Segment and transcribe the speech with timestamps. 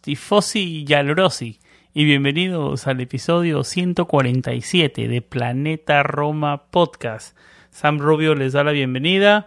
[0.00, 1.60] Tifosi y
[1.94, 7.36] y bienvenidos al episodio 147 de Planeta Roma Podcast.
[7.70, 9.46] Sam Rubio les da la bienvenida.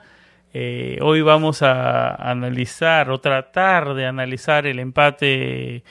[0.53, 5.83] Eh, hoy vamos a analizar o tratar de analizar el empate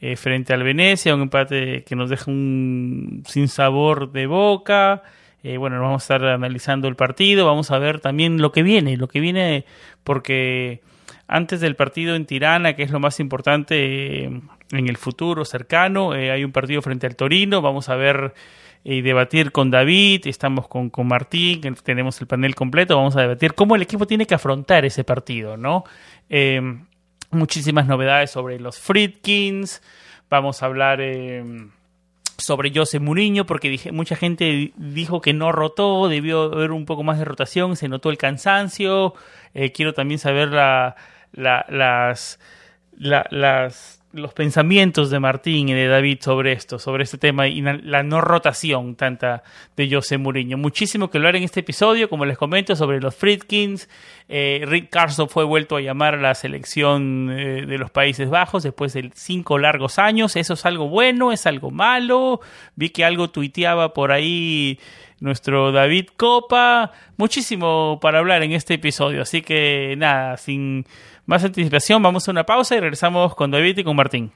[0.00, 5.02] eh, frente al Venecia, un empate que nos deja un sin sabor de boca.
[5.42, 8.96] Eh, bueno, vamos a estar analizando el partido, vamos a ver también lo que viene,
[8.96, 9.66] lo que viene
[10.04, 10.80] porque
[11.26, 16.14] antes del partido en Tirana, que es lo más importante eh, en el futuro cercano.
[16.14, 18.34] Eh, hay un partido frente al Torino, vamos a ver
[18.86, 23.54] y debatir con David, estamos con, con Martín, tenemos el panel completo, vamos a debatir
[23.54, 25.84] cómo el equipo tiene que afrontar ese partido, ¿no?
[26.28, 26.60] Eh,
[27.30, 29.80] muchísimas novedades sobre los Friedkins,
[30.28, 31.00] vamos a hablar
[32.36, 37.18] sobre José Mourinho, porque mucha gente dijo que no rotó, debió haber un poco más
[37.18, 39.14] de rotación, se notó el cansancio,
[39.72, 40.94] quiero también saber la
[41.34, 42.38] las,
[42.96, 48.02] las, los pensamientos de Martín y de David sobre esto, sobre este tema y la
[48.02, 49.42] no rotación tanta
[49.76, 50.56] de José Mourinho.
[50.56, 53.88] Muchísimo que hablar en este episodio, como les comento, sobre los Friedkins.
[54.28, 58.62] Eh, Rick Carson fue vuelto a llamar a la selección eh, de los Países Bajos
[58.62, 60.36] después de cinco largos años.
[60.36, 61.32] ¿Eso es algo bueno?
[61.32, 62.40] ¿Es algo malo?
[62.76, 64.78] Vi que algo tuiteaba por ahí
[65.20, 66.92] nuestro David Copa.
[67.16, 70.86] Muchísimo para hablar en este episodio, así que nada, sin
[71.26, 74.32] más anticipación, vamos a una pausa y regresamos con David y con Martín.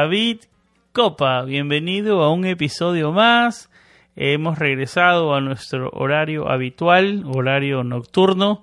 [0.00, 0.44] David
[0.94, 3.68] Copa, bienvenido a un episodio más.
[4.16, 8.62] Hemos regresado a nuestro horario habitual, horario nocturno.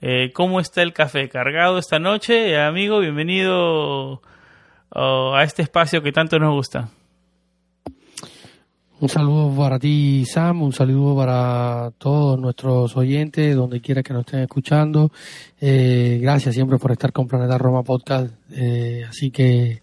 [0.00, 1.28] Eh, ¿Cómo está el café?
[1.28, 2.56] ¿Cargado esta noche?
[2.56, 4.22] Amigo, bienvenido
[4.90, 6.88] oh, a este espacio que tanto nos gusta.
[8.98, 14.24] Un saludo para ti, Sam, un saludo para todos nuestros oyentes, donde quiera que nos
[14.24, 15.12] estén escuchando.
[15.60, 18.32] Eh, gracias siempre por estar con Planeta Roma Podcast.
[18.52, 19.82] Eh, así que,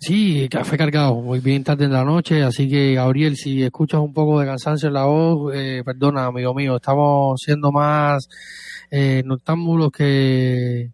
[0.00, 2.42] sí, café cargado, muy bien tarde en la noche.
[2.42, 6.54] Así que, Gabriel, si escuchas un poco de cansancio en la voz, eh, perdona, amigo
[6.54, 8.30] mío, estamos siendo más
[8.90, 10.90] eh, noctámbulos que,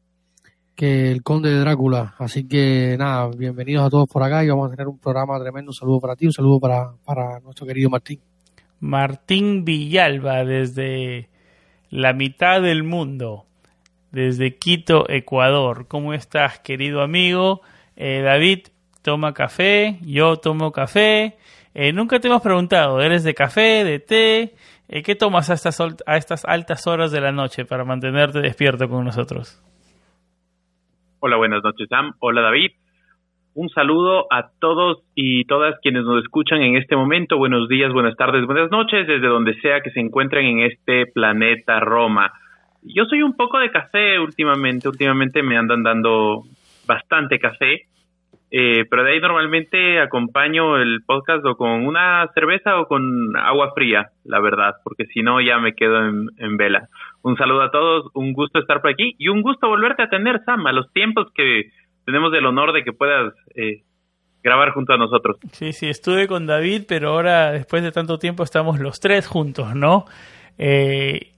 [0.75, 2.15] que el conde de Drácula.
[2.19, 5.71] Así que nada, bienvenidos a todos por acá y vamos a tener un programa tremendo.
[5.71, 8.21] Un saludo para ti, un saludo para, para nuestro querido Martín.
[8.81, 11.29] Martín Villalba desde
[11.91, 13.47] la mitad del mundo,
[14.11, 15.87] desde Quito, Ecuador.
[15.87, 17.61] ¿Cómo estás, querido amigo?
[17.97, 18.67] Eh, David
[19.03, 21.37] toma café, yo tomo café.
[21.75, 24.55] Eh, nunca te hemos preguntado, ¿eres de café, de té?
[24.89, 28.89] Eh, ¿Qué tomas a estas, a estas altas horas de la noche para mantenerte despierto
[28.89, 29.63] con nosotros?
[31.27, 32.13] Hola, buenas noches, Sam.
[32.19, 32.73] Hola, David.
[33.55, 37.39] Un saludo a todos y todas quienes nos escuchan en este momento.
[37.39, 41.81] Buenos días, buenas tardes, buenas noches, desde donde sea que se encuentren en este planeta
[41.81, 42.31] Roma.
[42.83, 44.87] Yo soy un poco de café últimamente.
[44.87, 46.43] Últimamente me andan dando
[46.87, 47.87] bastante café.
[48.51, 53.73] Eh, pero de ahí normalmente acompaño el podcast o con una cerveza o con agua
[53.75, 56.89] fría, la verdad, porque si no ya me quedo en, en vela.
[57.25, 60.43] Un saludo a todos, un gusto estar por aquí y un gusto volverte a tener,
[60.45, 61.71] Sam, a los tiempos que
[62.05, 63.83] tenemos el honor de que puedas eh,
[64.43, 65.39] grabar junto a nosotros.
[65.53, 69.75] Sí, sí, estuve con David, pero ahora, después de tanto tiempo, estamos los tres juntos,
[69.75, 70.05] ¿no?
[70.59, 71.33] Eh,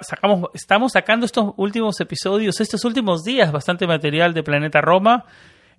[0.00, 5.24] sacamos, estamos sacando estos últimos episodios, estos últimos días, bastante material de Planeta Roma.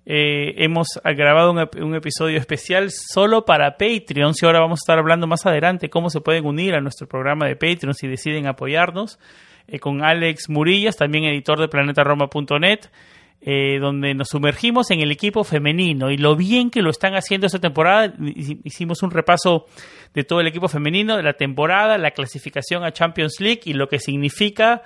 [0.06, 5.26] Eh, hemos grabado un, episodio especial solo para Patreons y ahora vamos a estar hablando
[5.26, 9.18] más adelante cómo se pueden unir a nuestro programa de Patreon si deciden apoyarnos.
[9.68, 12.80] Eh, con Alex Murillas, también editor de planetaroma.net,
[13.42, 17.46] eh, donde nos sumergimos en el equipo femenino y lo bien que lo están haciendo
[17.46, 18.12] esta temporada.
[18.64, 19.66] Hicimos un repaso
[20.12, 23.88] de todo el equipo femenino, de la temporada, la clasificación a Champions League y lo
[23.88, 24.82] que significa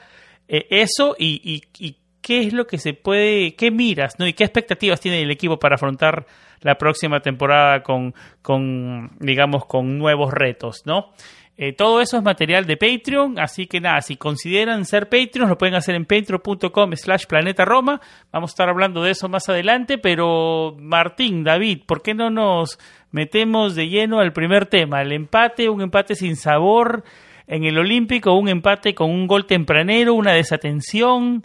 [0.46, 4.26] eso y, y qué es lo que se puede, qué miras, ¿no?
[4.26, 6.24] Y qué expectativas tiene el equipo para afrontar
[6.62, 11.10] la próxima temporada con, con digamos, con nuevos retos, ¿no?
[11.58, 15.58] Eh, todo eso es material de Patreon, así que nada, si consideran ser Patreon, lo
[15.58, 18.00] pueden hacer en patreon.com slash planeta Roma.
[18.32, 22.78] Vamos a estar hablando de eso más adelante, pero Martín, David, ¿por qué no nos
[23.10, 25.02] metemos de lleno al primer tema?
[25.02, 27.04] El empate, un empate sin sabor
[27.46, 31.44] en el Olímpico, un empate con un gol tempranero, una desatención.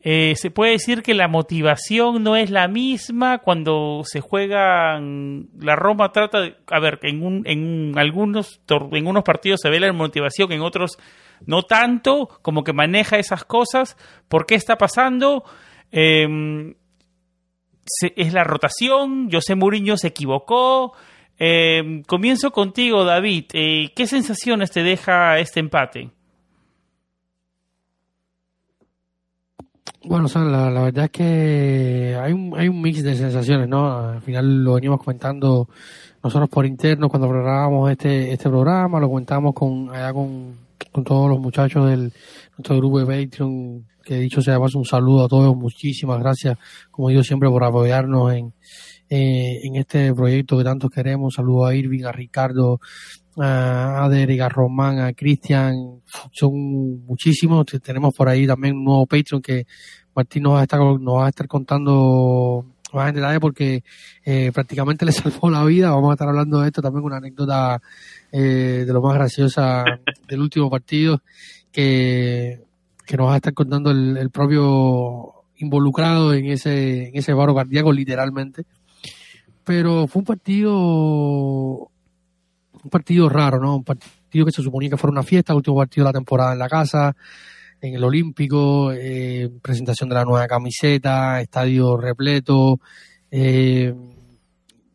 [0.00, 5.74] Eh, se puede decir que la motivación no es la misma cuando se juega la
[5.74, 8.60] Roma trata de, a ver en un, en algunos
[8.92, 10.98] en partidos se ve la motivación en otros
[11.46, 13.96] no tanto como que maneja esas cosas
[14.28, 15.42] ¿por qué está pasando?
[15.90, 16.76] Em,
[18.14, 20.92] es la rotación José Mourinho se equivocó
[21.38, 26.12] em, comienzo contigo David eh, ¿qué sensaciones te deja este empate?
[30.08, 33.94] Bueno, la, la, verdad es que hay un, hay un mix de sensaciones, ¿no?
[33.94, 35.68] Al final lo venimos comentando
[36.24, 40.54] nosotros por interno cuando programábamos este, este programa, lo comentamos con, allá con,
[40.92, 42.10] con todos los muchachos del
[42.56, 46.56] nuestro grupo de Patreon, que dicho sea un saludo a todos, muchísimas gracias,
[46.90, 48.54] como digo siempre, por apoyarnos en,
[49.10, 51.34] eh, en este proyecto que tantos queremos.
[51.34, 52.80] Saludo a Irving, a Ricardo,
[53.40, 56.00] a Derek, a Román, a Cristian,
[56.32, 57.66] son muchísimos.
[57.82, 59.66] Tenemos por ahí también un nuevo Patreon que
[60.14, 63.84] Martín nos va a estar, nos va a estar contando más en detalle porque
[64.24, 65.90] eh, prácticamente le salvó la vida.
[65.90, 67.80] Vamos a estar hablando de esto también, una anécdota
[68.32, 69.84] eh, de lo más graciosa
[70.26, 71.22] del último partido
[71.70, 72.64] que,
[73.06, 77.54] que nos va a estar contando el, el propio involucrado en ese, en ese varo
[77.54, 78.64] cardíaco, literalmente.
[79.64, 81.90] Pero fue un partido
[82.82, 83.76] un partido raro, ¿no?
[83.76, 86.52] Un partido que se suponía que fuera una fiesta, el último partido de la temporada
[86.52, 87.14] en la casa,
[87.80, 92.80] en el Olímpico, eh, presentación de la nueva camiseta, estadio repleto,
[93.30, 93.94] eh,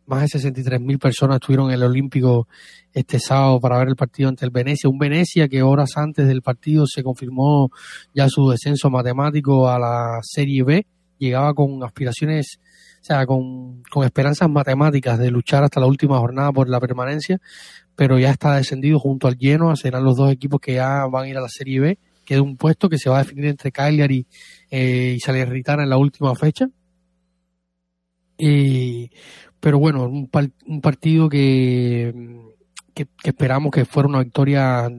[0.06, 2.48] más de 63.000 personas estuvieron en el Olímpico
[2.92, 6.42] este sábado para ver el partido ante el Venecia, un Venecia que horas antes del
[6.42, 7.72] partido se confirmó
[8.14, 10.86] ya su descenso matemático a la Serie B,
[11.18, 12.60] llegaba con aspiraciones
[13.04, 17.42] o sea, con, con esperanzas matemáticas de luchar hasta la última jornada por la permanencia,
[17.98, 21.28] pero ya está descendido junto al lleno, serán los dos equipos que ya van a
[21.28, 23.74] ir a la Serie B, que es un puesto que se va a definir entre
[23.74, 24.26] Cagliari
[24.72, 26.70] eh, y Salernitana en la última fecha.
[28.38, 29.12] Y,
[29.60, 30.30] pero bueno, un,
[30.68, 32.14] un partido que,
[32.94, 34.90] que, que, esperamos que fuera una victoria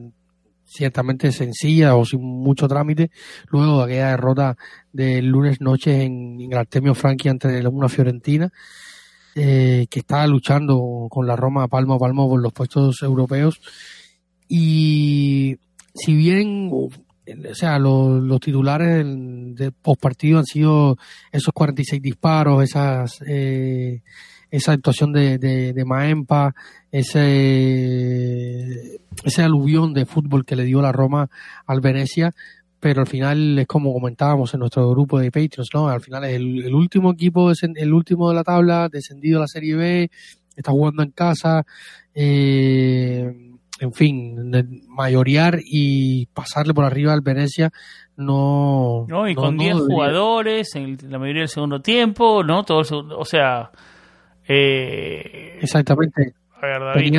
[0.75, 3.11] ciertamente sencilla o sin mucho trámite,
[3.47, 4.57] luego de aquella derrota
[4.91, 8.51] del lunes noche en, el Artemio Franchi ante una Fiorentina,
[9.35, 13.59] eh, que estaba luchando con la Roma palmo a palmo por los puestos europeos.
[14.47, 15.57] Y
[15.93, 16.69] si bien,
[17.51, 20.97] o sea, los, titulares del, del postpartido han sido
[21.31, 23.21] esos 46 disparos, esas...
[23.27, 24.01] Eh,
[24.51, 26.55] esa actuación de, de, de Maempa,
[26.91, 27.81] ese,
[29.23, 31.29] ese aluvión de fútbol que le dio la Roma
[31.65, 32.33] al Venecia,
[32.79, 35.89] pero al final es como comentábamos en nuestro grupo de Patreons, ¿no?
[35.89, 39.75] Al final es el, último equipo, el último de la tabla, descendido a la Serie
[39.75, 40.11] B,
[40.55, 41.65] está jugando en casa,
[42.13, 44.51] eh, en fin,
[44.87, 47.71] mayorear y pasarle por arriba al Venecia
[48.15, 49.05] no...
[49.09, 52.63] No, y con 10 jugadores en la mayoría del segundo tiempo, ¿no?
[52.63, 52.81] Todo
[53.17, 53.71] o sea
[54.47, 56.33] eh, Exactamente.
[56.67, 57.13] David,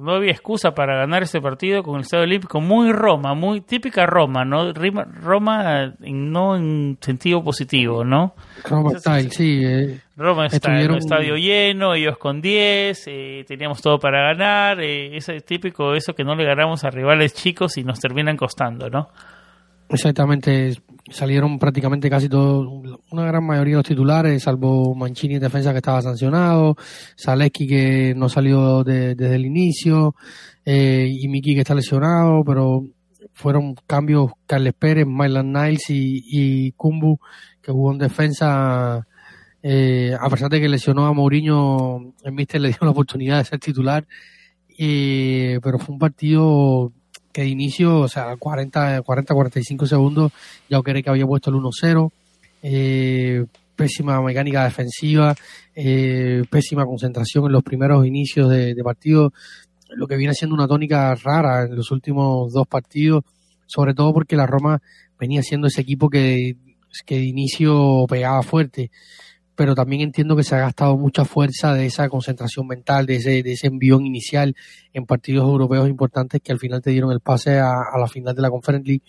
[0.00, 2.60] no había excusa para ganar ese partido con el Estado Olímpico.
[2.60, 4.72] Muy Roma, muy típica Roma, ¿no?
[4.72, 8.34] Roma no en sentido positivo, ¿no?
[8.64, 9.62] Roma style, sí.
[9.64, 14.80] Eh, Roma está en un estadio lleno, ellos con 10, eh, teníamos todo para ganar.
[14.80, 18.90] Eh, es típico eso que no le ganamos a rivales chicos y nos terminan costando,
[18.90, 19.10] ¿no?
[19.88, 20.76] Exactamente,
[21.10, 22.66] salieron prácticamente casi todos,
[23.10, 26.76] una gran mayoría de los titulares, salvo Mancini en defensa que estaba sancionado,
[27.18, 30.14] Zaleski que no salió desde el inicio,
[30.64, 32.84] eh, y Miki que está lesionado, pero
[33.32, 37.18] fueron cambios Carles Pérez, Mylan Niles y, y Kumbu
[37.62, 39.06] que jugó en defensa,
[39.62, 43.44] eh, a pesar de que lesionó a Mourinho, el Mister le dio la oportunidad de
[43.44, 44.06] ser titular,
[44.78, 46.92] eh, pero fue un partido
[47.38, 50.32] que de inicio, o sea, 40, 40, 45 segundos,
[50.68, 52.10] ya cree que había puesto el 1-0.
[52.64, 53.44] Eh,
[53.76, 55.36] pésima mecánica defensiva,
[55.72, 59.32] eh, pésima concentración en los primeros inicios de, partido,
[59.90, 63.22] lo que viene siendo una tónica rara en los últimos dos partidos,
[63.66, 64.82] sobre todo porque la Roma
[65.16, 66.56] venía siendo ese equipo que,
[67.06, 68.90] que de inicio pegaba fuerte
[69.58, 73.42] pero también entiendo que se ha gastado mucha fuerza de esa concentración mental, de ese,
[73.42, 74.54] de ese envión inicial
[74.92, 78.42] en partidos europeos importantes que al final te dieron el pase a, la final de
[78.42, 79.02] la Conference League.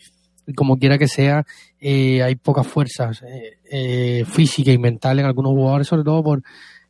[0.56, 1.46] Como quiera que sea,
[1.80, 4.26] eh, hay pocas fuerzas eh, eh,
[4.58, 6.42] y mentales en algunos jugadores, sobre todo por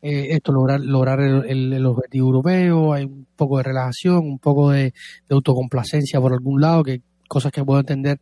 [0.01, 5.35] esto, lograr, lograr el, objetivo europeo, hay un poco de relajación, un poco de, de
[5.35, 8.21] autocomplacencia por algún lado, que cosas que puedo entender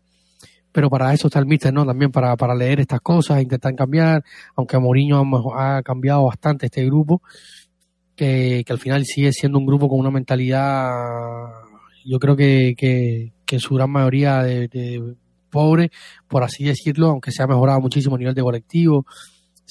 [0.78, 1.88] pero para eso está el míster, ¿no?
[1.88, 4.24] También para, para leer estas cosas, intentar cambiar,
[4.56, 5.24] aunque Mourinho
[5.56, 7.24] ha, cambiado bastante este grupo,
[8.16, 10.92] que, al final sigue siendo un grupo con una mentalidad,
[12.06, 15.16] yo creo que, que, su gran mayoría de,
[15.50, 15.90] pobre,
[16.28, 19.08] por así decirlo, aunque se ha mejorado muchísimo a nivel de colectivo,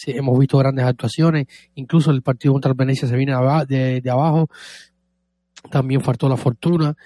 [0.09, 1.47] hemos visto grandes actuaciones,
[1.77, 3.33] incluso el partido contra el Venecia se viene
[3.69, 4.49] de, de abajo,
[5.71, 6.97] también faltó la fortuna,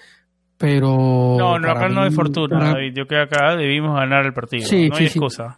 [0.61, 1.35] pero...
[1.39, 4.67] No, no, acá no hay fortuna, Yo creo que acá debimos ganar el partido.
[4.67, 5.57] Sí, no hay excusa.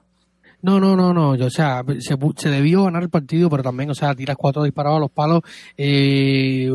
[0.64, 1.32] No, no, no, no.
[1.32, 4.96] O sea, se, se, debió ganar el partido, pero también, o sea, tiras cuatro disparados
[4.96, 5.42] a los palos.
[5.78, 6.72] Eh,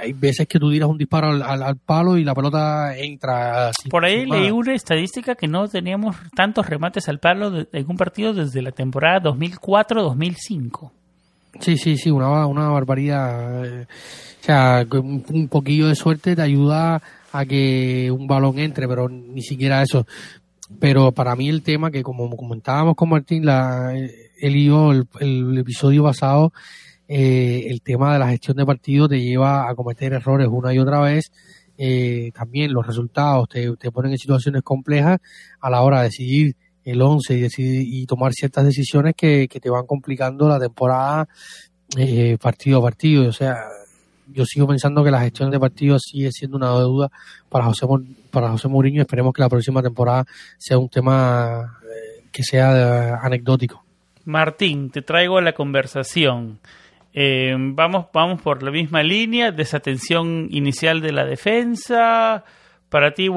[0.00, 3.70] hay veces que tú tiras un disparo al, palo y la pelota entra.
[3.88, 8.34] Por ahí leí una estadística que no teníamos tantos remates al palo en un partido
[8.34, 10.90] desde la temporada 2004-2005.
[11.60, 13.64] Sí, sí, sí, una, una barbaridad.
[13.64, 13.86] Eh,
[14.40, 17.00] o sea, un, un poquillo de suerte te ayuda
[17.32, 20.06] a que un balón entre, pero ni siquiera eso.
[20.78, 25.58] Pero para mí el tema que como comentábamos con Martín, la, él y yo, el,
[25.58, 26.52] episodio pasado,
[27.08, 30.78] eh, el tema de la gestión de partido te lleva a cometer errores una y
[30.78, 31.32] otra vez.
[31.78, 35.18] Eh, también los resultados te, te, ponen en situaciones complejas
[35.60, 39.60] a la hora de decidir el 11 y, decidir, y tomar ciertas decisiones que, que
[39.60, 41.28] te van complicando la temporada
[41.96, 43.28] eh, partido a partido.
[43.28, 43.56] O sea,
[44.32, 47.10] yo sigo pensando que la gestión de partidos sigue siendo una deuda
[47.48, 47.86] para José
[48.30, 49.02] para José Mourinho.
[49.02, 50.24] Esperemos que la próxima temporada
[50.58, 53.84] sea un tema eh, que sea eh, anecdótico.
[54.24, 56.58] Martín, te traigo la conversación.
[57.14, 62.44] Eh, vamos, vamos por la misma línea, desatención inicial de la defensa.
[62.88, 63.28] Para ti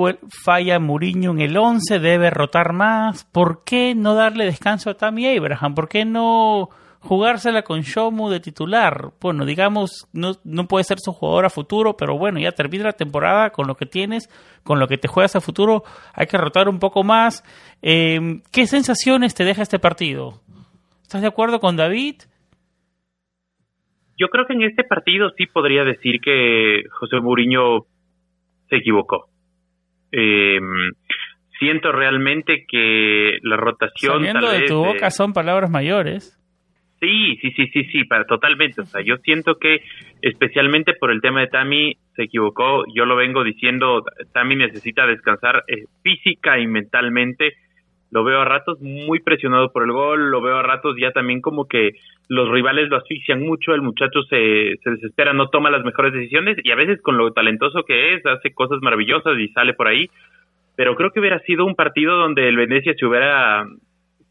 [0.43, 3.23] falla Mourinho en el 11, debe rotar más.
[3.25, 5.75] ¿Por qué no darle descanso a Tammy Abraham?
[5.75, 6.69] ¿Por qué no
[7.05, 9.12] jugársela con Shomu de titular.
[9.21, 12.93] Bueno, digamos, no, no puede ser su jugador a futuro, pero bueno, ya termina la
[12.93, 14.27] temporada con lo que tienes,
[14.63, 15.83] con lo que te juegas a futuro,
[16.13, 17.43] hay que rotar un poco más.
[17.81, 20.41] Eh, ¿Qué sensaciones te deja este partido?
[21.03, 22.15] ¿Estás de acuerdo con David?
[24.17, 27.85] Yo creo que en este partido sí podría decir que José Mourinho
[28.69, 29.29] se equivocó.
[30.12, 30.59] Eh,
[31.59, 34.13] siento realmente que la rotación...
[34.13, 36.41] Saliendo de tu boca son palabras mayores.
[36.99, 38.81] Sí, sí, sí, sí, sí, para, totalmente.
[38.81, 39.81] O sea, yo siento que
[40.21, 42.85] especialmente por el tema de Tami se equivocó.
[42.93, 47.53] Yo lo vengo diciendo, Tami necesita descansar eh, física y mentalmente.
[48.11, 51.41] Lo veo a ratos muy presionado por el gol, lo veo a ratos ya también
[51.41, 51.91] como que
[52.29, 56.57] los rivales lo asfixian mucho, el muchacho se, se desespera, no toma las mejores decisiones
[56.63, 60.09] y a veces con lo talentoso que es hace cosas maravillosas y sale por ahí.
[60.77, 63.65] Pero creo que hubiera sido un partido donde el Venecia se hubiera,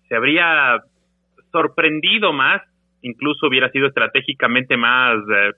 [0.08, 0.82] se habría
[1.54, 2.60] sorprendido más,
[3.02, 5.52] incluso hubiera sido estratégicamente más, eh,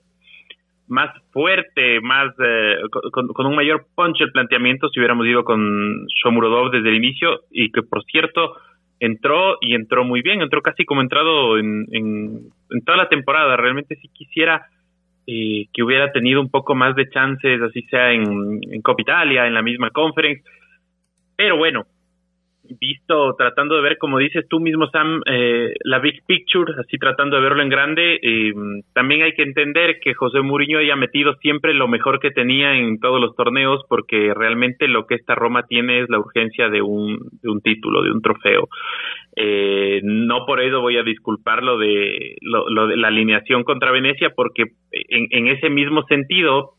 [0.87, 2.75] más fuerte, más eh,
[3.11, 7.71] con, un mayor punch el planteamiento si hubiéramos ido con Shomurodov desde el inicio y
[7.71, 8.53] que por cierto
[8.99, 12.51] entró y entró muy bien, entró casi como entrado en, en,
[12.85, 13.57] toda la temporada.
[13.57, 14.67] Realmente si quisiera
[15.25, 19.47] eh, que hubiera tenido un poco más de chances, así sea en, en Copa Italia,
[19.47, 20.43] en la misma conference.
[21.35, 21.85] Pero bueno,
[22.79, 27.35] visto, tratando de ver, como dices tú mismo, Sam, eh, la big picture, así tratando
[27.35, 28.19] de verlo en grande.
[28.21, 28.53] Eh,
[28.93, 32.99] también hay que entender que José Mourinho haya metido siempre lo mejor que tenía en
[32.99, 37.19] todos los torneos, porque realmente lo que esta Roma tiene es la urgencia de un,
[37.41, 38.67] de un título, de un trofeo.
[39.35, 44.63] Eh, no por eso voy a disculparlo de, lo, de la alineación contra Venecia, porque
[44.91, 46.71] en, en ese mismo sentido,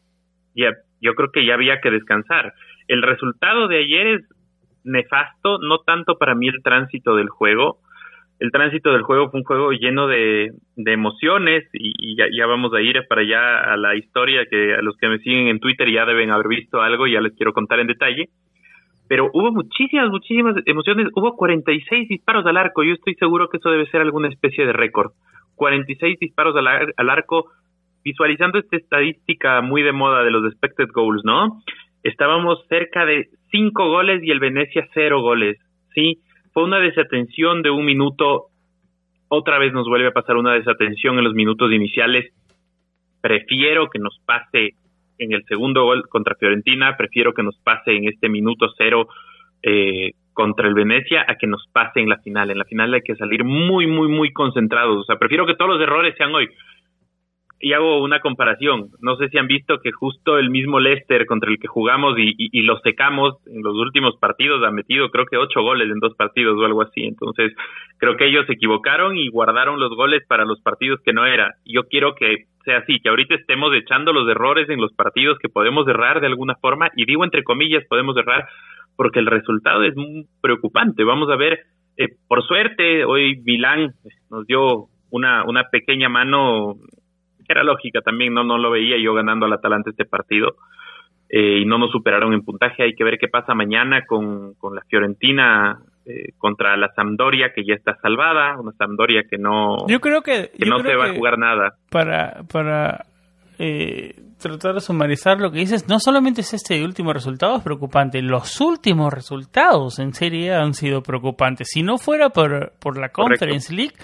[0.54, 2.52] ya, yo creo que ya había que descansar.
[2.88, 4.23] El resultado de ayer es
[4.88, 7.78] nefasto, no tanto para mí el tránsito del juego.
[8.40, 12.73] El tránsito del juego fue un juego lleno de, de emociones y, ya, ya, vamos
[12.73, 15.90] a ir para allá a la historia que a los que me siguen en Twitter
[15.90, 18.28] ya deben haber visto algo y ya les quiero contar en detalle.
[19.09, 21.09] Pero hubo muchísimas, muchísimas emociones.
[21.14, 22.85] Hubo 46 disparos al arco.
[22.85, 25.12] Yo estoy seguro que eso debe ser alguna especie de récord.
[25.57, 27.50] 46 disparos al, al arco,
[28.04, 31.61] visualizando esta estadística muy de moda de los expected goals, ¿no?
[32.02, 35.59] estábamos cerca de cinco goles y el Venecia cero goles,
[35.95, 36.21] ¿sí?
[36.52, 38.47] Fue una desatención de un minuto
[39.28, 42.33] otra vez nos vuelve a pasar una desatención en los minutos iniciales.
[43.21, 44.71] Prefiero que nos pase
[45.19, 49.09] en el segundo gol contra Fiorentina, prefiero que nos pase en este minuto cero
[49.62, 52.50] eh, contra el Venecia a que nos pase en la final.
[52.50, 54.99] En la final hay que salir muy, muy, muy concentrados.
[54.99, 56.49] O sea, prefiero que todos los errores sean hoy
[57.61, 58.91] y hago una comparación.
[59.00, 62.35] No sé si han visto que justo el mismo Leicester contra el que jugamos y,
[62.37, 66.15] y, lo secamos en los últimos partidos ha metido creo que ocho goles en dos
[66.15, 67.05] partidos o algo así.
[67.05, 67.53] Entonces
[67.99, 71.55] creo que ellos se equivocaron y guardaron los goles para los partidos que no era.
[71.65, 75.49] Yo quiero que sea así, que ahorita estemos echando los errores en los partidos que
[75.49, 78.47] podemos errar de alguna forma y digo entre comillas podemos errar
[78.97, 81.03] porque el resultado es muy preocupante.
[81.03, 81.61] Vamos a ver,
[81.97, 83.95] eh, por suerte hoy Milán
[84.31, 86.77] nos dio una, una pequeña mano
[87.49, 90.57] era lógica también, no, no lo veía yo ganando al Atalanta este partido.
[91.31, 92.83] Eh, y no nos superaron en puntaje.
[92.83, 97.64] Hay que ver qué pasa mañana con, con la Fiorentina eh, contra la Sampdoria, que
[97.67, 101.38] ya está salvada, una Sampdoria que no, yo creo que, no se va a jugar
[101.38, 101.75] nada.
[101.90, 103.05] Para, para
[103.59, 108.23] eh, tratar de sumarizar lo que dices, no solamente es este último resultado es preocupante,
[108.23, 111.69] los últimos resultados en Serie A han sido preocupantes.
[111.71, 113.95] Si no fuera por, por la Conference League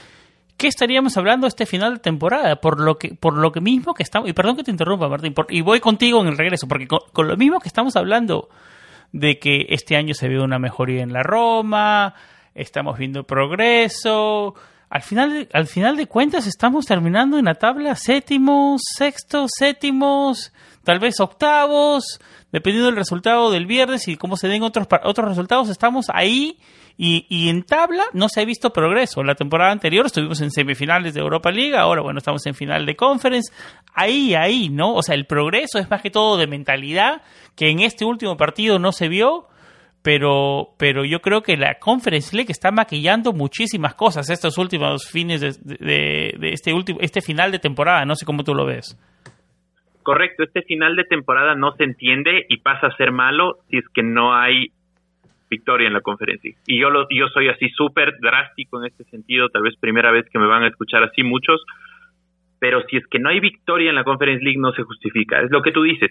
[0.57, 2.57] ¿qué estaríamos hablando este final de temporada?
[2.57, 5.35] Por lo que, por lo que mismo que estamos, y perdón que te interrumpa, Martín,
[5.49, 8.49] y voy contigo en el regreso, porque con, lo mismo que estamos hablando
[9.13, 12.15] de que este año se ve una mejoría en la Roma,
[12.55, 14.55] estamos viendo progreso,
[14.91, 20.53] al final, al final de cuentas estamos terminando en la tabla séptimos, sextos, séptimos,
[20.85, 22.21] tal vez octavos,
[22.53, 26.59] dependiendo del resultado del viernes y cómo se den otros, otros resultados, estamos ahí
[26.97, 29.25] y, y, en tabla no se ha visto progreso.
[29.25, 32.95] La temporada anterior estuvimos en semifinales de Europa League, ahora bueno, estamos en final de
[32.95, 33.53] Conference.
[33.95, 34.95] Ahí, ahí, ¿no?
[34.95, 37.23] O sea, el progreso es más que todo de mentalidad,
[37.57, 39.49] que en este último partido no se vio,
[40.03, 45.41] pero, pero yo creo que la Conference League está maquillando muchísimas cosas estos últimos fines
[45.41, 48.05] de, de, de este, último, este final de temporada.
[48.05, 48.97] No sé cómo tú lo ves.
[50.05, 53.85] Correcto, este final de temporada no se entiende y pasa a ser malo si es
[53.95, 54.71] que no hay
[55.57, 56.55] victoria en la conferencia.
[56.67, 60.27] Y yo, lo, yo soy así súper drástico en este sentido, tal vez primera vez
[60.31, 61.61] que me van a escuchar así muchos,
[62.59, 65.40] pero si es que no hay victoria en la Conference League no se justifica.
[65.40, 66.11] Es lo que tú dices.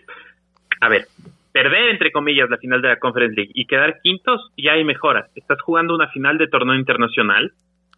[0.81, 1.05] A ver,
[1.51, 5.29] perder entre comillas la final de la Conference League y quedar quintos, ya hay mejoras.
[5.35, 7.51] Estás jugando una final de torneo internacional,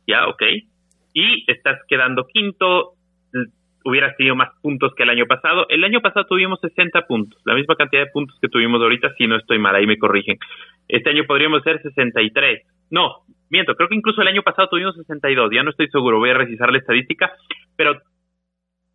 [0.07, 0.43] ya, ok,
[1.13, 2.91] y estás quedando quinto,
[3.85, 5.67] hubieras tenido más puntos que el año pasado.
[5.69, 9.27] El año pasado tuvimos 60 puntos, la misma cantidad de puntos que tuvimos ahorita, si
[9.27, 10.37] no estoy mal, ahí me corrigen.
[10.87, 12.63] Este año podríamos ser 63.
[12.89, 16.31] No, miento, creo que incluso el año pasado tuvimos 62, ya no estoy seguro, voy
[16.31, 17.31] a revisar la estadística,
[17.75, 17.93] pero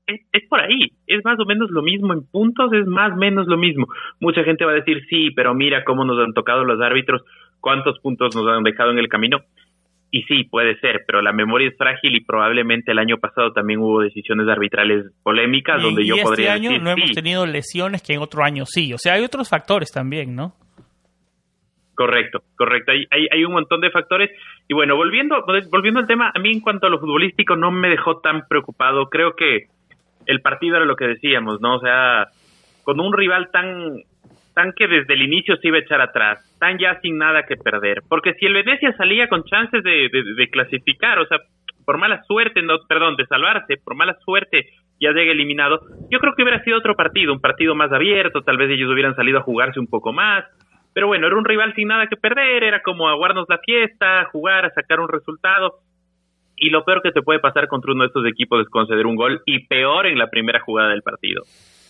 [0.09, 3.16] es, es, por ahí, es más o menos lo mismo en puntos, es más o
[3.16, 3.87] menos lo mismo.
[4.18, 7.22] Mucha gente va a decir, sí, pero mira cómo nos han tocado los árbitros,
[7.61, 9.38] cuántos puntos nos han dejado en el camino.
[10.12, 13.79] Y sí, puede ser, pero la memoria es frágil y probablemente el año pasado también
[13.79, 18.14] hubo decisiones arbitrales polémicas donde yo y podría este año no hemos tenido lesiones que
[18.14, 18.92] en otro año sí.
[18.92, 20.55] O sea, hay otros factores también, ¿no?
[21.94, 22.92] Correcto, correcto.
[22.92, 24.31] Hay, hay, hay, un montón de factores.
[24.66, 27.90] Y bueno, volviendo, volviendo al tema, a mí en cuanto a lo futbolístico no me
[27.90, 29.11] dejó tan preocupado.
[29.11, 29.66] Creo que
[30.27, 31.77] el partido era lo que decíamos, ¿no?
[31.77, 32.29] O sea,
[32.85, 34.03] con un rival tan
[34.61, 37.57] tan que desde el inicio se iba a echar atrás, tan ya sin nada que
[37.57, 38.03] perder.
[38.07, 41.38] Porque si el Venecia salía con chances de, de, clasificar, o sea,
[41.87, 44.66] por mala suerte, no, perdón, de salvarse, por mala suerte
[45.01, 48.59] ya llega eliminado, yo creo que hubiera sido otro partido, un partido más abierto, tal
[48.59, 50.44] vez ellos hubieran salido a jugarse un poco más.
[50.92, 54.66] Pero bueno, era un rival sin nada que perder, era como aguarnos la fiesta, jugar,
[54.66, 55.77] a sacar un resultado.
[56.55, 59.16] Y lo peor que te puede pasar contra uno de estos equipos es conceder un
[59.16, 61.44] gol y peor en la primera jugada del partido.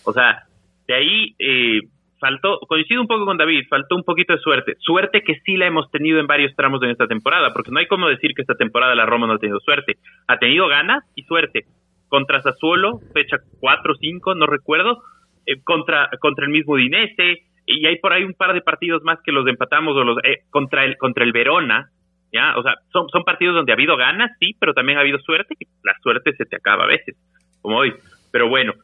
[0.04, 0.44] O sea,
[0.87, 1.80] de ahí eh,
[2.20, 4.76] faltó, coincido un poco con David, faltó un poquito de suerte.
[4.78, 7.87] Suerte que sí la hemos tenido en varios tramos en esta temporada, porque no hay
[7.87, 9.96] como decir que esta temporada la Roma no ha tenido suerte.
[10.28, 11.64] Ha tenido ganas y suerte.
[12.09, 15.02] Contra Sassuolo, fecha 4 o 5, no recuerdo,
[15.46, 19.18] eh, contra, contra el mismo Dinese, y hay por ahí un par de partidos más
[19.24, 21.90] que los empatamos o los eh, contra el contra el Verona,
[22.33, 25.18] ya, o sea, son son partidos donde ha habido ganas, sí, pero también ha habido
[25.20, 27.16] suerte, que la suerte se te acaba a veces,
[27.62, 27.94] como hoy.
[28.33, 28.74] Pero bueno,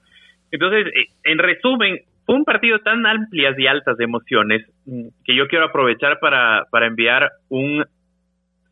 [0.50, 5.36] entonces, eh, en resumen, fue un partido tan amplias y altas de emociones mm, que
[5.36, 7.84] yo quiero aprovechar para, para enviar un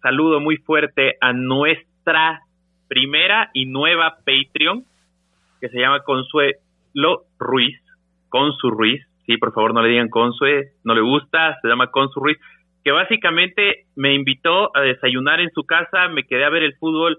[0.02, 2.40] saludo muy fuerte a nuestra
[2.88, 4.84] primera y nueva Patreon,
[5.60, 7.80] que se llama Consuelo Ruiz,
[8.28, 12.20] Consu Ruiz, sí, por favor no le digan Consue, no le gusta, se llama Consu
[12.20, 12.38] Ruiz,
[12.82, 17.18] que básicamente me invitó a desayunar en su casa, me quedé a ver el fútbol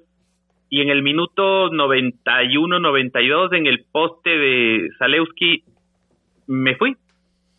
[0.69, 5.63] y en el minuto 91-92 en el poste de Zalewski
[6.47, 6.95] me fui,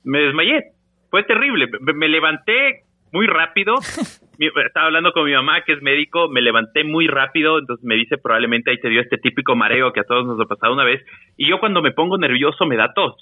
[0.04, 0.64] me desmayé,
[1.10, 3.76] fue terrible, me, levanté muy rápido.
[4.66, 8.18] estaba hablando con mi mamá, que es médico, me levanté muy rápido, entonces me dice
[8.18, 11.02] probablemente ahí te dio este típico mareo que a todos nos ha pasado una vez.
[11.36, 13.14] Y yo cuando me pongo nervioso me da tos.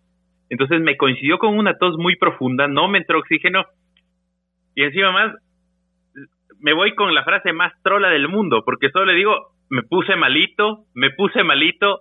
[0.51, 3.65] Entonces me coincidió con una tos muy profunda, no me entró oxígeno.
[4.75, 5.35] Y encima más,
[6.59, 10.17] me voy con la frase más trola del mundo, porque solo le digo, me puse
[10.17, 12.01] malito, me puse malito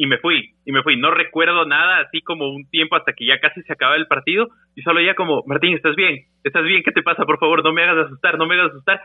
[0.00, 0.96] y me fui, y me fui.
[0.96, 4.48] No recuerdo nada, así como un tiempo hasta que ya casi se acaba el partido,
[4.74, 6.24] y solo ya como, Martín, ¿estás bien?
[6.42, 6.82] ¿Estás bien?
[6.82, 7.26] ¿Qué te pasa?
[7.26, 8.98] Por favor, no me hagas asustar, no me hagas asustar.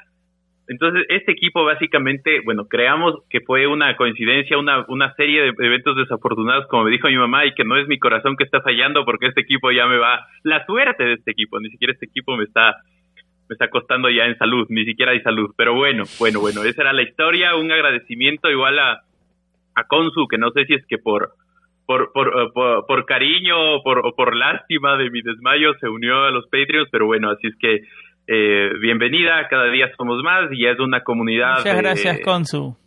[0.70, 5.98] Entonces, este equipo básicamente, bueno, creamos que fue una coincidencia, una, una serie de eventos
[5.98, 9.04] desafortunados, como me dijo mi mamá, y que no es mi corazón que está fallando
[9.04, 12.38] porque este equipo ya me va, la suerte de este equipo, ni siquiera este equipo
[12.38, 12.78] me está,
[13.50, 16.84] me está costando ya en salud, ni siquiera hay salud, pero bueno, bueno, bueno, esa
[16.84, 19.02] era la historia, un agradecimiento igual a,
[19.76, 21.34] a Consu, que no sé si es que por,
[21.86, 26.32] por, por, eh, por, cariño o por, por lástima de mi desmayo se unió a
[26.32, 27.82] los Patreons, pero bueno, así es que
[28.28, 31.60] eh, bienvenida, cada día somos más y es una comunidad.
[31.60, 32.76] Muchas gracias, Consu.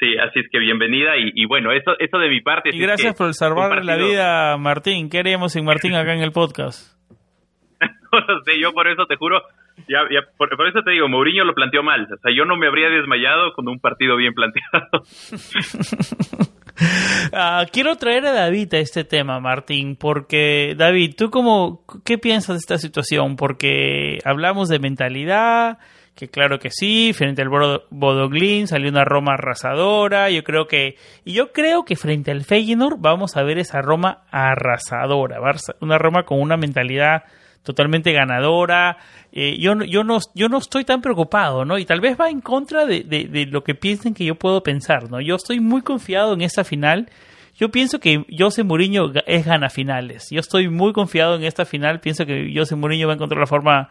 [0.00, 2.70] Sí, así es que bienvenida y, bueno, eso, eso de mi parte.
[2.72, 5.08] Y gracias por salvar la vida, Martín.
[5.08, 6.98] ¿Qué haríamos sin Martín acá en el podcast?
[7.80, 9.42] no sé, yo por eso te juro,
[9.88, 12.04] ya, ya por, eso te digo, Mourinho lo planteó mal.
[12.04, 15.04] O sea, yo no me habría desmayado con un partido bien planteado.
[17.32, 22.56] Ah, quiero traer a David a este tema, Martín, porque David, ¿tú cómo, qué piensas
[22.56, 23.36] de esta situación?
[23.36, 25.78] Porque hablamos de mentalidad,
[26.16, 31.34] que claro que sí, frente al Bodoglin salió una Roma arrasadora, yo creo que, y
[31.34, 35.38] yo creo que frente al Feyenoord vamos a ver esa Roma arrasadora,
[35.80, 37.22] una Roma con una mentalidad
[37.64, 38.98] totalmente ganadora.
[39.32, 41.78] Eh, yo, yo, no, yo no estoy tan preocupado, ¿no?
[41.78, 45.10] Y tal vez va en contra de, de, lo que piensen que yo puedo pensar,
[45.10, 45.20] ¿no?
[45.20, 47.10] Yo estoy muy confiado en esta final.
[47.56, 50.28] Yo pienso que José Mourinho es gana finales.
[50.30, 52.00] Yo estoy muy confiado en esta final.
[52.00, 53.88] Pienso que José Mourinho va a encontrar la forma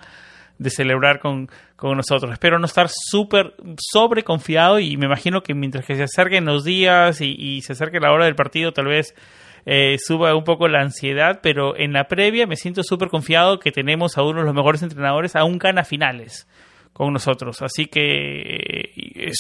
[0.60, 2.32] de celebrar con, con nosotros.
[2.32, 7.22] Espero no estar súper sobreconfiado y me imagino que mientras que se acerquen los días
[7.22, 9.16] y, y se acerque la hora del partido, tal vez
[9.66, 13.72] eh, suba un poco la ansiedad, pero en la previa me siento súper confiado que
[13.72, 16.48] tenemos a uno de los mejores entrenadores, aún gana finales
[16.94, 17.62] con nosotros.
[17.62, 19.32] Así que eh,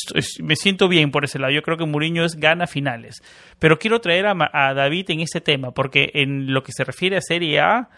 [0.41, 1.53] me siento bien por ese lado.
[1.53, 3.21] Yo creo que Mourinho es gana finales.
[3.59, 7.21] Pero quiero traer a, David en este tema, porque en lo que se refiere a
[7.21, 7.89] Serie A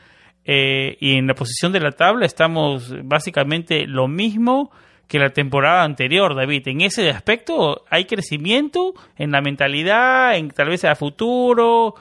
[0.43, 4.71] eh, y en la posición de la tabla estamos básicamente lo mismo
[5.07, 6.67] que la temporada anterior, David.
[6.67, 11.95] En ese aspecto hay crecimiento en la mentalidad, en tal vez a futuro,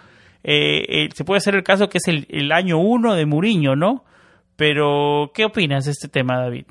[0.45, 4.05] eh, eh, se puede hacer el caso que es el, año uno de Muriño, ¿no?
[4.57, 6.67] Pero, ¿qué opinas de este tema, David?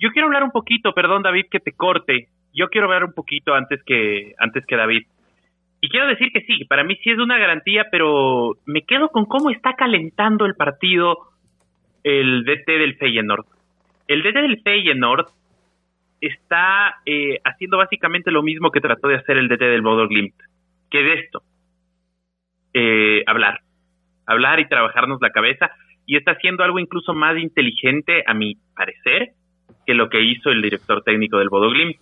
[0.00, 2.28] Yo quiero hablar un poquito, perdón, David, que te corte.
[2.52, 5.06] Yo quiero hablar un poquito antes que, antes que David.
[5.80, 9.24] Y quiero decir que sí, para mí sí es una garantía, pero me quedo con
[9.24, 11.18] cómo está calentando el partido
[12.02, 13.46] el DT del Feyenoord.
[14.08, 15.26] El DT del Feyenoord
[16.20, 20.34] está eh, haciendo básicamente lo mismo que trató de hacer el DT del Bodo Glimt.
[20.90, 21.42] Que de esto,
[22.74, 23.60] eh, hablar,
[24.26, 25.70] hablar y trabajarnos la cabeza
[26.06, 29.30] y está haciendo algo incluso más inteligente, a mi parecer,
[29.86, 31.94] que lo que hizo el director técnico del Bodoglim,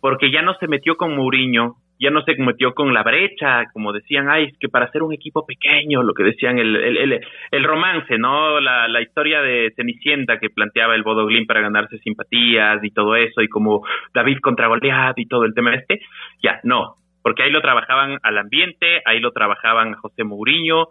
[0.00, 3.92] porque ya no se metió con Mourinho, ya no se metió con la brecha, como
[3.92, 7.64] decían, ay, es que para ser un equipo pequeño, lo que decían el, el, el,
[7.64, 8.60] romance, ¿no?
[8.60, 13.42] La, la, historia de Cenicienta que planteaba el Bodoglim para ganarse simpatías y todo eso,
[13.42, 16.00] y como David contra Goliat y todo el tema este,
[16.42, 20.88] ya, no, porque ahí lo trabajaban al ambiente, ahí lo trabajaban a José Mourinho,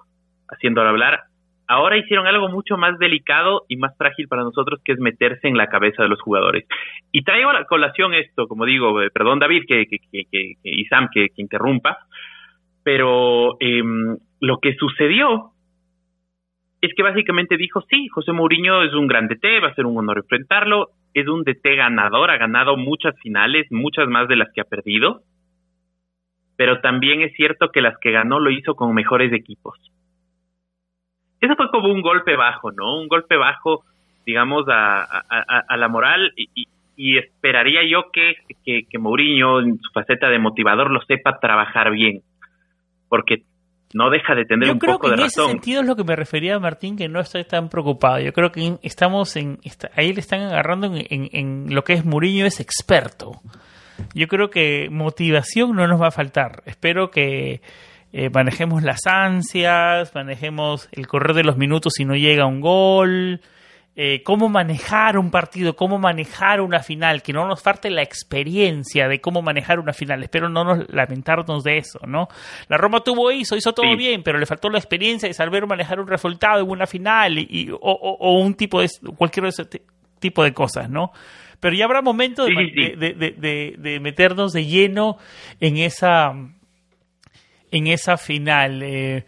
[0.50, 1.26] haciéndolo hablar.
[1.68, 5.58] Ahora hicieron algo mucho más delicado y más frágil para nosotros, que es meterse en
[5.58, 6.66] la cabeza de los jugadores.
[7.12, 10.86] Y traigo a la colación esto, como digo, eh, perdón David que, que, que, y
[10.86, 12.00] Sam que, interrumpa,
[12.84, 15.52] pero em, lo que sucedió
[16.82, 20.00] es que básicamente dijo, sí, José Mourinho es un gran DT, va a ser un
[20.00, 24.62] honor enfrentarlo, es un DT ganador, ha ganado muchas finales, muchas más de las que
[24.62, 25.22] ha perdido,
[26.56, 29.80] pero también es cierto que las que ganó lo hizo con mejores equipos.
[31.42, 33.00] Eso fue como un golpe bajo, ¿no?
[33.00, 33.84] Un golpe bajo,
[34.26, 40.92] digamos, a, la moral y, esperaría yo que, que, Mourinho, en su faceta de motivador,
[40.92, 42.22] lo sepa trabajar bien,
[43.10, 43.44] porque
[43.94, 45.22] no deja de tener un poco de razón.
[45.22, 48.20] en ese sentido es lo que me refería a Martín, que no estoy tan preocupado.
[48.20, 49.60] Yo creo que estamos en...
[49.96, 53.42] Ahí le están agarrando en, en lo que es Mourinho, es experto
[54.14, 56.64] yo creo que motivación no nos va a faltar.
[56.66, 57.62] Espero que
[58.12, 63.42] eh, manejemos las ansias, manejemos el correr de los minutos si no llega un gol.
[63.96, 69.08] eh, cómo manejar un partido, cómo manejar una final, que no nos falte la experiencia
[69.08, 70.24] de cómo manejar una final.
[70.24, 72.28] Espero no nos lamentarnos de eso, ¿no?
[72.70, 76.00] La Roma tuvo eso, hizo todo bien, pero le faltó la experiencia de saber manejar
[76.00, 79.50] un resultado en una final y, o, un tipo de cualquier
[80.20, 81.12] tipo de cosas, ¿no?
[81.64, 85.18] Pero ya habrá momento de, de, meternos de lleno
[85.62, 86.34] en esa
[87.72, 88.84] en esa final.
[88.84, 89.24] Eh,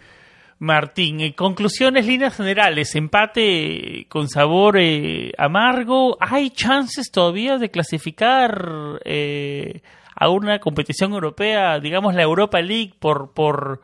[0.60, 6.18] Martín, en conclusiones, líneas generales, empate con sabor eh, amargo.
[6.20, 9.80] ¿Hay chances todavía de clasificar eh,
[10.14, 13.82] a una competición europea, digamos la Europa League, por, por,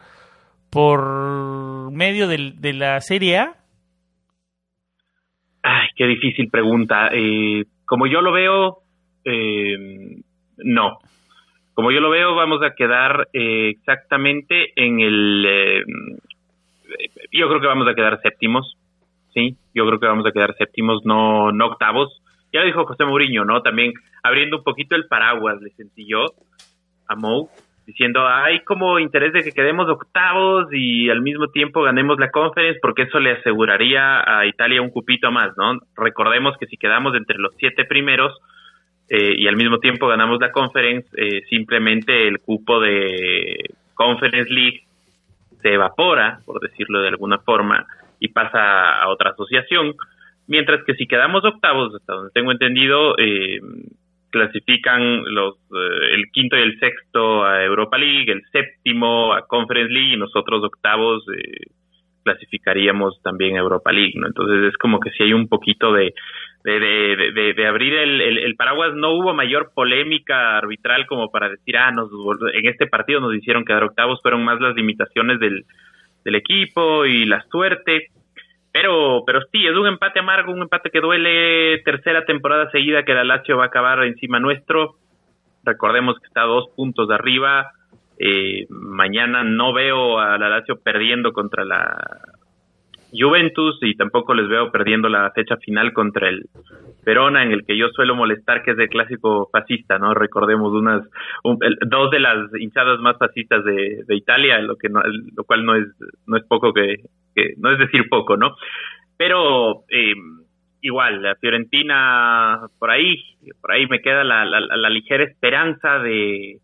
[0.70, 3.56] por medio de, la Serie A?
[5.64, 7.08] Ay, qué difícil pregunta.
[7.14, 8.78] Eh, como yo lo veo,
[10.60, 11.00] no.
[11.74, 15.84] Como yo lo veo, vamos a quedar exactamente en el
[17.34, 18.78] yo creo que vamos a quedar séptimos,
[19.34, 22.22] sí, yo creo que vamos a quedar séptimos, no, no octavos.
[22.54, 23.62] Ya lo dijo José Mourinho, ¿no?
[23.62, 23.92] También
[24.24, 26.28] abriendo un poquito el paraguas, le sentí yo
[27.10, 27.50] a Mou,
[27.86, 32.80] diciendo, hay como interés de que quedemos octavos y al mismo tiempo ganemos la conference,
[32.82, 35.80] porque eso le aseguraría a Italia un cupito más, ¿no?
[35.96, 38.38] Recordemos que si quedamos entre los siete primeros
[39.10, 43.58] eh, y al mismo tiempo ganamos la conference, eh, simplemente el cupo de
[43.94, 44.84] Conference League
[45.62, 47.86] se evapora, por decirlo de alguna forma,
[48.20, 49.96] y pasa a otra asociación,
[50.48, 53.60] mientras que si quedamos octavos, hasta donde tengo entendido, eh,
[54.32, 59.94] clasifican los eh, el quinto y el sexto a Europa League, el séptimo a Conference
[59.94, 61.68] League y nosotros octavos eh,
[62.24, 64.28] clasificaríamos también a Europa League, ¿no?
[64.28, 66.14] Entonces es como que si hay un poquito de,
[66.64, 71.92] de, de, abrir el, el, paraguas, no hubo mayor polémica arbitral como para decir, ah,
[71.92, 72.10] nos,
[72.54, 75.66] en este partido nos hicieron quedar octavos, fueron más las limitaciones del,
[76.24, 78.10] del equipo y la suerte.
[78.74, 81.82] Pero, pero sí, es un empate amargo, un empate que duele.
[81.84, 84.96] Tercera temporada seguida que la Lazio va a acabar encima nuestro.
[85.64, 87.72] Recordemos que está a dos puntos de arriba.
[88.18, 91.98] Eh, mañana no veo a la Lazio perdiendo contra la
[93.14, 96.46] Juventus y tampoco les veo perdiendo la fecha final contra el
[97.06, 100.14] Verona, en el que yo suelo molestar, que es el clásico fascista, ¿no?
[100.14, 101.02] Recordemos unas
[101.88, 105.88] dos de las hinchadas más fascistas de, Italia, lo que lo cual no es
[106.28, 106.98] no es poco que,
[107.58, 108.56] no es decir poco, ¿no?
[109.18, 110.14] Pero eh,
[110.82, 113.18] igual la Fiorentina por ahí
[113.62, 116.60] por ahí me queda la, la, ligera esperanza de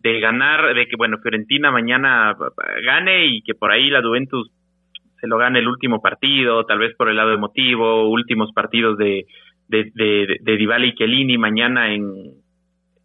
[0.00, 2.36] de ganar, de que bueno Fiorentina mañana
[2.84, 4.50] gane y que por ahí la Juventus
[5.20, 9.26] se lo gane el último partido, tal vez por el lado emotivo, últimos partidos de,
[9.68, 12.34] de, de, y Chiellini mañana en,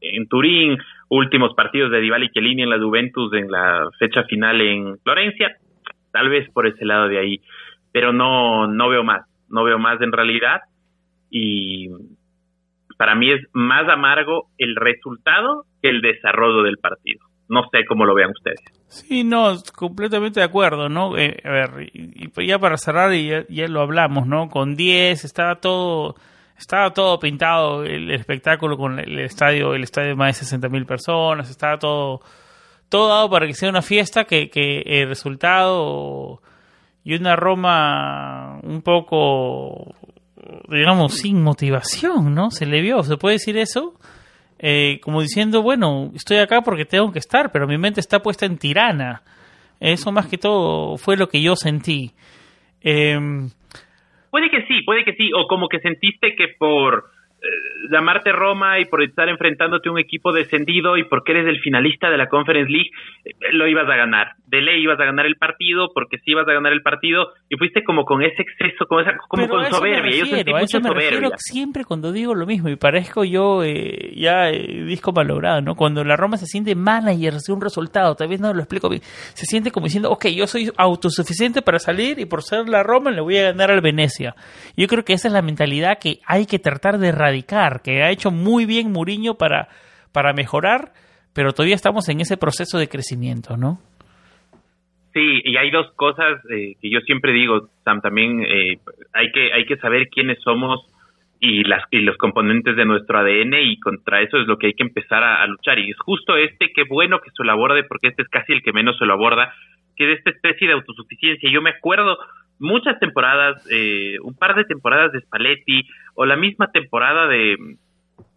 [0.01, 0.78] en Turín,
[1.10, 5.58] últimos partidos de Dybala y Chiellini en la Juventus en la fecha final en Florencia,
[6.12, 7.41] tal vez por ese lado de ahí,
[7.91, 10.62] pero no, no veo más, no veo más en realidad
[11.30, 11.89] y
[12.97, 17.25] para mí es más amargo el resultado que el desarrollo del partido.
[17.49, 18.63] No sé cómo lo vean ustedes.
[18.88, 21.17] Sí, no, completamente de acuerdo, ¿no?
[21.17, 24.50] Eh, a ver, y, ya para cerrar, y ya, lo hablamos, ¿no?
[24.50, 26.15] Con 10 estaba todo
[26.58, 30.86] estaba todo pintado el, espectáculo con el estadio el estadio de más de 60 mil
[30.86, 32.21] personas estaba todo
[32.88, 36.41] todo dado para que sea una fiesta que, que el resultado
[37.04, 39.95] y una Roma un poco
[40.69, 43.95] digamos sin motivación no se le vio se puede decir eso
[44.60, 48.46] eh, como diciendo, bueno, estoy acá porque tengo que estar, pero mi mente está puesta
[48.46, 49.22] en tirana.
[49.80, 52.12] Eso más que todo fue lo que yo sentí.
[52.82, 53.18] Eh,
[54.32, 57.48] puede que sí, puede que sí, o como que sentiste que por eh,
[57.91, 62.10] llamarte Roma y por estar enfrentándote a un equipo descendido y porque eres el finalista
[62.10, 62.89] de la Conference League,
[63.26, 64.34] eh, lo ibas a ganar.
[64.48, 67.58] De ley ibas a ganar el partido porque sí ibas a ganar el partido y
[67.58, 70.12] fuiste como con ese exceso, como, esa, como con soberbia.
[70.12, 71.32] yo sentí mucha soberbia.
[71.38, 75.76] siempre cuando digo lo mismo y parezco yo eh, ya disco malogrado, ¿no?
[75.76, 79.02] Cuando la Roma se siente manager de un resultado, tal vez no lo explico bien,
[79.02, 83.12] se siente como diciendo, ok, yo soy autosuficiente para salir y por ser la Roma
[83.12, 84.36] le voy a ganar al Venecia.
[84.78, 88.12] Yo creo que esa es la mentalidad que hay que tratar de erradicar que ha
[88.12, 89.70] hecho muy bien Muriño para,
[90.12, 90.94] para mejorar,
[91.34, 93.80] pero todavía estamos en ese proceso de crecimiento, ¿no?
[95.14, 98.80] Sí, y hay dos cosas eh, que yo siempre digo, Sam, también eh,
[99.14, 100.82] hay, que, hay que saber quiénes somos
[101.40, 104.74] y, las, y los componentes de nuestro ADN y contra eso es lo que hay
[104.74, 105.80] que empezar a, luchar.
[105.80, 108.62] Y es justo este, qué bueno que se lo aborde, porque este es casi el
[108.62, 109.54] que menos se lo aborda,
[109.96, 111.50] que es esta especie de autosuficiencia.
[111.50, 112.18] Yo me acuerdo
[112.60, 117.78] muchas temporadas, eh, un par de temporadas de Spalletti o la misma temporada de,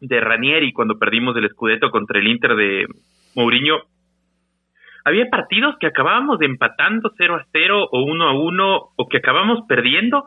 [0.00, 2.86] Ranieri cuando perdimos el Scudetto contra el Inter de
[3.34, 3.82] Mourinho.
[5.04, 9.60] Había partidos que acabábamos empatando 0 a 0 o 1 a 1 o que acabamos
[9.68, 10.24] perdiendo,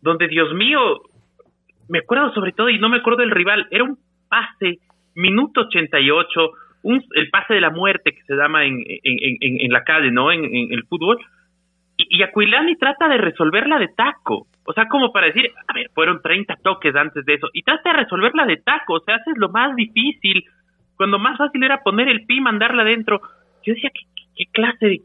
[0.00, 1.02] donde Dios mío,
[1.88, 4.78] me acuerdo sobre todo, y no me acuerdo del rival, era un pase,
[5.14, 6.50] minuto 88,
[6.84, 10.30] un, el pase de la muerte que se llama en, en, en, la calle, ¿no?
[10.30, 11.18] En, el fútbol.
[11.96, 14.46] Y, y Aquilani trata de resolverla de taco.
[14.66, 17.48] O sea, como para decir, a ver, fueron 30 toques antes de eso.
[17.52, 18.94] Y trata de resolverla de taco.
[18.94, 20.44] O sea, haces lo más difícil.
[20.96, 23.20] Cuando más fácil era poner el pi, mandarla adentro.
[23.64, 23.90] Yo decía,
[24.36, 25.02] ¿qué, clase de,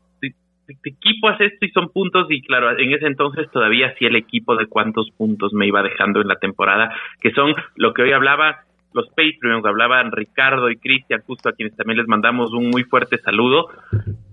[0.84, 1.65] equipo hace esto?
[1.65, 2.28] Y son puntos.
[2.30, 6.21] Y claro, en ese entonces todavía hacía el equipo de cuántos puntos me iba dejando
[6.21, 6.93] en la temporada.
[7.21, 11.75] Que son lo que hoy hablaba los Patreons, hablaban Ricardo y Cristian, justo a quienes
[11.75, 13.67] también les mandamos un muy fuerte saludo,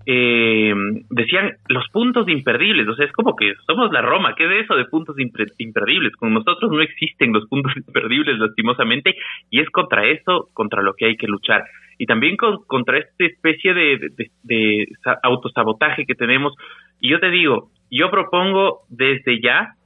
[0.05, 0.73] eh,
[1.09, 4.75] decían los puntos imperdibles, o sea, es como que somos la Roma, ¿qué es eso
[4.75, 6.15] de puntos imperdibles?
[6.15, 9.15] Con nosotros no existen los puntos imperdibles, lastimosamente,
[9.49, 11.65] y es contra eso, contra lo que hay que luchar.
[11.99, 13.99] Y también contra esta especie de,
[14.43, 14.87] de
[15.23, 16.53] autosabotaje que tenemos.
[17.01, 19.76] Y yo te digo, yo propongo desde ya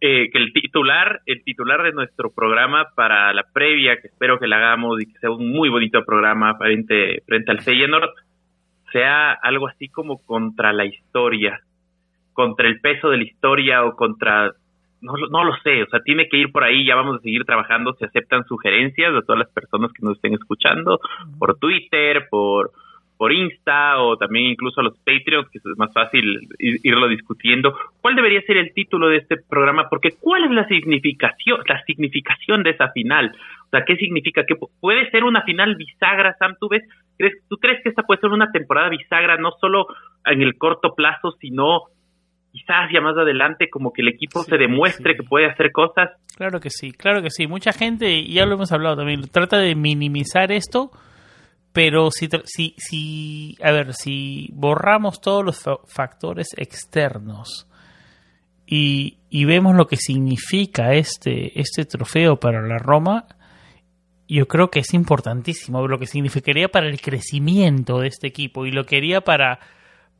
[0.00, 4.48] eh, que el titular, el titular de nuestro programa para la previa, que espero que
[4.48, 8.08] la hagamos y que sea un muy bonito programa frente, frente al Feyenoord,
[8.92, 11.60] sea algo así como contra la historia,
[12.32, 14.52] contra el peso de la historia o contra,
[15.02, 17.44] no, no lo sé, o sea, tiene que ir por ahí, ya vamos a seguir
[17.44, 20.98] trabajando, se aceptan sugerencias de todas las personas que nos estén escuchando,
[21.38, 22.72] por Twitter, por
[23.20, 27.76] por Insta o también incluso a los Patreons, que es más fácil irlo discutiendo.
[28.00, 29.90] ¿Cuál debería ser el título de este programa?
[29.90, 33.36] Porque ¿cuál es la significación, la significación de esa final?
[33.66, 34.46] O sea, ¿qué significa?
[34.46, 36.56] que puede ser una final bisagra, Sam?
[36.58, 36.82] ¿Tú ves?
[37.18, 39.88] ¿crees, ¿Tú crees que esta puede ser una temporada bisagra no solo
[40.24, 41.88] en el corto plazo, sino
[42.52, 46.08] quizás ya más adelante como que el equipo se demuestre que puede hacer cosas?
[46.38, 47.46] Claro que sí, claro que sí.
[47.46, 50.90] Mucha gente, y ya lo hemos hablado también, trata de minimizar esto
[51.72, 57.68] pero si, si, si, a ver, si borramos todos los factores externos
[58.66, 63.26] y, y, vemos lo que significa este, este trofeo para la Roma,
[64.28, 68.70] yo creo que es importantísimo lo que significaría para el crecimiento de este equipo y
[68.70, 69.58] lo quería para,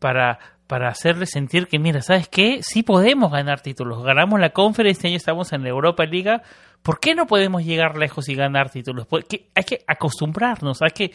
[0.00, 0.38] para,
[0.70, 2.60] para hacerle sentir que, mira, ¿sabes qué?
[2.62, 4.04] Sí podemos ganar títulos.
[4.04, 6.42] Ganamos la conferencia, este año estamos en la Europa Liga.
[6.80, 9.04] ¿Por qué no podemos llegar lejos y ganar títulos?
[9.08, 11.10] Porque hay que acostumbrarnos, hay que,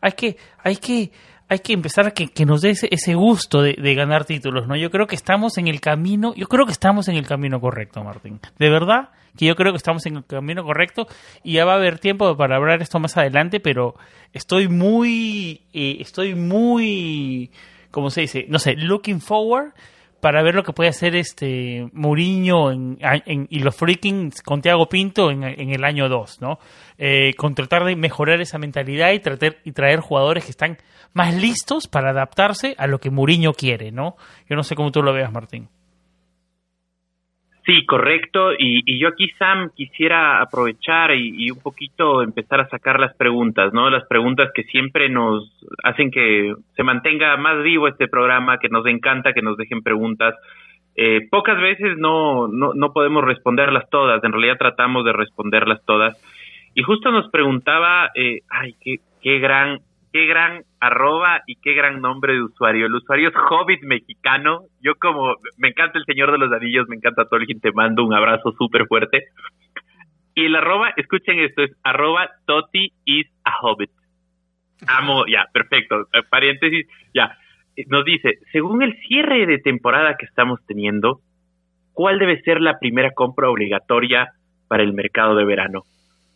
[0.00, 1.10] hay que, hay que,
[1.48, 4.76] hay que empezar a que, nos dé ese, gusto de, ganar títulos, ¿no?
[4.76, 8.04] Yo creo que estamos en el camino, yo creo que estamos en el camino correcto,
[8.04, 8.38] Martín.
[8.60, 11.08] De verdad que yo creo que estamos en el camino correcto
[11.42, 13.96] y ya va a haber tiempo para hablar esto más adelante, pero
[14.32, 17.50] estoy muy, eh, estoy muy
[17.90, 18.46] como se dice?
[18.48, 19.72] No sé, looking forward
[20.20, 22.98] para ver lo que puede hacer este Mourinho en,
[23.48, 26.58] y los freakings con Thiago Pinto en, el año 2, ¿no?
[26.98, 30.76] Eh, con tratar de mejorar esa mentalidad y, tratar, y traer jugadores que están
[31.14, 34.16] más listos para adaptarse a lo que Mourinho quiere, ¿no?
[34.48, 35.68] Yo no sé cómo tú lo veas, Martín.
[37.70, 38.50] Sí, correcto.
[38.58, 43.88] Y, yo aquí, Sam, quisiera aprovechar y, un poquito empezar a sacar las preguntas, ¿no?
[43.90, 45.48] Las preguntas que siempre nos
[45.84, 50.34] hacen que se mantenga más vivo este programa, que nos encanta que nos dejen preguntas.
[50.96, 56.20] Eh, pocas veces no, no, no podemos responderlas todas, en realidad tratamos de responderlas todas.
[56.74, 59.78] Y justo nos preguntaba, eh, ay, qué, qué gran
[60.12, 62.86] qué gran arroba y qué gran nombre de usuario.
[62.86, 64.62] El usuario es Hobbit Mexicano.
[64.80, 68.04] Yo como me encanta el Señor de los Anillos, me encanta todo que te mando
[68.04, 69.24] un abrazo súper fuerte.
[70.34, 73.90] Y el arroba, escuchen esto, es arroba Toti is a Hobbit.
[74.86, 76.08] Amo, ya, perfecto.
[76.30, 77.36] Paréntesis, ya.
[77.86, 81.20] Nos dice, según el cierre de temporada que estamos teniendo,
[81.92, 84.32] ¿cuál debe ser la primera compra obligatoria
[84.68, 85.82] para el mercado de verano?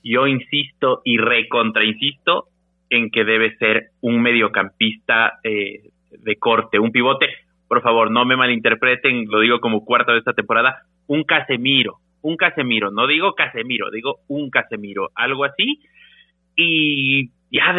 [0.02, 2.48] Yo insisto y recontrainsisto
[2.90, 7.28] en que debe ser un mediocampista eh, de corte, un pivote.
[7.68, 12.36] Por favor, no me malinterpreten, lo digo como cuarta de esta temporada, un Casemiro, un
[12.36, 15.80] Casemiro, no digo Casemiro, digo un Casemiro, algo así.
[16.56, 17.76] Y ya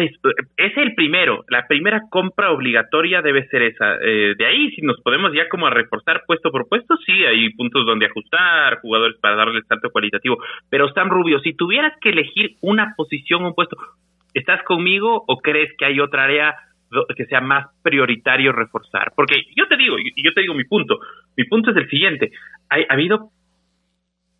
[0.56, 3.96] es el primero, la primera compra obligatoria debe ser esa.
[4.00, 7.50] Eh, de ahí, si nos podemos ya como a reforzar puesto por puesto, sí, hay
[7.50, 10.38] puntos donde ajustar, jugadores para darle salto cualitativo.
[10.70, 13.76] Pero Sam Rubio, si tuvieras que elegir una posición, un puesto,
[14.36, 16.54] ¿Estás conmigo o crees que hay otra área
[17.16, 19.14] que sea más prioritario reforzar?
[19.16, 20.98] Porque yo te digo, y yo te digo mi punto,
[21.38, 22.32] mi punto es el siguiente,
[22.68, 23.30] ha, habido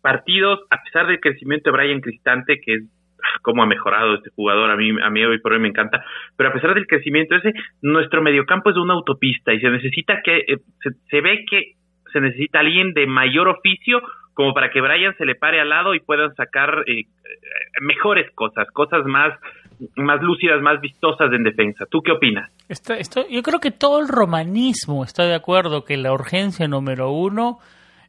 [0.03, 4.29] partidos, a pesar del crecimiento de Brian Cristante, que es ah, cómo ha mejorado este
[4.35, 7.35] jugador, a mí, a mí hoy por hoy me encanta, pero a pesar del crecimiento
[7.35, 10.57] ese, nuestro mediocampo es una autopista y se necesita que, eh,
[11.09, 11.71] se, ve que
[12.13, 13.99] se necesita alguien de mayor oficio
[14.35, 17.05] como para que Brian se le pare al lado y puedan sacar eh,
[17.81, 19.33] mejores cosas, cosas más
[19.95, 21.85] más lúcidas, más vistosas en defensa.
[21.89, 22.51] ¿Tú qué opinas?
[23.29, 27.59] Yo creo que todo el romanismo está de acuerdo que la urgencia número uno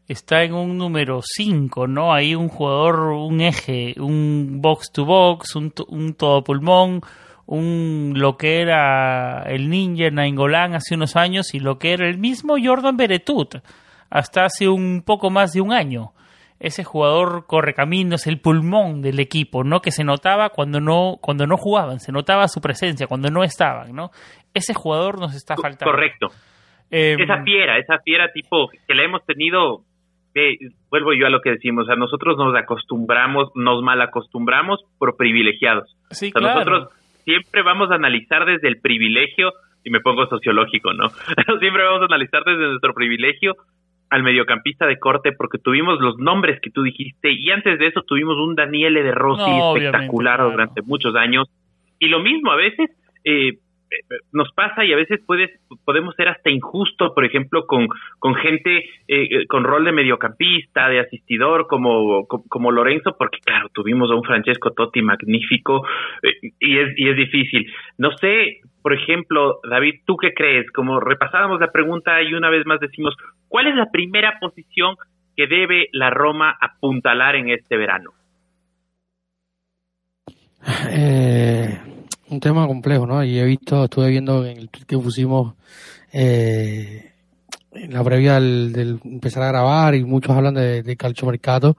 [0.09, 2.13] está en un número 5, ¿no?
[2.13, 7.03] Hay un jugador, un eje, un box to box, un, un todo pulmón,
[7.47, 12.19] un lo que era el ninja Nainggolan hace unos años y lo que era el
[12.19, 13.57] mismo Jordan Beretut
[14.11, 16.13] hasta hace un poco más de un año.
[16.61, 19.81] Ese jugador corre caminos, el pulmón del equipo, ¿no?
[19.81, 23.95] Que se notaba cuando no, cuando no jugaban, se notaba su presencia, cuando no estaban,
[23.95, 24.11] ¿no?
[24.55, 25.93] Ese jugador nos está faltando.
[25.93, 26.29] Correcto.
[26.91, 29.85] esa fiera, esa fiera tipo que la hemos tenido
[30.91, 35.97] vuelvo yo a lo que decimos, a nosotros nos acostumbramos, nos mal acostumbramos por privilegiados.
[36.11, 36.91] Sí, Nosotros
[37.25, 39.53] siempre vamos a analizar desde el privilegio,
[39.85, 41.09] y me pongo sociológico, ¿no?
[41.61, 43.55] siempre vamos a analizar desde nuestro privilegio
[44.11, 48.03] al mediocampista de corte porque tuvimos los nombres que tú dijiste y antes de eso
[48.03, 51.49] tuvimos un Daniele de Rossi espectacular durante muchos años.
[51.99, 52.91] Y lo mismo a veces
[53.25, 53.59] eh,
[54.33, 55.51] nos pasa y a veces puedes,
[55.85, 61.01] podemos ser hasta injusto, por ejemplo, con, con gente eh, con rol de mediocampista, de
[61.01, 65.87] asistidor, como, como, Lorenzo, porque claro, tuvimos a un Francesco Totti magnífico
[66.23, 67.73] eh, y, es, y es difícil.
[67.97, 70.71] No sé, por ejemplo, David, ¿tú qué crees?
[70.73, 73.15] Como repasábamos la pregunta y una vez más decimos,
[73.49, 74.97] ¿cuál es la primera posición
[75.37, 78.11] que debe la Roma apuntalar en este verano?
[80.91, 81.98] Eh
[82.31, 83.23] un tema complejo, ¿no?
[83.25, 85.55] Y he visto, estuve viendo en el tweet que pusimos
[86.13, 87.13] eh,
[87.73, 91.77] en la previa del, empezar a grabar y muchos hablan de, de calciomercato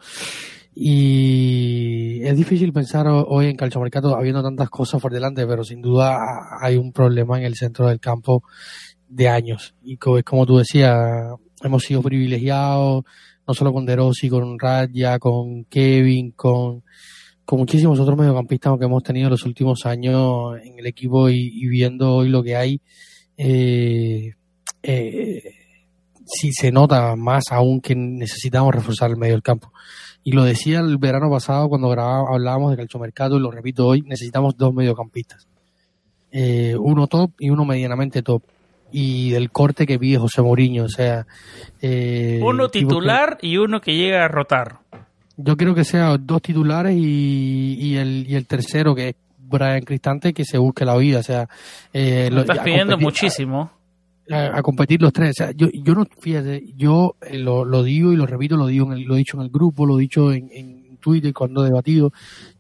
[0.82, 6.20] y es difícil pensar hoy en calciomercato habiendo tantas cosas por delante, pero sin duda
[6.62, 8.44] hay un problema en el centro del campo
[9.08, 10.98] de años y como, como tú decías,
[11.62, 13.04] hemos sido privilegiados
[13.46, 16.84] no solo con Derosi, con Raya, con Kevin, con
[17.50, 21.68] con muchísimos otros mediocampistas que hemos tenido en los últimos años en el equipo y,
[21.68, 22.80] viendo hoy lo que hay,
[23.36, 24.36] eh,
[24.84, 25.44] eh,
[26.28, 29.74] sí se nota más aún que necesitamos reforzar el medio del campo.
[30.24, 34.04] Y lo decía el verano pasado cuando grababa, hablábamos de calchomercado y lo repito hoy,
[34.04, 35.48] necesitamos dos mediocampistas.
[36.32, 38.44] Eh, uno top y uno medianamente top.
[38.92, 41.26] Y del corte que pide José Mourinho, o sea...
[41.82, 44.82] Eh, uno titular y uno que llega a rotar.
[45.42, 49.84] Yo quiero que sea dos titulares y, y, el, y el tercero, que es Brian
[49.84, 51.20] Cristante, que se busque la vida.
[51.20, 51.48] O sea,
[51.94, 53.72] eh, lo, estás pidiendo muchísimo.
[54.30, 55.32] A, competir los tres.
[55.32, 58.68] O sea, yo, yo no, fíjate, yo eh, lo, lo digo y lo repito, lo
[58.68, 61.64] digo en lo he dicho en el grupo, lo he dicho en, en Twitter cuando
[61.64, 62.12] he debatido.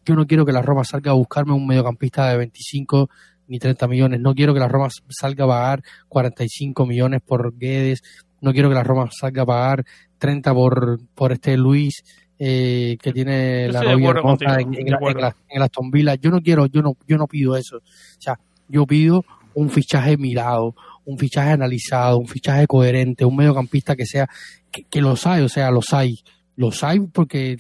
[0.06, 3.10] Yo no quiero que la Roma salga a buscarme un mediocampista de 25
[3.50, 4.22] ni 30 millones.
[4.22, 8.04] No quiero que la Roma salga a pagar 45 millones por Guedes.
[8.40, 9.86] No quiero que la Roma salga a pagar
[10.18, 12.04] 30 por, por este Luis
[12.42, 14.14] eh, que tiene la novia
[14.60, 16.16] en, en, la, en, Aston Villa.
[16.16, 17.78] Yo no quiero, yo no, yo no pido eso.
[17.78, 20.74] O sea, yo pido un fichaje mirado,
[21.04, 24.30] un fichaje analizado, un fichaje coherente, un mediocampista que sea,
[24.72, 26.20] que, los hay, o sea, los hay,
[26.56, 27.58] los hay porque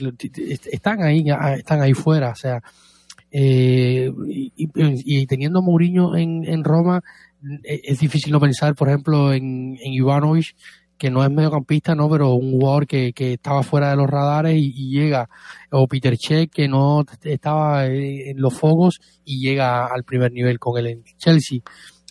[0.71, 1.25] están ahí,
[1.57, 2.61] están ahí fuera, o sea,
[3.31, 7.01] eh, y, y, teniendo a Mourinho en, en Roma,
[7.63, 10.55] es difícil no pensar, por ejemplo, en, en Ivanovic,
[10.99, 14.55] que no es mediocampista, no, pero un jugador que, que estaba fuera de los radares
[14.57, 15.29] y, llega,
[15.71, 20.85] o Peter Check, que no estaba en los focos y llega al primer nivel con
[20.85, 21.61] en Chelsea.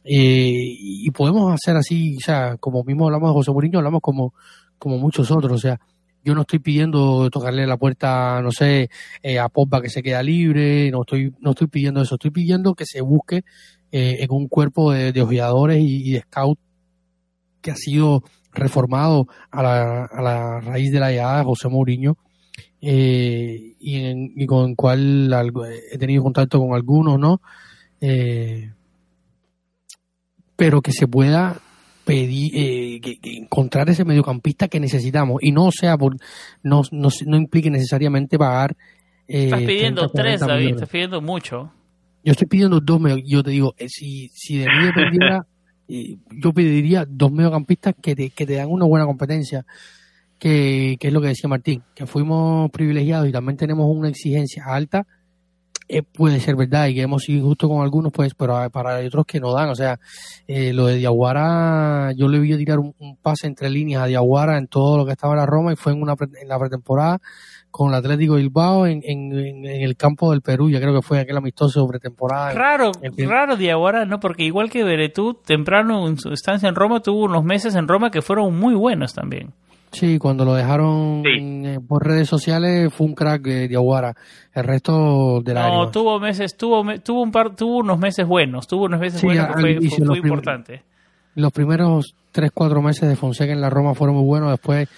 [0.05, 4.33] Eh, y podemos hacer así, o sea, como mismo hablamos de José Mourinho, hablamos como,
[4.79, 5.79] como muchos otros, o sea,
[6.25, 8.89] yo no estoy pidiendo tocarle la puerta, no sé,
[9.23, 12.75] eh, a Pogba que se queda libre, no estoy, no estoy pidiendo eso, estoy pidiendo
[12.75, 13.45] que se busque
[13.93, 16.59] eh, en un cuerpo de, de ojeadores y, y de scout
[17.61, 18.23] que ha sido
[18.59, 22.17] reformado a la, a la raíz de la llegada de José Mourinho
[22.81, 25.33] eh, y, con el cual
[25.91, 27.41] he tenido contacto con algunos, ¿no?
[28.01, 28.71] Eh,
[30.55, 31.61] pero que se pueda
[32.05, 36.17] pedir, eh, que, encontrar ese mediocampista que necesitamos y no sea por,
[36.63, 38.77] no, no, no implique necesariamente pagar.
[39.27, 41.73] estás pidiendo tres, David, estás pidiendo mucho.
[42.25, 45.47] Yo estoy pidiendo dos, yo te digo, si, si de mí dependiera
[45.89, 49.65] yo pediría dos mediocampistas que te, que te dan una buena competencia,
[50.39, 54.65] que, que, es lo que decía Martín, que fuimos privilegiados y también tenemos una exigencia
[54.67, 55.07] alta,
[55.91, 59.25] eh, puede ser verdad y que hemos sido injustos con algunos, pues, pero para otros
[59.25, 59.71] que no dan.
[59.71, 59.99] O sea,
[60.47, 64.67] eh, lo de Diaguara, yo le vi tirar un, pase entre líneas a Diaguara en
[64.69, 67.21] todo lo que estaba en la Roma y fue en, una, en la pretemporada
[67.71, 71.37] con el Atlético Bilbao en, en, el campo del Perú, ya creo que fue aquel
[71.37, 72.53] amistoso pretemporada.
[72.53, 74.21] Raro, raro Diaguara, ¿no?
[74.21, 78.11] Porque igual que Beretú, temprano en su estancia en Roma, tuvo unos meses en Roma
[78.11, 79.53] que fueron muy buenos también.
[79.91, 84.15] Sí, cuando lo dejaron eh, por redes sociales fue un crack de Diaguara.
[84.53, 88.67] El resto de la No, tuvo meses, tuvo, tuvo un par, tuvo unos meses buenos,
[88.67, 89.53] tuvo unos meses buenos que
[89.89, 90.83] fue, muy importante.
[91.35, 94.89] Los primeros tres, cuatro meses de Fonseca en la Roma fueron muy buenos, después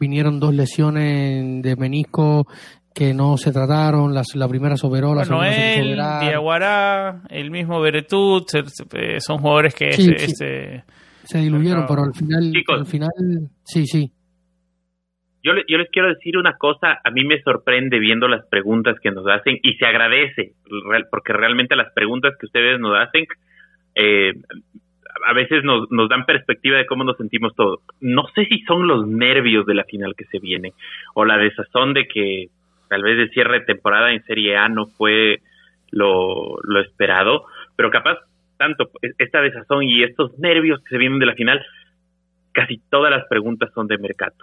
[0.00, 2.46] vinieron dos lesiones de menisco
[2.94, 7.80] que no se trataron, la, la primera soberó, la bueno, segunda él, Diaguará, el mismo
[7.80, 8.48] Beretut,
[9.18, 10.32] son jugadores que Sí, este, sí.
[10.32, 10.84] este-
[11.22, 12.80] se diluyeron, pero al final, Chicos.
[12.80, 13.10] al final,
[13.62, 14.10] sí, sí.
[15.42, 18.96] Yo, le- yo les quiero decir una cosa, a mí me sorprende viendo las preguntas
[19.02, 20.54] que nos hacen y se agradece,
[21.10, 23.24] porque realmente las preguntas que ustedes nos hacen
[23.94, 24.32] eh,
[25.26, 27.80] a veces nos, nos dan perspectiva de cómo nos sentimos todos.
[28.00, 30.72] No sé si son los nervios de la final que se viene
[31.14, 32.48] o la desazón de que
[32.88, 35.40] tal vez el cierre de temporada en Serie A no fue
[35.90, 37.44] lo, lo esperado,
[37.76, 38.18] pero capaz
[38.56, 41.64] tanto esta desazón y estos nervios que se vienen de la final,
[42.52, 44.34] casi todas las preguntas son de mercado.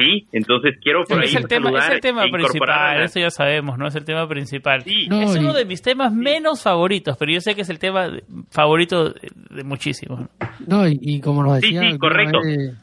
[0.00, 2.70] Sí, entonces quiero por ahí es, el tema, es saludar el tema e principal,
[3.00, 3.88] a eso ya sabemos, ¿no?
[3.88, 4.82] Es el tema principal.
[4.84, 7.80] Sí, No, es uno de mis temas menos favoritos, pero yo sé que es el
[7.80, 8.08] tema
[8.52, 10.20] favorito de, de muchísimos.
[10.20, 10.28] ¿no?
[10.68, 11.80] No, y, y como nos Sí, decía.
[11.80, 12.38] sí, alguna correcto.
[12.44, 12.74] vez-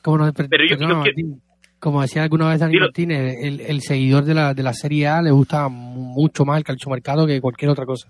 [0.00, 1.40] como, nos, Pero yo- yo quiero- Martín,
[1.80, 2.78] como decía alguna vez Dani.
[2.78, 6.62] Martínez, el, el seguidor de la, de la Serie A le gusta mucho más el
[6.64, 8.08] calchomercado que cualquier otra cosa.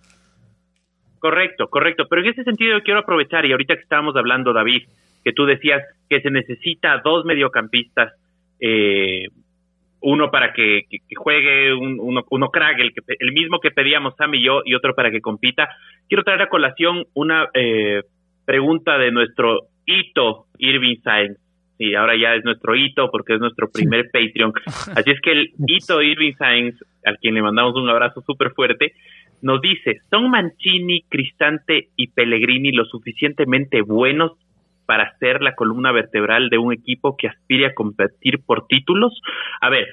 [1.19, 2.05] Correcto, correcto.
[2.11, 4.83] Pero en ese sentido yo quiero aprovechar, y ahorita que estábamos hablando, David,
[5.25, 8.13] que tú decías que se necesita dos mediocampistas,
[8.61, 9.29] eh,
[10.01, 13.71] uno para que, que- que juegue, un- uno, uno crack, el, que, el mismo que
[13.71, 15.69] pedíamos Sam y yo, y otro para que compita.
[16.09, 18.03] Quiero traer a colación una eh,
[18.45, 21.39] pregunta de nuestro hito Irving Sainz.
[21.79, 24.53] Sí, ahora ya es nuestro hito porque es nuestro primer Patreon.
[24.95, 28.93] Así es que el hito Irving Sainz, al quien le mandamos un abrazo súper fuerte,
[29.43, 34.33] nos dice, ¿son Mancini, Cristante y Pellegrini lo suficientemente buenos
[34.87, 39.21] para ser la columna vertebral de un equipo que aspire a competir por títulos?
[39.61, 39.87] A ver,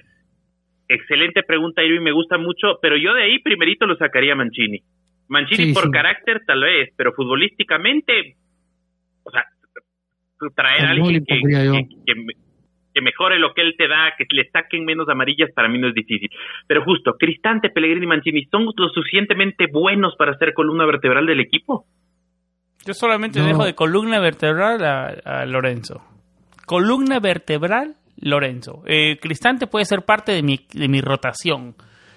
[0.87, 4.81] excelente pregunta, Irving, me gusta mucho, pero yo de ahí primerito lo sacaría Mancini.
[5.27, 5.91] Mancini Sí, por sí.
[5.91, 8.35] carácter tal vez, pero futbolísticamente,
[9.23, 9.45] o sea,
[10.55, 11.39] traer a alguien que,
[12.93, 15.87] que mejore lo que él te da, que le saquen menos amarillas, para mí no
[15.87, 16.29] es difícil.
[16.67, 21.39] Pero justo, Cristante, Pellegrini y Mancini, ¿son lo suficientemente buenos para ser columna vertebral del
[21.39, 21.85] equipo?
[22.86, 23.47] Yo solamente No.
[23.47, 26.01] dejo de columna vertebral a, a Lorenzo.
[26.65, 28.84] Columna vertebral, Lorenzo.
[28.86, 31.75] Eh, Cristante puede ser parte de mi, de mi rotación.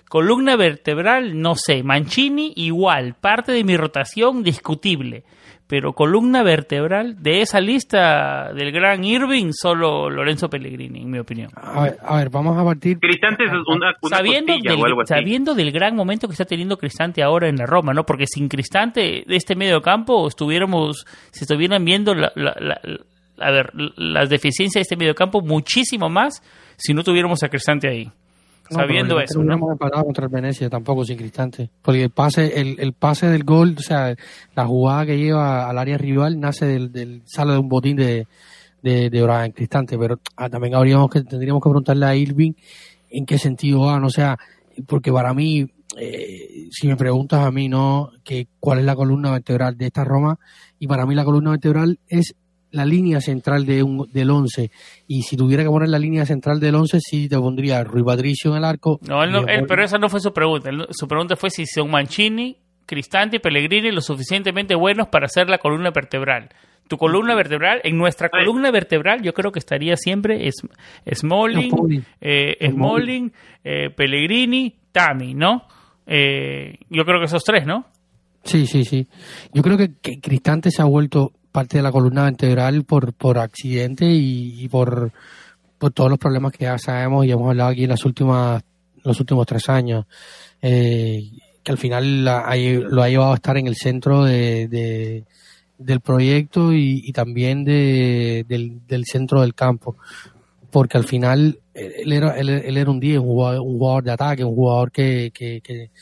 [0.08, 1.82] Columna vertebral, no sé.
[1.82, 3.14] Mancini, igual.
[3.20, 5.24] Parte de mi rotación, discutible.
[5.66, 11.48] Pero columna vertebral de esa lista del gran Irving, solo Lorenzo Pellegrini, en mi opinión.
[11.56, 12.98] A ver, a ver, vamos a partir.
[12.98, 15.14] Cristante es una, una sabiendo, costilla o algo del, así.
[15.14, 18.04] sabiendo del gran momento que está teniendo Cristante ahora en la Roma, ¿no?
[18.04, 23.00] Porque sin Cristante de este medio campo estuviéramos, se estuvieran viendo la, la- la- la-
[23.46, 26.42] a ver, las deficiencias de este medio campo muchísimo más
[26.76, 28.10] si no tuviéramos a Cristante ahí.
[28.70, 29.54] No, sabiendo eso, ¿no?
[29.54, 31.70] Hemos empatado contra el Venecia tampoco sin Cristante.
[31.82, 34.14] Porque el pase, el, el pase del gol, o sea,
[34.54, 38.26] la jugada que lleva al área rival nace del, del sale de un botín de,
[38.82, 39.98] de, de Brian Cristante.
[39.98, 42.52] Pero ah, también habríamos que, tendríamos que preguntarle a Irving
[43.10, 44.04] en qué sentido van.
[44.04, 44.38] O sea,
[44.86, 45.66] porque para mí,
[45.98, 48.10] eh, si me preguntas a mí, ¿no?
[48.24, 50.38] que cuál es la columna vertebral de esta Roma,
[50.78, 52.34] y para mí la columna vertebral es
[52.74, 54.70] la línea central de un, del 11.
[55.06, 58.02] Y si tuviera que poner la línea central del 11, sí te pondría a Rui
[58.02, 58.98] Patricio en el arco.
[59.08, 60.70] No, él no- pero esa no fue su pregunta.
[60.90, 62.56] Su pregunta fue si son Mancini,
[62.86, 66.48] Cristante y Pellegrini lo suficientemente buenos para hacer la columna vertebral.
[66.86, 70.56] Tu columna vertebral, en nuestra columna vertebral, yo creo que estaría siempre es,
[71.14, 71.88] Smalling, No,
[72.20, 72.72] eh, Smalling.
[72.74, 73.32] Smalling,
[73.64, 75.62] eh, Pellegrini, Tami, ¿no?
[76.06, 77.86] Eh, yo creo que esos tres, ¿no?
[78.42, 79.06] Sí, sí, sí.
[79.54, 83.38] Yo creo que, que Cristante se ha vuelto parte de la columna vertebral por, por
[83.38, 85.12] accidente y, por,
[85.78, 88.60] por todos los problemas que ya sabemos y hemos hablado aquí en las últimas,
[89.04, 90.04] los últimos tres años.
[90.60, 91.30] Eh,
[91.62, 92.52] que al final la-
[92.90, 95.24] lo ha llevado a estar en el centro de, de-
[95.78, 99.96] del proyecto y, también de, del, centro del campo.
[100.72, 104.10] Porque al final él era, él, él era un día un jugador, un jugador de
[104.10, 105.92] ataque, un jugador que, que, que,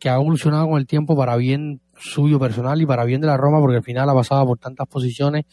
[0.00, 3.36] que ha evolucionado con el tiempo para bien suyo personal y para bien de la
[3.36, 5.44] Roma, porque al final ha pasado por tantas posiciones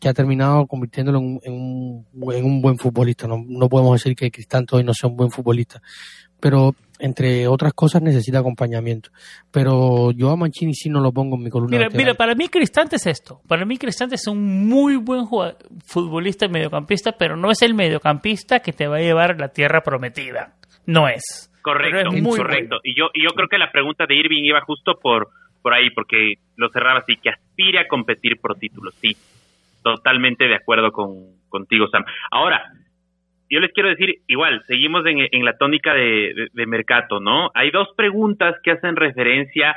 [0.00, 3.26] que ha terminado convirtiéndolo en, en un, en un buen futbolista.
[3.26, 5.82] No, no podemos decir que Cristante hoy no sea un buen futbolista,
[6.38, 9.10] pero entre otras cosas necesita acompañamiento.
[9.50, 11.76] Pero yo a Mancini sí no lo pongo en mi columna.
[11.76, 13.40] Mira, mira, para mí Cristante es esto.
[13.48, 17.74] Para mí Cristante es un muy buen jugad- futbolista y mediocampista, pero no es el
[17.74, 20.54] mediocampista que te va a llevar a la tierra prometida.
[20.86, 21.50] No es.
[21.62, 22.76] Correcto, es muy correcto.
[22.76, 22.80] bueno.
[22.84, 25.28] Y yo, y yo creo que la pregunta de Irving iba justo por,
[25.62, 28.94] por ahí, porque lo cerraba así, que aspire a competir por títulos.
[29.00, 29.16] Sí,
[29.82, 31.14] totalmente de acuerdo con,
[31.48, 32.04] contigo, Sam.
[32.30, 32.72] Ahora,
[33.50, 37.50] yo les quiero decir, igual, seguimos en, la tónica de, de, Mercato, ¿no?
[37.54, 39.74] Hay dos preguntas que hacen referencia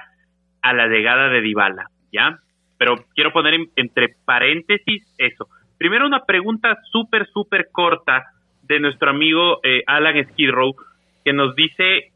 [0.61, 2.39] a la llegada de Dybala, ¿ya?
[2.77, 5.47] Pero quiero poner en- entre paréntesis eso.
[5.77, 8.25] Primero una pregunta súper, súper corta
[8.63, 10.75] de nuestro amigo eh, Alan Skidrow,
[11.23, 12.11] que nos dice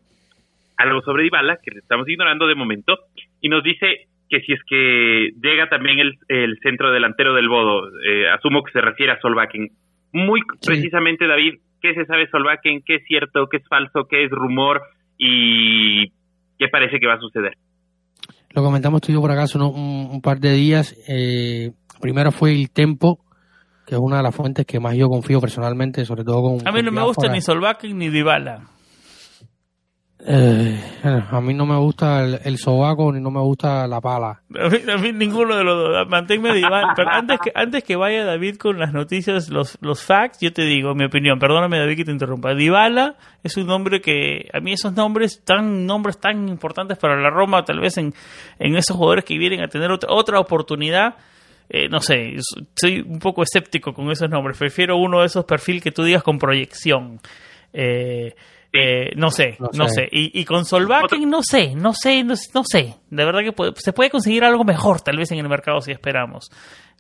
[0.78, 2.98] algo sobre Dybala, que estamos ignorando de momento,
[3.46, 8.28] y nos dice que si es que llega también el, centro delantero del Bodo, eh,
[8.28, 9.70] asumo que se refiere a Solbakken.
[10.14, 12.82] Muy precisamente, David, ¿qué se sabe Solbakken?
[12.84, 13.46] ¿Qué es cierto?
[13.46, 14.08] ¿Qué es falso?
[14.10, 14.82] ¿Qué es rumor?
[15.20, 16.10] ¿Y
[16.58, 17.54] qué parece que va a suceder?
[18.56, 20.98] Lo comentamos tú y yo por acá hace un, par de días.
[21.08, 21.70] Eh,
[22.02, 23.20] primero fue el Tempo,
[23.86, 26.68] que es una de las fuentes que más yo confío personalmente, sobre todo con...
[26.68, 28.75] A mí no me gusta ni Solbakken ni Dybala.
[30.28, 34.42] Eh, a mí no me gusta el, sobaco ni no me gusta la pala.
[34.60, 36.08] A mí, ninguno de los dos.
[36.08, 36.94] Manténme Dybala.
[36.96, 40.64] Pero antes que, antes que vaya David con las noticias, los, los facts, yo te
[40.64, 41.38] digo mi opinión.
[41.38, 42.56] Perdóname David que te interrumpa.
[42.56, 47.30] Dybala es un nombre que, a mí esos nombres, tan nombres tan importantes para la
[47.30, 48.12] Roma, tal vez en,
[48.58, 51.18] en esos jugadores que vienen a tener otra, otra oportunidad,
[51.70, 52.34] eh, no sé,
[52.76, 54.58] soy un poco escéptico con esos nombres.
[54.58, 57.20] Prefiero uno de esos perfiles que tú digas con proyección.
[57.74, 58.34] Eh,
[58.76, 60.08] eh, no sé, no, sé.
[60.12, 62.96] Y, con Solvaken no sé, no sé, no, sé.
[63.10, 66.50] De verdad que se puede conseguir algo mejor tal vez en el mercado si esperamos.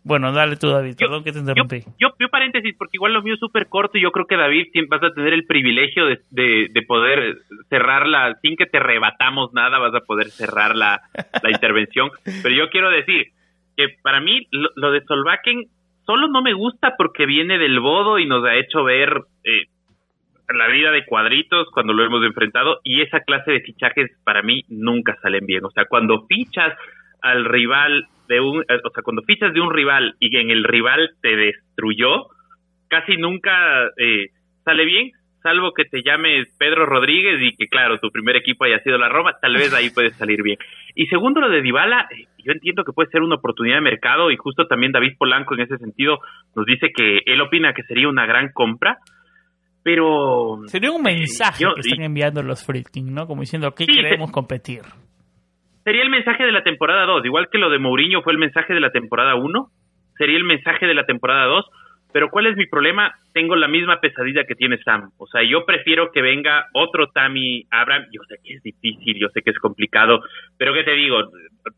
[0.03, 1.79] Bueno, dale tú, David, perdón que te interrumpí.
[1.99, 4.67] Yo, yo, paréntesis, porque igual lo mío es súper corto y yo creo que, David,
[4.87, 9.95] vas a tener el privilegio de, de, poder cerrarla sin que te rebatamos nada, vas
[9.95, 11.01] a poder cerrar la,
[11.41, 12.11] la intervención.
[12.43, 13.31] Pero yo quiero decir
[13.75, 15.63] que para mí lo, de Solvaken
[16.05, 19.63] solo no me gusta porque viene del bodo y nos ha hecho ver eh,
[20.53, 24.63] la vida de cuadritos cuando lo hemos enfrentado y esa clase de fichajes para mí
[24.69, 25.65] nunca salen bien.
[25.65, 26.73] O sea, cuando fichas
[27.21, 30.63] al rival de un, eh, o sea, cuando fichas de un rival y en el
[30.63, 32.27] rival te destruyó,
[32.87, 34.29] casi nunca eh,
[34.63, 38.79] sale bien, salvo que te llames Pedro Rodríguez y que claro, tu primer equipo haya
[38.79, 40.57] sido la Roma, tal vez ahí puede salir bien.
[40.95, 44.31] Y segundo lo de Dybala, eh, yo entiendo que puede ser una oportunidad de mercado
[44.31, 46.19] y justo también David Polanco en ese sentido
[46.55, 48.99] nos dice que él opina que sería una gran compra
[49.85, 50.61] pero...
[50.65, 53.27] Sería un mensaje que están enviando los freaking, ¿no?
[53.27, 54.81] Como diciendo, aquí queremos competir.
[55.83, 58.73] Sería el mensaje de la temporada 2, igual que lo de Mourinho fue el mensaje
[58.73, 59.67] de la temporada 1,
[60.17, 61.65] sería el mensaje de la temporada 2,
[62.11, 63.13] pero ¿cuál es mi problema?
[63.31, 65.11] Tengo la misma pesadilla que tiene Sam.
[65.19, 68.05] O sea, yo prefiero que venga otro Tammy Abraham.
[68.11, 70.23] Yo sé que es difícil, yo sé que es complicado,
[70.57, 71.17] pero ¿qué te digo?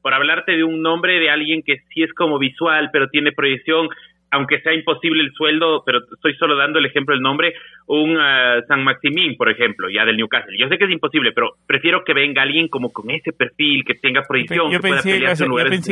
[0.01, 3.89] Por hablarte de un nombre de alguien que sí es como visual, pero tiene proyección,
[4.32, 7.53] aunque sea imposible el sueldo, pero estoy solo dando el ejemplo del nombre,
[7.88, 10.57] un uh, San Maximín, por ejemplo, ya del Newcastle.
[10.57, 13.95] Yo sé que es imposible, pero prefiero que venga alguien como con ese perfil, que
[13.95, 14.71] tenga proyección.
[14.71, 15.19] Yo, pensé,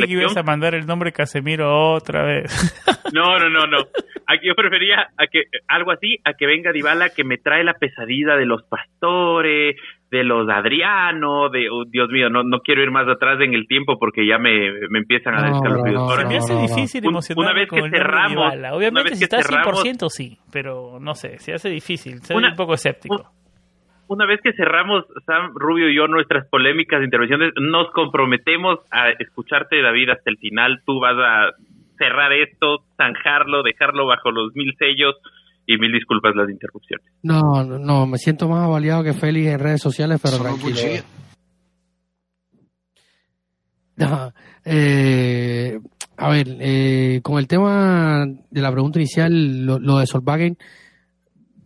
[0.06, 2.52] que ibas a mandar el nombre Casemiro otra vez.
[3.12, 3.78] No, no, no, no.
[4.26, 7.74] Aquí yo prefería a que algo así, a que venga Dybala que me trae la
[7.74, 9.76] pesadilla de los pastores,
[10.10, 13.66] de los Adriano, de, oh, Dios mío, no, no quiero ir más atrás en el
[13.66, 15.56] tiempo porque ya me, me empiezan a no,
[15.98, 20.98] Ahora me hace difícil emocionarme una vez que cerramos, Obviamente si está 100% sí, pero
[21.00, 23.32] no sé, se hace difícil, soy un poco escéptico.
[24.08, 29.82] Una vez que cerramos, Sam Rubio y yo, nuestras polémicas intervenciones, nos comprometemos a escucharte,
[29.82, 30.80] David, hasta el final.
[30.86, 31.50] Tú vas a
[31.98, 35.16] cerrar esto, zanjarlo, dejarlo bajo los mil sellos
[35.66, 37.06] y mil disculpas las interrupciones.
[37.22, 40.76] No, no, me siento más avaliado que Félix en redes sociales, pero tranquilo.
[44.64, 45.78] eh,
[46.16, 50.56] a ver, eh, con el tema de la pregunta inicial, lo, lo de Solvagen,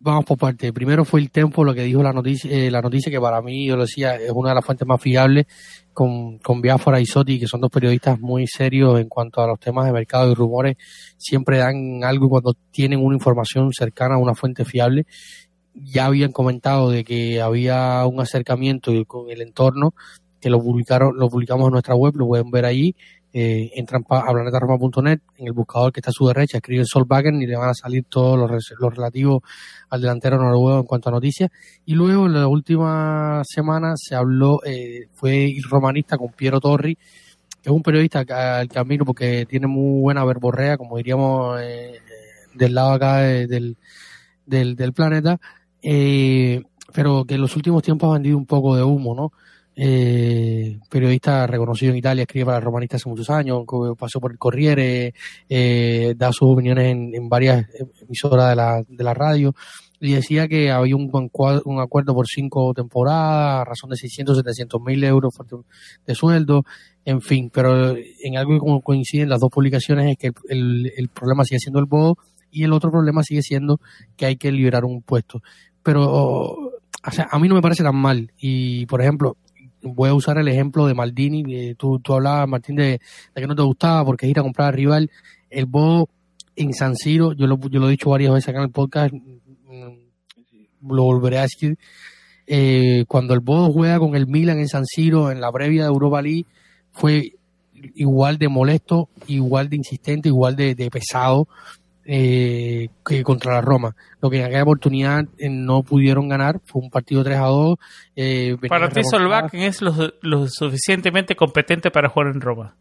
[0.00, 0.72] vamos por parte.
[0.72, 3.66] Primero fue el Tempo lo que dijo la noticia, eh, la noticia que para mí,
[3.66, 5.46] yo lo decía, es una de las fuentes más fiables
[5.92, 9.60] con, con Biafora y Soti, que son dos periodistas muy serios en cuanto a los
[9.60, 10.76] temas de mercado y rumores.
[11.18, 15.06] Siempre dan algo cuando tienen una información cercana a una fuente fiable.
[15.74, 19.94] Ya habían comentado de que había un acercamiento con el entorno,
[20.40, 22.96] que lo publicaron, lo publicamos en nuestra web, lo pueden ver ahí
[23.32, 27.46] eh, entran a planetaroma.net, en el buscador que está a su derecha, escriben Solvagen y
[27.46, 29.42] le van a salir todo lo, lo relativo
[29.88, 31.50] al delantero noruego en cuanto a noticias.
[31.84, 36.96] Y luego en la última semana se habló, eh, fue el romanista con Piero Torri,
[36.96, 41.98] que es un periodista al camino porque tiene muy buena verborrea, como diríamos eh,
[42.54, 43.76] del lado acá del,
[44.46, 45.38] del, del planeta,
[45.82, 46.62] eh,
[46.92, 49.32] pero que en los últimos tiempos ha vendido un poco de humo, ¿no?
[49.76, 53.64] Eh, periodista reconocido en Italia, escribe para Romanista hace muchos años,
[53.98, 55.14] pasó por el Corriere,
[55.48, 57.66] eh, da sus opiniones en, varias
[58.02, 59.54] emisoras de la, de la radio,
[60.00, 64.80] y decía que había un, un acuerdo por cinco temporadas, a razón de 600, 700
[64.80, 65.34] mil euros
[66.06, 66.64] de sueldo,
[67.04, 71.58] en fin, pero en algo que coinciden las dos publicaciones es que el, problema sigue
[71.58, 72.16] siendo el bodo
[72.50, 73.80] y el otro problema sigue siendo
[74.16, 75.42] que hay que liberar un puesto.
[75.82, 78.32] Pero, a mí no me parece tan mal.
[78.38, 79.36] Y, por ejemplo,
[79.82, 81.74] voy a usar el ejemplo de Maldini.
[81.74, 83.00] tú, tú hablabas, Martín, de,
[83.34, 85.10] que no te gustaba porque ir a comprar a rival.
[85.48, 86.08] El Bodo
[86.56, 89.14] en San Siro, yo lo, yo lo he dicho varias veces acá en el podcast,
[89.14, 91.78] mm, lo volveré a decir,
[92.46, 95.88] eh, cuando el Bodo juega con el Milan en San Siro en la previa de
[95.88, 96.46] Europa League,
[96.92, 97.34] fue
[97.94, 101.48] igual de molesto, igual de insistente, igual de, pesado
[102.12, 103.94] eh, que contra la Roma.
[104.20, 107.76] Lo que en aquella oportunidad eh, no pudieron ganar fue un partido 3 a 2.
[108.16, 112.74] Eh, para ti, Solbakken es lo, suficientemente competente para jugar en Roma.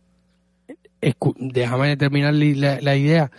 [1.38, 3.30] déjame terminar la, la idea.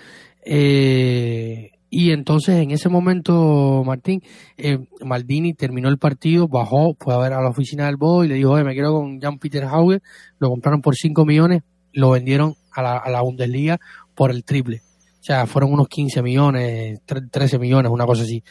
[0.44, 4.22] Eh, y entonces en ese momento, Martín,
[4.56, 8.28] eh, Maldini terminó el partido, bajó, fue a ver a la oficina del Bodo y
[8.28, 10.00] le dijo, oye, me quiero con Jan Peter Hauger,
[10.38, 13.80] lo compraron por 5 millones, lo vendieron a la, a la Bundesliga
[14.14, 14.82] por el triple.
[15.20, 18.42] O sea, fueron unos 15 millones, 13 millones, una cosa así.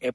[0.00, 0.12] Eh,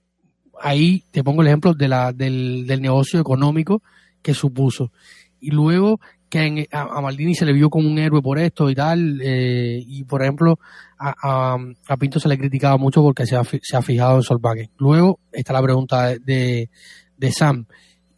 [0.59, 3.81] ahí te pongo el ejemplo de la, del, del negocio económico
[4.21, 4.91] que supuso.
[5.39, 5.99] Y luego
[6.33, 10.03] que a, Maldini se le vio como un héroe por esto y tal, eh, y
[10.03, 10.57] por ejemplo,
[10.97, 11.57] a,
[11.99, 14.71] Pinto se le criticaba mucho porque se ha, se ha fijado en Solvagen.
[14.79, 16.71] Luego está la pregunta de,
[17.17, 17.67] de, Sam,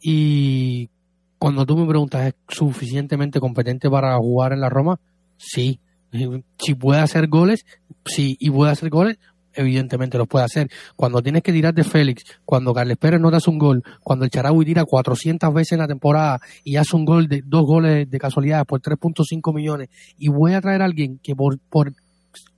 [0.00, 0.88] y
[1.38, 4.98] cuando tú me preguntas, ¿es suficientemente competente para jugar en la Roma?
[5.36, 5.78] Sí.
[6.58, 7.66] Si puede hacer goles,
[8.04, 9.18] sí, y puede hacer goles,
[9.56, 10.68] evidentemente los puede hacer.
[10.94, 14.24] Cuando tienes que tirar de Félix, cuando Carles Pérez no te hace un gol, cuando
[14.24, 18.08] el Charaui tira 400 veces en la temporada y hace un gol de dos goles
[18.08, 19.88] de casualidad por 3.5 millones
[20.18, 21.92] y voy a traer a alguien que por, por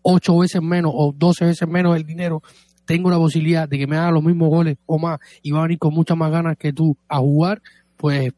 [0.03, 2.42] 8 veces menos o 12 veces menos el dinero
[2.84, 5.62] tengo la posibilidad de que me haga los mismos goles o más y va a
[5.62, 7.61] venir con muchas más ganas que tú a jugar,
[7.99, 8.32] pues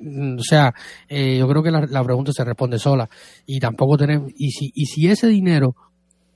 [0.00, 0.74] o sea,
[1.08, 3.08] eh, yo creo que la, pregunta se responde sola
[3.46, 5.74] y tampoco tenemos y si y si ese dinero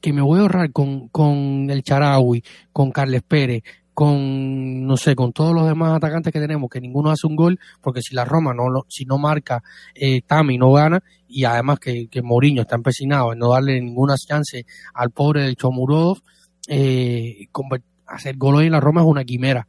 [0.00, 2.42] que me voy a ahorrar con, con el Charaui,
[2.72, 3.62] con Carles Pérez,
[3.94, 7.60] con no sé, con todos los demás atacantes que tenemos, que ninguno hace un gol,
[7.80, 9.62] porque si la Roma no si no marca,
[9.94, 14.16] eh, Tami no gana, y además que, que Mourinho está empecinado en no darle ninguna
[14.16, 16.18] chance al pobre del Chomurodov,
[16.68, 17.46] eh,
[18.06, 19.66] hacer gol hoy en la Roma es una quimera.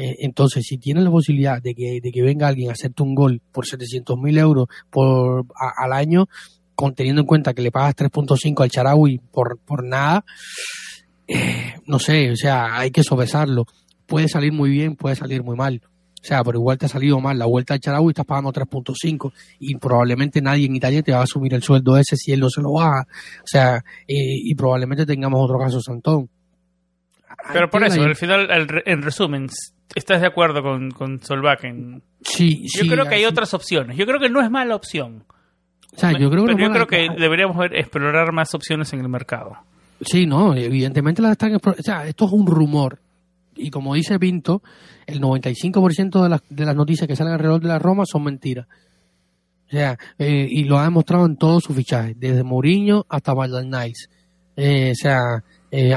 [0.00, 3.16] Eh, entonces, si tienes la posibilidad de que, de que venga alguien a hacerte un
[3.16, 6.28] gol por 700 mil euros por, al año,
[6.94, 10.24] teniendo en cuenta que le pagas 3.5 al Charaui por, por nada,
[11.26, 13.66] eh, no sé, o sea, hay que sopesarlo.
[14.06, 15.82] Puede salir muy bien, puede salir muy mal.
[15.84, 19.32] O sea, pero igual te ha salido mal la vuelta al Charaui, estás pagando 3.5
[19.58, 22.50] y probablemente nadie en Italia te va a asumir el sueldo ese si él no
[22.50, 23.04] se lo baja.
[23.42, 26.30] O sea, eh, y probablemente tengamos otro caso Santón.
[27.52, 28.48] Pero por eso, al final,
[28.84, 29.48] en resumen,
[29.94, 32.02] ¿estás de acuerdo con, con Solbakken?
[32.22, 33.96] Sí, Yo creo que hay otras opciones.
[33.96, 35.24] Yo creo que no es mala opción
[36.18, 39.56] yo creo que, yo creo que deberíamos explorar más opciones en el mercado.
[40.00, 43.00] Sí, no, evidentemente las están O sea, esto es un rumor.
[43.56, 44.62] Y como dice Pinto,
[45.06, 48.66] el 95% de las, de las noticias que salen alrededor de la Roma son mentiras.
[49.66, 53.68] O sea, eh, y lo ha demostrado en todos sus fichajes, desde Mourinho hasta Valdan
[53.68, 54.08] Nice.
[54.56, 55.94] Eh, o sea, eh,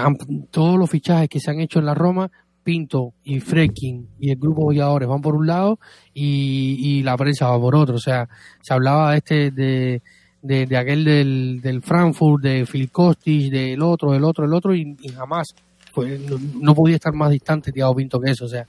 [0.50, 2.30] todos los fichajes que se han hecho en la Roma
[2.64, 5.80] Pinto y Freking y el grupo de jugadores van por un lado
[6.14, 7.96] y, la prensa va por otro.
[7.96, 8.30] O sea,
[8.62, 10.02] se hablaba de este de,
[10.42, 14.96] de, aquel del, del, Frankfurt, de Phil Kostic, del otro, del otro, del otro, y,
[15.16, 15.56] jamás
[15.94, 16.20] pues,
[16.56, 18.46] no, podía estar más distante Tiago Pinto que eso.
[18.46, 18.68] O sea,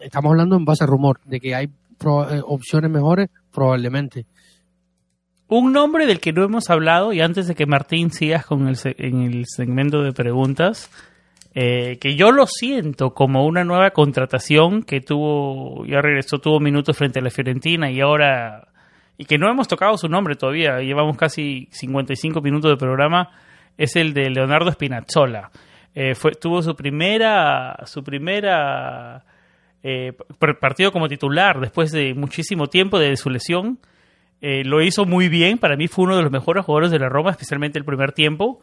[0.00, 4.26] estamos hablando en base a rumor de que hay eh, opciones mejores, probablemente.
[5.54, 8.78] Un nombre del que no hemos hablado, y antes de que Martín sigas con el,
[8.96, 10.90] en el segmento de preguntas,
[11.54, 16.96] eh, que yo lo siento como una nueva contratación que tuvo, ya regresó, tuvo minutos
[16.96, 18.68] frente a la Fiorentina y ahora,
[19.18, 23.28] y que no hemos tocado su nombre todavía, llevamos casi 55 minutos de programa,
[23.76, 25.50] es el de Leonardo Spinazzola.
[25.94, 29.22] Eh, fue, tuvo su primera, su primera
[29.82, 30.14] eh,
[30.58, 33.78] partido como titular después de muchísimo tiempo de su lesión.
[34.42, 37.30] Lo hizo muy bien, para mí fue uno de los mejores jugadores de la Roma,
[37.30, 38.60] especialmente el primer tiempo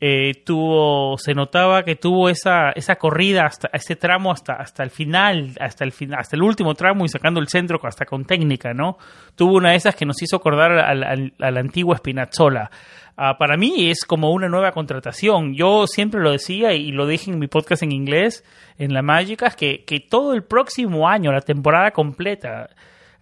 [0.00, 4.90] eh, tuvo, se notaba que tuvo esa, esa corrida hasta ese tramo hasta, hasta el
[4.90, 8.72] final, hasta el final, hasta el último tramo y sacando el centro hasta con técnica,
[8.74, 8.96] ¿no?
[9.34, 12.70] Tuvo una de esas que nos hizo acordar a la antigua Spinazzola.
[13.16, 15.54] Ah, para mí es como una nueva contratación.
[15.54, 18.44] Yo siempre lo decía y lo dije en mi podcast en inglés,
[18.78, 22.70] en La Mágica, que, que todo el próximo año, la temporada completa,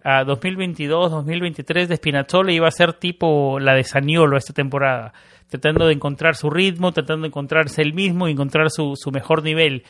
[0.07, 5.11] a 2022-2023 de Spinazzola iba a ser tipo la de Saniolo esta temporada
[5.49, 9.43] tratando de encontrar su ritmo, tratando de encontrarse él mismo y encontrar su, su mejor
[9.43, 9.83] nivel.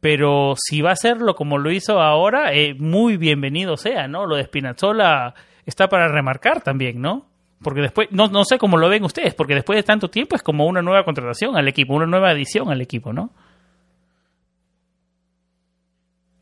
[0.00, 4.24] Pero si va a hacerlo como lo hizo ahora, eh, muy bienvenido sea, ¿no?
[4.24, 7.26] Lo de Spinazzola está para remarcar también, ¿no?
[7.60, 10.44] Porque después, no, no sé cómo lo ven ustedes, porque después de tanto tiempo es
[10.44, 13.32] como una nueva contratación al equipo, una nueva adición al equipo, ¿no?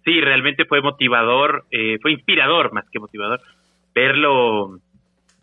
[0.05, 3.41] Sí, realmente fue motivador, eh, fue inspirador más que motivador,
[3.95, 4.79] verlo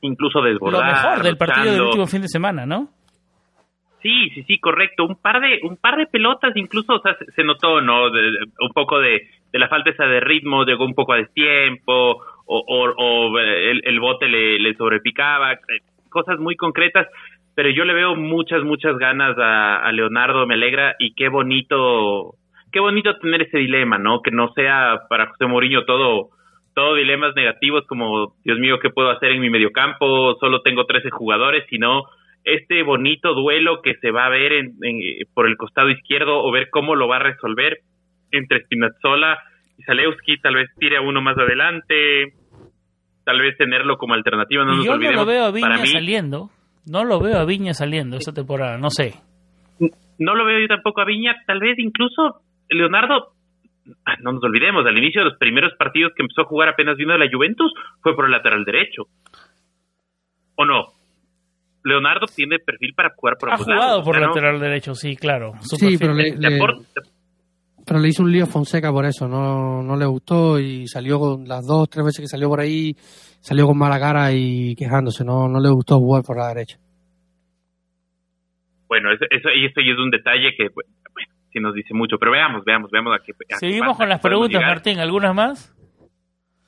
[0.02, 0.82] incluso desbordar.
[0.82, 2.90] Lo mejor del partido del último fin de semana, ¿no?
[4.02, 5.06] Sí, sí, sí, correcto.
[5.06, 8.06] Un par de, un par de pelotas, incluso, o sea, se, notó, ¿no?
[8.06, 12.94] un poco de, de la falta esa de ritmo, llegó un poco a destiempo, o,
[12.98, 15.58] o, el, el, bote le, le sobrepicaba, eh,
[16.10, 17.08] cosas muy concretas,
[17.56, 22.36] pero yo le veo muchas, muchas ganas a, a Leonardo, me alegra, y qué bonito,
[22.72, 24.22] qué bonito tener ese dilema, ¿no?
[24.22, 26.30] Que no sea para José Mourinho todo,
[26.74, 30.36] todo dilemas negativos como, Dios mío, ¿qué puedo hacer en mi mediocampo?
[30.40, 32.04] Solo tengo 13 jugadores, sino
[32.44, 34.76] este bonito duelo que se va a ver en,
[35.34, 37.80] por el costado izquierdo o ver cómo lo va a resolver
[38.32, 39.38] entre Spinazzola
[39.78, 42.34] y Zalewski, tal vez tire a uno más adelante,
[43.26, 46.50] tal vez tenerlo como alternativa, no yo no lo veo a Viña saliendo,
[46.86, 49.16] no lo veo a Viña saliendo esta temporada, no sé.
[50.18, 52.42] No lo veo yo tampoco a Viña, tal vez incluso
[52.76, 53.34] Leonardo,
[54.06, 56.98] ah, no nos olvidemos, al inicio de los primeros partidos que empezó a jugar apenas
[56.98, 59.04] vino de la Juventus, fue por el lateral derecho.
[60.56, 60.94] ¿O no?
[61.84, 65.54] Leonardo tiene perfil para jugar por Ha jugado por lateral derecho, sí, claro.
[65.62, 66.36] Sí, pero le,
[67.86, 71.20] pero le hizo un lío a Fonseca por eso, no, no le gustó y salió
[71.20, 72.94] con las dos, tres veces que salió por ahí,
[73.40, 76.78] salió con mala cara y quejándose, no, no le gustó jugar por la derecha.
[78.88, 80.92] Bueno, eso, eso, y es un detalle que, bueno,
[81.52, 83.34] sí nos dice mucho, pero veamos, veamos, veamos a qué.
[83.58, 85.76] Seguimos con las preguntas, Martín, ¿algunas más?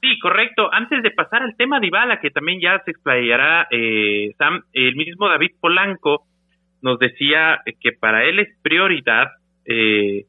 [0.02, 0.70] Sí, correcto.
[0.74, 4.96] Antes de pasar al tema de Ibala, que también ya se explayará, eh, Sam, el
[4.96, 6.26] mismo David Polanco
[6.82, 9.30] nos decía que para él es prioridad
[9.66, 10.26] eh,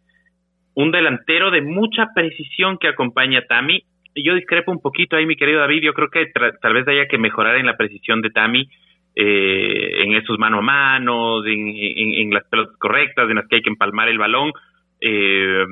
[0.75, 3.83] un delantero de mucha precisión que acompaña a Tami.
[4.15, 5.83] Yo discrepo un poquito ahí, mi querido David.
[5.83, 6.27] Yo creo que
[6.63, 8.69] tal vez haya que mejorar en la precisión de Tami,
[9.17, 13.71] eh, en esos mano a mano, en, las pelotas correctas, en las que hay que
[13.71, 14.53] empalmar el balón.
[15.01, 15.65] Eh,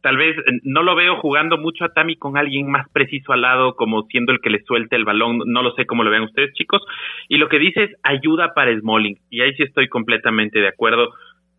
[0.00, 3.76] tal vez no lo veo jugando mucho a Tami con alguien más preciso al lado,
[3.76, 5.42] como siendo el que le suelte el balón.
[5.46, 6.82] No lo sé cómo lo vean ustedes, chicos.
[7.28, 9.18] Y lo que dice es ayuda para Smalling.
[9.30, 11.12] Y ahí sí estoy completamente de acuerdo.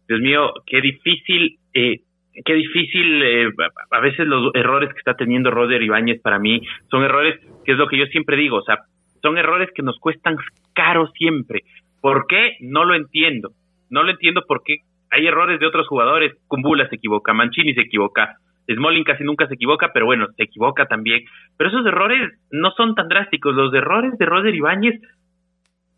[0.07, 2.01] Dios mío, qué difícil, eh,
[2.43, 3.21] qué difícil.
[3.23, 3.49] Eh,
[3.91, 7.77] a veces los errores que está teniendo Roger Ibáñez para mí son errores, que es
[7.77, 8.79] lo que yo siempre digo, o sea,
[9.25, 10.37] son errores que nos cuestan
[10.73, 11.63] caro siempre.
[11.99, 12.57] ¿Por qué?
[12.59, 13.49] No lo entiendo.
[13.89, 14.77] No lo entiendo por qué
[15.09, 16.33] hay errores de otros jugadores.
[16.47, 20.85] Kumbula se equivoca, Mancini se equivoca, Smolin casi nunca se equivoca, pero bueno, se equivoca
[20.85, 21.23] también.
[21.57, 23.55] Pero esos errores no son tan drásticos.
[23.55, 24.99] Los errores de Roger Ibáñez,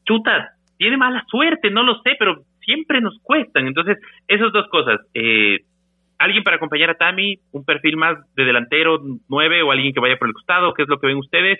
[0.06, 3.68] chuta, tiene mala suerte, no lo sé, pero siempre nos cuestan.
[3.68, 3.98] Entonces,
[4.28, 5.00] esas dos cosas.
[5.14, 5.60] Eh,
[6.20, 10.18] alguien para acompañar a Tami, un perfil más de delantero, nueve, o alguien que vaya
[10.18, 11.60] por el costado, que es lo que ven ustedes.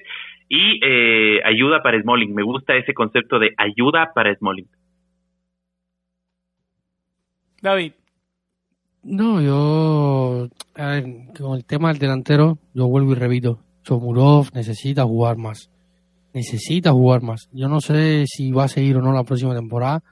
[0.50, 2.34] Y eh, ayuda para Smalling.
[2.34, 4.68] Me gusta ese concepto de ayuda para Smalling.
[7.62, 7.94] David.
[9.04, 10.50] No, yo,
[11.38, 15.70] con el tema del delantero, yo vuelvo y repito, Chomurov necesita jugar más.
[16.34, 17.48] Necesita jugar más.
[17.54, 20.04] Yo no sé si va a seguir o no la próxima temporada.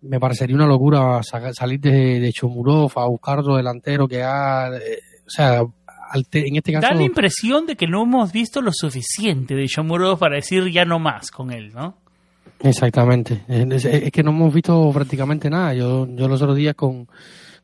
[0.00, 5.00] Me parecería una locura salir de, de Chomurov a buscar otro delantero que ha, eh,
[5.26, 5.62] o sea,
[6.14, 6.86] en este caso...
[6.86, 10.84] Da la impresión de que no hemos visto lo suficiente de Chomurov para decir ya
[10.84, 11.96] no más con él, ¿no?
[12.60, 13.42] Exactamente.
[13.48, 15.74] Es, que no hemos visto prácticamente nada.
[15.74, 17.08] Yo, yo los otros días con,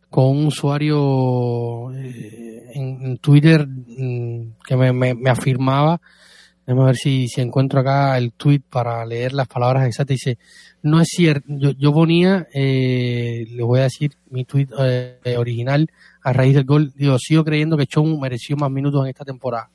[0.08, 6.00] con un usuario eh, en, Twitter mm, que me, me, afirmaba,
[6.66, 10.14] déjame ver si, si encuentro acá el tweet para leer las palabras exactas.
[10.14, 10.38] Dice,
[10.82, 15.90] no es cierto, yo, yo ponía, eh, le voy a decir mi tweet eh, original
[16.24, 19.70] a raíz del gol, digo, sigo creyendo que Chong mereció más minutos en esta temporada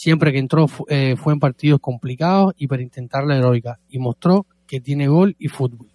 [0.00, 4.46] Siempre que entró eh, fue en partidos complicados y para intentar la heroica y mostró
[4.66, 5.88] que tiene gol y fútbol.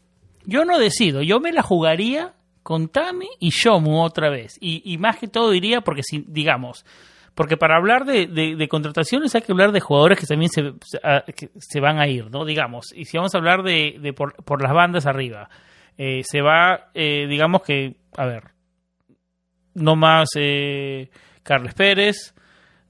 [0.45, 4.57] Yo no decido, yo me la jugaría con Tami y Shomu otra vez.
[4.61, 6.85] Y, más que todo diría porque si, digamos,
[7.33, 10.73] porque para hablar de, contrataciones hay que hablar de jugadores que también se,
[11.57, 12.45] se, van a ir, ¿no?
[12.45, 15.49] Digamos, y si vamos a hablar de, por, las bandas arriba,
[15.97, 18.54] eh, se va, eh, digamos que, a ver,
[19.75, 20.29] no más
[21.45, 22.33] Carles Pérez,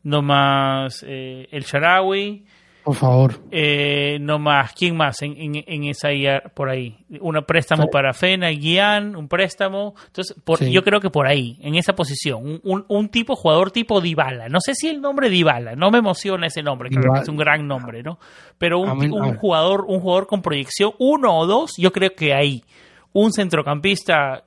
[0.06, 2.46] no más eh, el Sharawi.
[2.84, 3.42] Por favor.
[3.50, 6.10] Eh, no más, ¿quién más en, en, esa
[6.54, 6.96] por ahí?
[7.20, 9.96] Un préstamo para Fena, Guián, un préstamo.
[10.06, 14.02] Entonces, por, yo creo que por ahí, en esa posición, un, un, tipo, jugador tipo
[14.02, 14.50] Dybala.
[14.50, 17.38] No sé si el nombre Dybala, no me emociona ese nombre, creo que es un
[17.38, 18.20] gran nombre, ¿no?
[18.60, 22.64] Pero un, un jugador, un jugador con proyección, uno o dos, yo creo que ahí.
[23.14, 24.44] Un centrocampista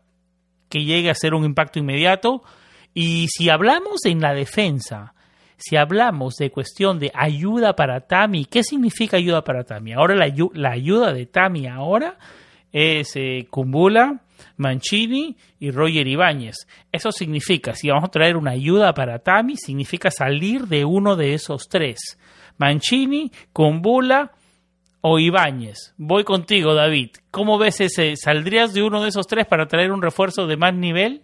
[0.68, 2.42] que llegue a ser un impacto inmediato.
[2.94, 5.14] Y si hablamos en la defensa,
[5.56, 9.92] si hablamos de cuestión de ayuda para Tami, ¿qué significa ayuda para Tami?
[9.92, 12.16] Ahora la, la ayuda de Tami ahora
[12.72, 14.20] es eh, Kumbula,
[14.56, 16.66] Mancini y Roger Ibáñez.
[16.92, 21.34] Eso significa, si vamos a traer una ayuda para Tami, significa salir de uno de
[21.34, 22.18] esos tres.
[22.56, 24.32] Mancini, Kumbula,
[25.00, 25.94] o Ibáñez?
[25.96, 27.10] Voy contigo, David.
[27.30, 28.16] ¿Cómo ves ese?
[28.16, 31.22] ¿Saldrías de uno de esos tres para traer un refuerzo de más nivel?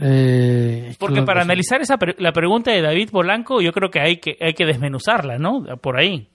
[0.00, 4.36] Eh, Porque para analizar esa la pregunta de David Polanco, yo creo que hay que
[4.40, 5.64] hay que desmenuzarla, ¿no?
[5.80, 6.28] Por ahí.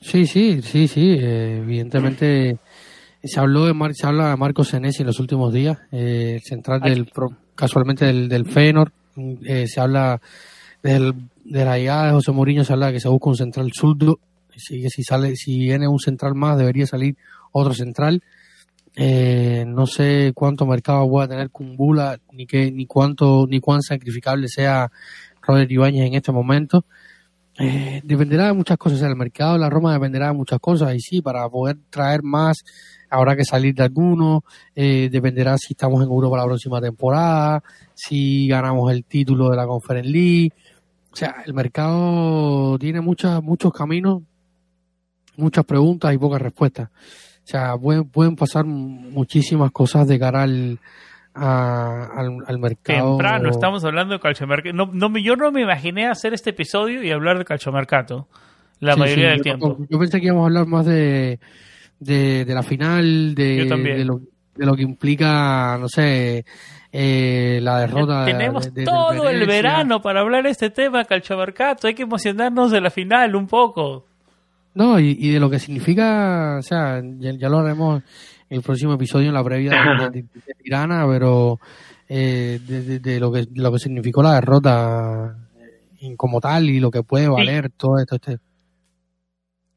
[0.00, 1.16] Sí, sí, sí, sí.
[1.18, 2.58] Eh, evidentemente
[3.24, 6.80] se habló de Mar se habla de Marcos Senesi en los últimos días, eh, central
[6.80, 7.10] del
[7.54, 8.92] casualmente del, del Feyenoord.
[9.44, 10.20] Eh, se habla
[10.82, 11.14] del,
[11.44, 14.18] de la llegada de José Mourinho, se habla de que se busca un central zurdo.
[14.60, 17.16] Si, si sale, si viene un central más, debería salir
[17.52, 18.22] otro central.
[18.96, 24.48] Eh, no sé cuánto mercado a tener Kumbula, ni que, ni cuánto, ni cuán sacrificable
[24.48, 24.90] sea
[25.42, 26.84] Robert Ibáñez en este momento.
[27.58, 29.02] Eh, dependerá de muchas cosas.
[29.02, 30.94] El mercado de la Roma dependerá de muchas cosas.
[30.94, 32.58] Y sí, para poder traer más,
[33.10, 34.44] habrá que salir de alguno.
[34.74, 37.62] Eh, dependerá si estamos en Europa la próxima temporada,
[37.94, 40.52] si ganamos el título de la Conference League.
[41.12, 44.22] O sea, el mercado tiene muchas, muchos caminos,
[45.40, 46.88] muchas preguntas y pocas respuestas.
[46.88, 50.78] O sea, pueden, pueden pasar muchísimas cosas de cara al,
[51.34, 53.16] al, mercado.
[53.16, 54.74] Temprano, estamos hablando de calciomercato.
[54.74, 58.28] No, no, yo no me imaginé hacer este episodio y hablar de calciomercato
[58.80, 59.78] la mayoría del tiempo.
[59.88, 61.38] Yo pensé que íbamos a hablar más de,
[61.98, 64.20] de, la final, de, de, lo,
[64.54, 66.44] de lo que implica, no sé,
[66.92, 68.24] eh, la derrota.
[68.24, 71.86] Tenemos todo el verano para hablar de este tema, calciomercato.
[71.86, 74.06] Hay que emocionarnos de la final un poco.
[74.74, 78.02] No, y, de lo que significa, o sea, ya, lo haremos
[78.48, 80.24] en el próximo episodio, en la previa de,
[80.62, 81.58] Tirana, pero
[82.08, 85.36] eh, de, lo que lo que significó la derrota
[86.00, 88.14] eh, como tal y lo que puede valer todo esto.
[88.16, 88.36] Este.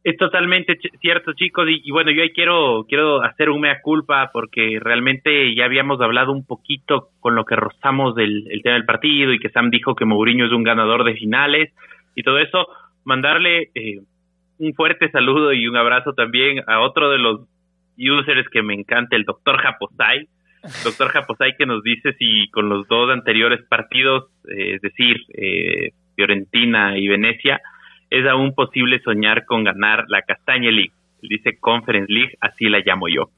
[0.03, 4.77] Es totalmente cierto, chicos, y, bueno, yo ahí quiero, quiero hacer un mea culpa porque
[4.79, 9.33] realmente ya habíamos hablado un poquito con lo que rozamos del el tema del partido
[9.33, 11.73] y que Sam dijo que Mourinho es un ganador de finales
[12.15, 12.67] y todo eso,
[13.05, 13.69] mandarle...
[13.73, 14.01] Eh,
[14.59, 17.41] un fuerte saludo y un abrazo también a otro de los
[17.97, 20.27] users que me encanta, el doctor Japosai.
[20.83, 26.97] Doctor Japosai que nos dice si con los dos anteriores partidos, es decir, eh, Fiorentina
[26.97, 27.61] y Venecia,
[28.09, 30.93] es aún posible soñar con ganar la Castaña League.
[31.21, 33.29] Dice Conference League, así la llamo yo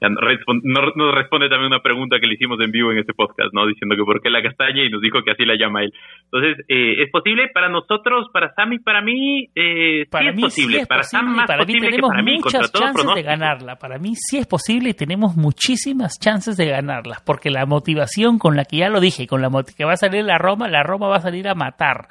[0.00, 3.66] nos responde también una pregunta que le hicimos en vivo en este podcast, ¿no?
[3.66, 5.92] Diciendo que por qué la castaña y nos dijo que así la llama él.
[6.24, 9.48] Entonces, eh, ¿es posible para nosotros, para Sam y para mí?
[9.54, 10.86] Eh, para sí es posible.
[10.86, 13.76] para Sam más para posible mí tenemos que para mí, muchas chances de ganarla.
[13.76, 17.22] Para mí sí es posible y tenemos muchísimas chances de ganarla.
[17.24, 20.24] Porque la motivación con la que ya lo dije, con la que va a salir
[20.24, 22.08] la Roma, la Roma va a salir a matar.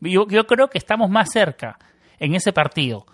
[0.00, 1.78] Yo, yo creo que estamos más cerca
[2.18, 3.06] en ese partido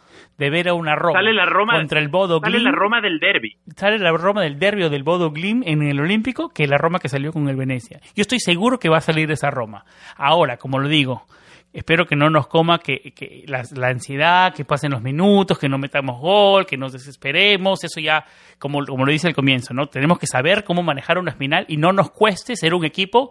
[0.43, 3.21] de ver a una Roma, sale la Roma contra el Bodo Sale la Roma del
[3.21, 3.57] derby.
[3.77, 6.99] Sale la Roma del derby o del Bodo Glim en el Olímpico que la Roma
[6.99, 8.01] que salió con el Venecia.
[8.17, 9.85] Yo estoy seguro que va a salir esa Roma.
[10.17, 11.27] Ahora, como lo digo,
[11.73, 15.69] espero que no nos coma que, que la, la, ansiedad, que pasen los minutos, que
[15.69, 18.25] no metamos gol, que nos desesperemos, eso ya,
[18.59, 19.87] como, como lo dice al comienzo, ¿no?
[19.87, 23.31] Tenemos que saber cómo manejar una final y no nos cueste ser un equipo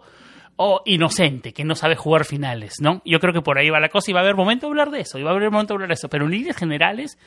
[0.56, 3.02] o inocente, que no sabe jugar finales, ¿no?
[3.04, 4.90] Yo creo que por ahí va la cosa y va a haber momento de hablar
[4.90, 7.18] de eso, y va a haber momento de hablar de eso, pero en líneas generales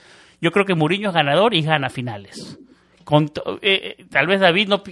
[0.41, 2.59] yo creo que Mourinho es ganador y gana finales.
[3.03, 3.25] Con
[3.61, 4.83] eh, eh, tal vez David no,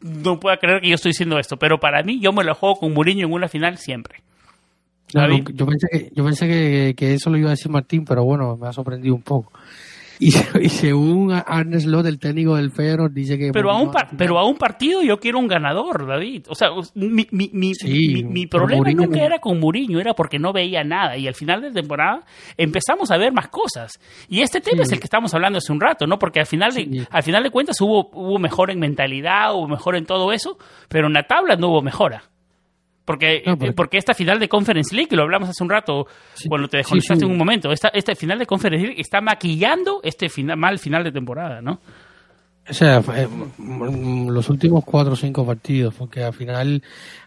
[0.00, 2.76] no, pueda creer que yo estoy diciendo esto, pero para mí yo me lo juego
[2.76, 4.22] con Mourinho en una final siempre.
[5.12, 8.56] yo pensé, que, yo pensé que, que, eso lo iba a decir Martín, pero bueno,
[8.56, 9.52] me ha sorprendido un poco.
[10.60, 13.50] Y, según Arne Slot, el técnico del Feyenoord, dice que...
[13.52, 16.46] Pero a, un pero a un partido yo quiero un ganador, David.
[16.48, 17.72] O sea, mi, mi, mi,
[18.24, 21.16] mi problema nunca era con Mourinho, era porque no veía nada.
[21.16, 22.20] Y al final de temporada
[22.58, 23.98] empezamos a ver más cosas.
[24.28, 26.18] Y este tema es el que estamos hablando hace un rato, ¿no?
[26.18, 29.96] Porque al final de, al final de cuentas hubo, hubo mejor en mentalidad, hubo mejor
[29.96, 30.58] en todo eso,
[30.88, 32.24] pero en la tabla no hubo mejora.
[33.10, 36.06] Porque, eh, porque esta final de Conference League, lo hablamos hace un rato,
[36.48, 40.28] bueno, te desconectaste en un momento, esta, este final de Conference League está maquillando este
[40.28, 41.80] final, mal final de temporada, ¿no?
[42.68, 46.80] O sea, eh, los últimos cuatro o cinco partidos, porque al final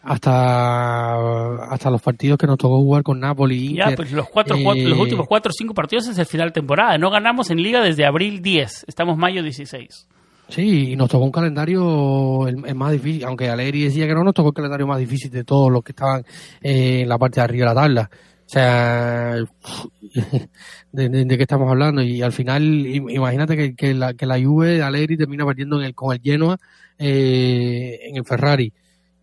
[0.04, 3.72] hasta hasta los partidos que nos tocó jugar con Napoli.
[3.72, 6.48] Inter, ya, pues los, cuatro, los eh, últimos cuatro o cinco partidos es el final
[6.48, 6.98] de temporada.
[6.98, 10.08] No ganamos en liga desde abril 10, estamos mayo 16.
[10.50, 14.34] Sí, y nos tocó un calendario el, más difícil, aunque Alegri decía que no, nos
[14.34, 16.24] tocó el calendario más difícil de todos los que estaban
[16.62, 18.10] en la parte de arriba de la tabla.
[18.46, 19.36] O sea,
[20.92, 22.02] de, qué estamos hablando.
[22.02, 25.88] Y al final, imagínate que, que, la, que la Juve de Alegri termina partiendo en
[25.88, 26.60] el, con el Genoa
[26.98, 28.74] eh, en el Ferrari.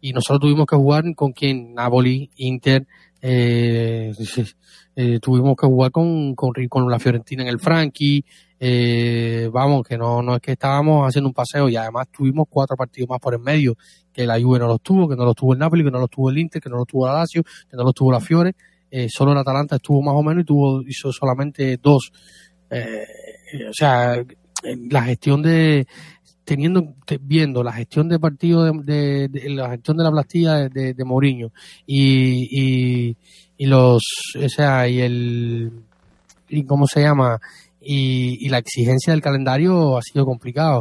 [0.01, 2.87] Y nosotros tuvimos que jugar con quien, Napoli, Inter,
[3.21, 4.12] eh,
[5.03, 8.24] eh, tuvimos que jugar con, con, con la Fiorentina en el Frankie,
[8.59, 12.76] eh, vamos, que no, no es que estábamos haciendo un paseo y además tuvimos cuatro
[12.76, 13.76] partidos más por en medio,
[14.12, 16.11] que la Juve no los tuvo, que no los tuvo el Napoli, que no los
[16.11, 18.55] tuvo el Inter, que no los tuvo la Lazio, que no los tuvo la Fiore
[18.90, 22.12] eh, solo el Atalanta estuvo más o menos y tuvo hizo solamente dos.
[22.68, 23.07] Eh,
[23.68, 24.22] o sea,
[24.90, 25.86] la gestión de
[26.51, 31.53] teniendo viendo la gestión de partido de, la gestión de la plastilla de, de, Mourinho
[31.86, 33.14] y,
[33.57, 34.03] y, los
[34.36, 35.70] o sea y el
[36.48, 37.40] y cómo se llama
[37.80, 40.80] y, la exigencia del calendario ha sido complicado.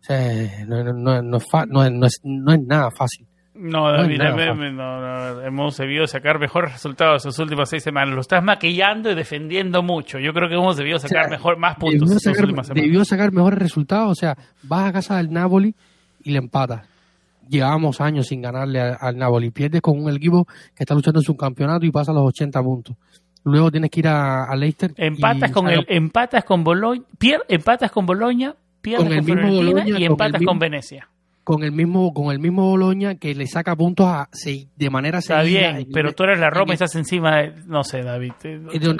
[0.00, 3.26] O sea, no, es, no, es, no es nada fácil
[3.60, 4.20] no, David,
[5.44, 8.14] hemos debido sacar mejores resultados las últimas seis semanas.
[8.14, 10.18] Lo estás maquillando y defendiendo mucho.
[10.18, 12.08] Yo creo que hemos debido sacar mejor, más puntos.
[12.08, 14.12] Debió sacar, debió sacar mejores resultados.
[14.12, 15.74] O sea, vas a casa del Napoli
[16.22, 16.88] y le empatas.
[17.50, 19.50] Llevamos años sin ganarle al, Napoli.
[19.50, 22.96] Pierdes con un equipo que está luchando en su campeonato y pasa los 80 puntos.
[23.44, 24.94] Luego tienes que ir a, Leicester.
[24.96, 27.04] Empatas con el, empatas con Bologna,
[27.48, 31.08] empatas con Bologna, pierdes con, el mismo Bologna, y empatas con Venecia
[31.50, 34.28] con el mismo con el mismo Boloña que le saca puntos a,
[34.76, 38.02] de manera Está bien, pero tú eres la Roma y estás encima de, no sé,
[38.02, 38.32] David.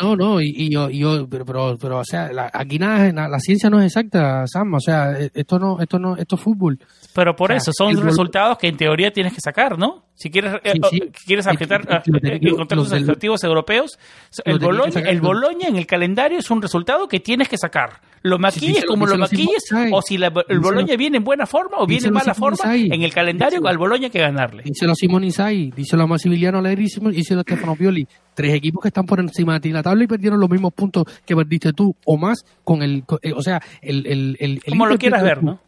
[0.01, 3.87] No, no, y, yo, yo pero, pero, o sea, aquí nada, la ciencia no es
[3.87, 6.81] exacta, Sam, o sea, esto no, esto no, esto es fútbol.
[7.15, 10.07] Pero por eso, son resultados que en teoría tienes que sacar, ¿no?
[10.17, 10.81] Si quieres, eh,
[11.25, 13.97] quieres objetar, eh, encontrar los objetivos europeos,
[14.45, 18.01] el Boloña, el Boloña en el calendario es un resultado que tienes que sacar.
[18.23, 22.09] Lo maquilles como lo maquilles, o si el Boloña viene en buena forma o viene
[22.09, 24.63] en mala forma, en el calendario al Boloña hay que ganarle.
[24.63, 28.07] Díselo a Simón Isai, díselo a Massimiliano Allegri y díselo a Stefano Pioli.
[28.35, 30.73] Tres equipos que están por encima de ti en la tabla y perdieron los mismos
[30.75, 34.87] puntos que perdiste tú o más con el, eh, o sea, el, el, el, como
[34.87, 35.59] lo quieras ver, ¿no?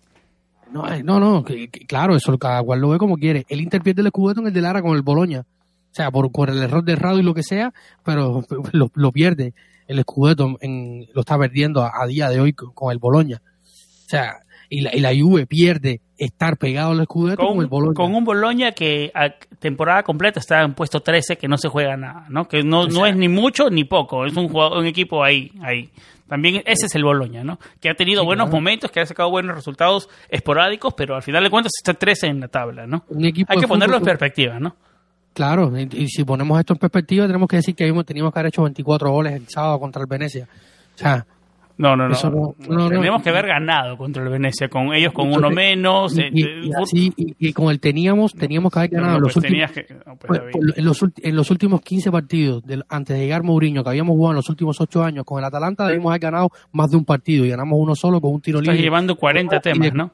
[0.72, 1.44] No, no, no
[1.86, 3.44] claro, eso cada cual lo ve como quiere.
[3.48, 5.40] Él Inter pierde el escudo en el de Lara con el Boloña.
[5.40, 8.42] O sea, por, por el error de Rado y lo que sea, pero
[8.72, 9.52] lo, lo pierde.
[9.86, 13.42] El escudeto en, lo está perdiendo a, día de hoy con, el Boloña.
[13.42, 17.94] O sea, y la, y la Juve pierde estar pegado al escudeto con, el Boloña.
[17.94, 21.96] Con un Boloña que a temporada completa está en puesto 13, que no se juega
[21.96, 22.46] nada, ¿no?
[22.46, 25.90] Que no, no es ni mucho ni poco, es un, jugador, un equipo ahí, ahí.
[26.28, 27.58] También ese es el Boloña, ¿no?
[27.80, 31.50] Que ha tenido buenos momentos, que ha sacado buenos resultados esporádicos, pero al final de
[31.50, 33.04] cuentas está 13 en la tabla, ¿no?
[33.20, 34.76] Hay que ponerlo en perspectiva, ¿no?
[35.34, 38.62] Claro, y, si ponemos esto en perspectiva, tenemos que decir que teníamos que haber hecho
[38.62, 40.46] 24 goles el sábado contra el Venecia.
[40.94, 41.24] O sea,
[41.78, 42.88] no, no, no.
[42.88, 46.16] Tenemos que haber ganado contra el Venecia, con ellos con uno menos.
[46.16, 49.20] Y, eh, así, y, con el teníamos, teníamos que haber ganado.
[49.20, 49.70] los pues últimos,
[50.26, 50.40] pues,
[50.76, 54.36] en, los, en, los, últimos 15 partidos, antes de llegar Mourinho, que habíamos jugado en
[54.36, 57.48] los últimos 8 años con el Atalanta, debimos haber ganado más de un partido y
[57.48, 58.74] ganamos uno solo con un tiro libre.
[58.74, 60.10] Estás llevando 40 temas, ¿no?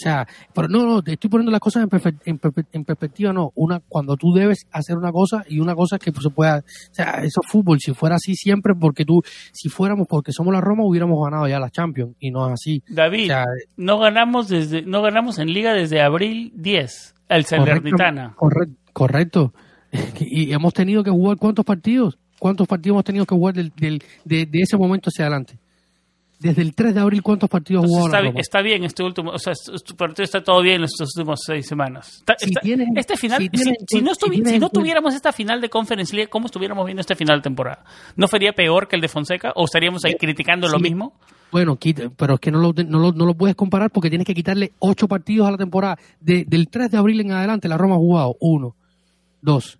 [0.00, 1.86] O sea, pero no, no, te estoy poniendo las cosas
[2.24, 2.40] en,
[2.72, 3.52] en, perspectiva, no.
[3.54, 7.20] Una, cuando tú debes hacer una cosa y una cosa que se pueda, o sea,
[7.22, 7.80] eso es fútbol.
[7.80, 9.22] Si fuera así siempre, porque tú,
[9.52, 12.82] si fuéramos porque somos la Roma, hubiéramos ganado ya la Champions y no es así.
[12.88, 13.30] David,
[13.76, 18.32] no ganamos desde, no ganamos en Liga desde abril 10, el Salernitana.
[18.36, 19.54] Correcto, correcto.
[20.20, 24.02] Y hemos tenido que jugar cuántos partidos, cuántos partidos hemos tenido que jugar del, del,
[24.24, 25.58] de ese momento hacia adelante
[26.40, 29.52] desde el 3 de abril, ¿cuántos partidos jugó está, está bien este último, o sea,
[29.52, 32.24] este partido está todo bien en estos últimos seis semanas.
[32.96, 33.50] este final,
[33.86, 37.40] si, no, si no tuviéramos esta final de Conference League, ¿cómo estuviéramos viendo este final
[37.40, 37.84] de temporada?
[38.16, 39.52] ¿No sería peor que el de Fonseca?
[39.54, 41.12] ¿O estaríamos ahí criticando lo mismo?
[41.52, 41.78] Bueno,
[42.16, 45.46] pero es que no lo, no, lo, puedes comparar porque tienes que quitarle ocho partidos
[45.46, 45.98] a la temporada.
[46.20, 48.74] del 3 de abril en adelante, la Roma ha jugado uno,
[49.42, 49.78] dos,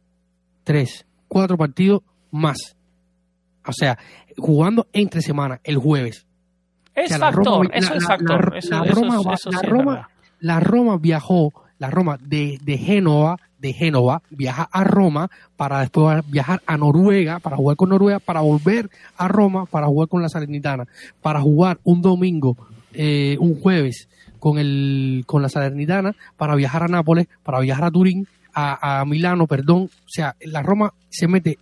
[0.64, 2.76] tres, cuatro partidos más.
[3.64, 3.98] O sea,
[4.36, 6.26] jugando entre semanas, el jueves
[7.04, 8.54] es factor, eso es factor.
[10.40, 16.28] La Roma viajó, la Roma de, de Génova, de Génova, viaja a Roma para después
[16.30, 20.28] viajar a Noruega, para jugar con Noruega, para volver a Roma, para jugar con la
[20.28, 20.86] Salernitana,
[21.20, 22.56] para jugar un domingo,
[22.94, 24.08] eh, un jueves
[24.38, 29.04] con el con la Salernitana, para viajar a Nápoles, para viajar a Turín, a, a
[29.04, 29.84] Milano, perdón.
[29.84, 31.58] O sea, la Roma se mete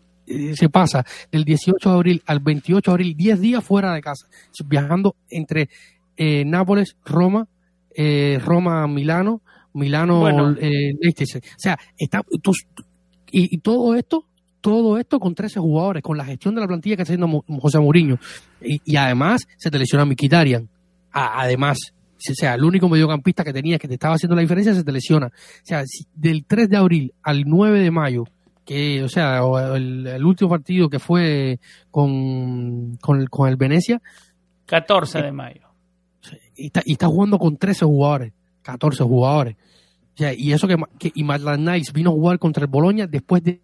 [0.55, 4.27] se pasa del 18 de abril al 28 de abril, 10 días fuera de casa,
[4.67, 5.69] viajando entre
[6.17, 7.47] eh, Nápoles, Roma,
[7.95, 9.41] eh, Roma, Milano,
[9.73, 12.23] Milano, eh, O sea, está,
[13.31, 14.27] y, todo esto,
[14.61, 17.79] todo esto con 13 jugadores, con la gestión de la plantilla que está haciendo José
[17.79, 18.19] Mourinho.
[18.61, 20.69] Y, además se te lesiona Mikitarian.
[21.13, 21.79] además,
[22.17, 24.91] o sea, el único mediocampista que tenía que te estaba haciendo la diferencia se te
[24.91, 25.27] lesiona.
[25.27, 25.85] O sea,
[26.15, 28.25] del 3 de abril al 9 de mayo,
[28.69, 29.41] que, o sea,
[29.77, 31.59] el, último partido que fue
[31.91, 34.03] con, con, el, con el Venecia.
[34.67, 35.63] 14 de mayo.
[36.55, 39.57] Y está, y está jugando con 13 jugadores, 14 jugadores.
[40.13, 43.07] O sea, y eso que, que y Maitland Nice vino a jugar contra el Boloña
[43.07, 43.63] después de,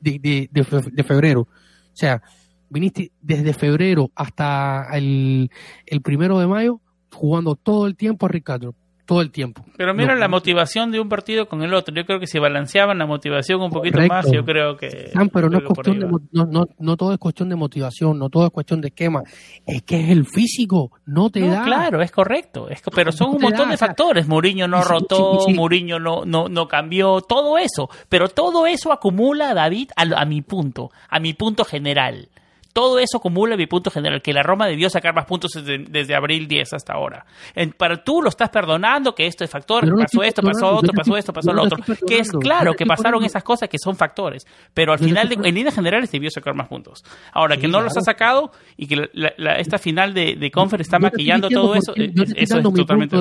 [0.00, 1.40] de, de, febrero.
[1.40, 1.48] O
[1.96, 2.22] sea,
[2.70, 5.50] viniste desde febrero hasta el,
[5.84, 6.80] el primero de mayo
[7.12, 8.72] jugando todo el tiempo a Ricardo
[9.06, 9.64] todo el tiempo.
[9.76, 11.94] Pero mira No, la motivación de un partido con el otro.
[11.94, 14.14] Yo creo que si balanceaban la motivación un poquito Correcto.
[14.14, 15.10] más, yo creo que.
[15.12, 18.30] Sam, pero no, es cuestión de, no, no, no todo es cuestión de motivación, no
[18.30, 19.22] todo es cuestión de esquema.
[19.66, 21.64] Es que es el físico, no te da.
[21.64, 22.68] claro, es correcto.
[22.68, 24.26] Es pero son un montón da, de o sea, factores.
[24.26, 25.54] Mourinho no sí, rotó, sí, sí.
[25.54, 27.88] Mourinho no, no, no cambió, todo eso.
[28.08, 32.28] Pero todo eso acumula, David, a, a mi punto, a mi punto general.
[32.74, 36.14] Todo eso acumula mi punto general, que la Roma debió sacar más puntos desde, desde
[36.14, 37.24] abril 10 hasta ahora.
[37.54, 40.92] En- para tú lo estás perdonando, que esto es factor, lo pasó esto, pasó otro,
[40.92, 41.78] pasó esto, pasó lo otro.
[42.06, 44.44] Que es claro que pasaron esas cosas que son factores,
[44.74, 47.04] pero al final, de- en líneas generales, debió sacar más puntos.
[47.32, 50.98] Ahora, que no los ha sacado y que la- esta final de, de Conference está
[50.98, 53.16] maquillando todo eso, eh, eso es totalmente.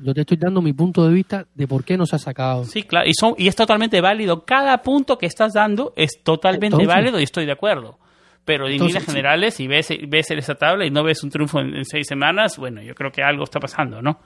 [0.00, 2.64] Yo te estoy dando mi punto de vista de por qué no se ha sacado.
[2.64, 4.44] Sí, claro, y, son, y es totalmente válido.
[4.44, 7.98] Cada punto que estás dando es totalmente Entonces- válido y estoy de acuerdo.
[8.44, 11.76] Pero en líneas generales, si ves, ves esa tabla y no ves un triunfo en,
[11.76, 14.18] en seis semanas, bueno, yo creo que algo está pasando, ¿no?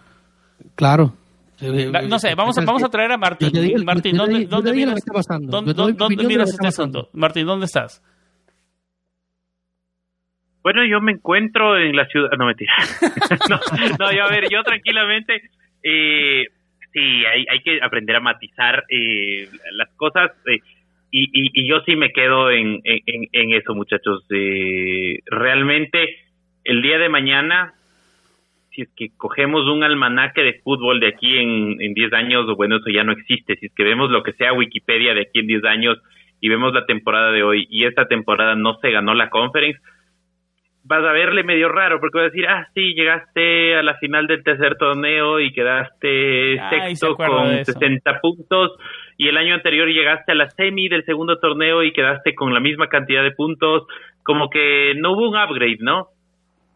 [0.77, 1.15] Claro.
[1.61, 3.51] La- no sé, vamos a, vamos a traer a Martín.
[3.53, 5.63] Digo- Martín, ¿dónde, digo- miras, que está pasando.
[5.63, 7.11] dónde- miras este asunto?
[7.13, 8.03] Martín, ¿dónde estás?
[10.63, 12.31] Bueno, yo me encuentro en la ciudad.
[12.39, 12.73] No, mentira.
[13.51, 13.61] no,
[13.99, 15.51] no, yo a ver, yo tranquilamente.
[15.83, 16.45] Eh,
[16.93, 20.31] sí, hay, hay que aprender a matizar eh, las cosas.
[20.47, 20.61] eh,
[21.17, 24.25] y, y, y yo sí me quedo en, en, en eso, muchachos.
[24.31, 26.19] Eh, realmente,
[26.65, 27.75] el día de mañana,
[28.73, 32.79] si es que cogemos un almanaque de fútbol de aquí en, en 10 años, bueno,
[32.79, 33.55] eso ya no existe.
[33.61, 35.99] Si es que vemos lo que sea Wikipedia de aquí en 10 años
[36.41, 39.81] y vemos la temporada de hoy y esta temporada no se ganó la conference,
[40.83, 44.27] vas a verle medio raro porque vas a decir, ah, sí, llegaste a la final
[44.27, 47.73] del tercer torneo y quedaste Ay, sexto con de eso.
[47.73, 48.73] 60 puntos
[49.17, 52.61] y el año anterior llegaste a la semi del segundo torneo y quedaste con la
[52.61, 53.87] misma cantidad de puntos,
[54.23, 56.09] como que no hubo un upgrade, ¿no?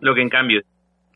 [0.01, 0.62] Lo que en cambio,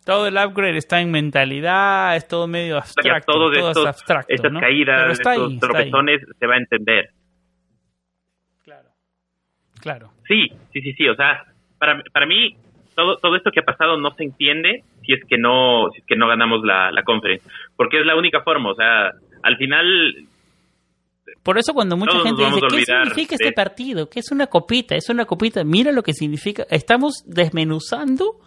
[0.04, 3.32] Todo el upgrade está en mentalidad, es todo medio abstracto.
[3.32, 4.60] todos todo estos, es abstracto, estas ¿no?
[4.60, 5.58] caídas, estos ahí.
[5.60, 7.10] tropezones, se va a entender.
[8.64, 8.88] Claro.
[9.80, 10.10] Claro.
[10.26, 11.08] Sí, sí, sí, sí.
[11.08, 11.44] O sea,
[11.78, 12.56] para, para mí,
[12.96, 16.06] todo, todo esto que ha pasado no se entiende si es que no, si es
[16.06, 17.48] que no ganamos la, la conference.
[17.76, 18.70] Porque es la única forma.
[18.70, 19.12] O sea,
[19.44, 20.26] al final,
[21.42, 24.08] Por eso cuando mucha Todos gente dice, a ¿qué significa de- este partido?
[24.08, 24.94] ¿Qué es una copita?
[24.96, 25.64] Es una copita.
[25.64, 26.66] Mira lo que significa.
[26.70, 28.40] Estamos desmenuzando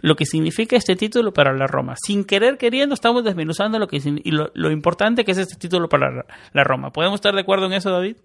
[0.00, 1.94] lo que significa este título para la Roma.
[1.96, 5.88] Sin querer queriendo estamos desmenuzando lo que y lo, lo importante que es este título
[5.88, 6.92] para la, la Roma.
[6.92, 8.16] ¿Podemos estar de acuerdo en eso, David?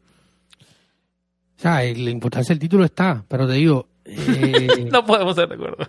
[1.58, 5.56] O sea, la importancia del título está, pero te digo, eh, No podemos estar de
[5.56, 5.88] acuerdo.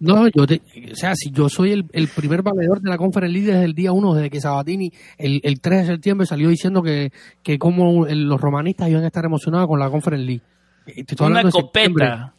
[0.00, 0.60] No, yo te,
[0.92, 3.74] o sea, si yo soy el, el primer valedor de la Conference League desde el
[3.74, 7.12] día uno, desde que Sabatini el, el 3 de septiembre salió diciendo que,
[7.42, 10.42] que como los romanistas iban a estar emocionados con la Conference League.
[10.86, 12.34] Estoy Una de copeta.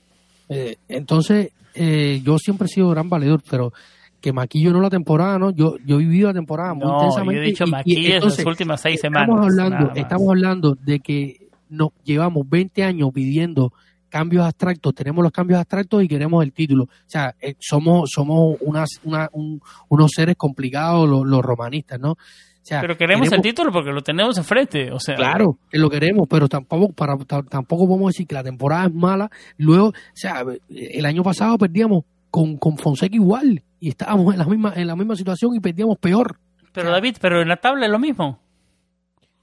[0.49, 3.71] Eh, entonces, eh, yo siempre he sido gran valedor, pero
[4.19, 5.51] que maquillo no la temporada, ¿no?
[5.51, 7.35] Yo, yo he vivido la temporada muy No, intensamente.
[7.35, 9.29] yo he dicho y- y entonces, las últimas seis semanas.
[9.29, 13.71] Estamos hablando, estamos hablando de que nos llevamos 20 años pidiendo
[14.11, 16.83] cambios abstractos, tenemos los cambios abstractos y queremos el título.
[16.83, 19.59] O sea, eh, somos somos unas, una- un-
[19.89, 22.11] unos seres complicados los, los romanistas, ¿no?
[22.11, 24.91] O sea, Pero queremos, el título porque lo tenemos enfrente.
[24.91, 28.43] O sea, Claro, que lo queremos, pero tampoco para ta- tampoco podemos decir que la
[28.43, 29.31] temporada es mala.
[29.57, 34.45] Luego, o sea, el año pasado perdíamos con, con Fonseca igual y estábamos en la
[34.45, 36.37] misma en la misma situación y perdíamos peor.
[36.71, 38.37] Pero David, pero en la tabla es lo mismo.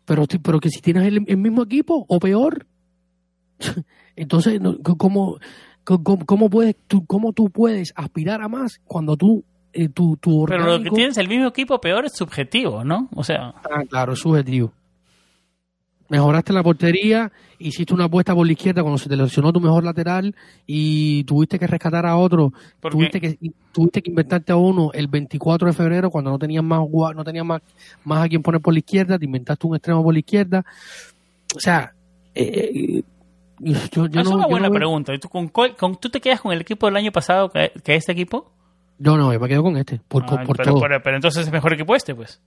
[0.05, 2.68] Pero pero que si tienes el, el mismo equipo o peor.
[4.17, 4.61] Entonces,
[4.99, 5.39] ¿cómo,
[5.85, 10.45] cómo, cómo puedes tú, cómo tú puedes aspirar a más cuando tú eh, tu, tu
[10.47, 13.09] Pero lo que orgánico- tienes el mismo equipo peor es subjetivo, ¿no?
[13.15, 14.73] O sea, Ah, claro, es subjetivo.
[16.11, 19.85] Mejoraste la portería, hiciste una apuesta por la izquierda cuando se te lesionó tu mejor
[19.85, 20.35] lateral
[20.67, 23.39] y tuviste que rescatar a otro, tuviste que
[23.73, 26.81] tuviste que inventarte a uno el 24 de febrero cuando no tenías más
[27.15, 27.61] no tenías más
[28.05, 30.65] más a quien poner por la izquierda, te inventaste un extremo por la izquierda.
[31.55, 31.93] O sea,
[32.35, 33.03] eh, eh,
[33.61, 35.15] yo, yo es no, una buena no veo- pregunta.
[35.15, 37.95] ¿Y tú, con con- ¿Tú te quedas con el equipo del año pasado que, que
[37.97, 38.51] este equipo?
[38.99, 40.81] Yo no, yo me quedo con este, por, Ah, por pero, todo.
[40.83, 42.41] pero- pero entonces es mejor equipo este, pues.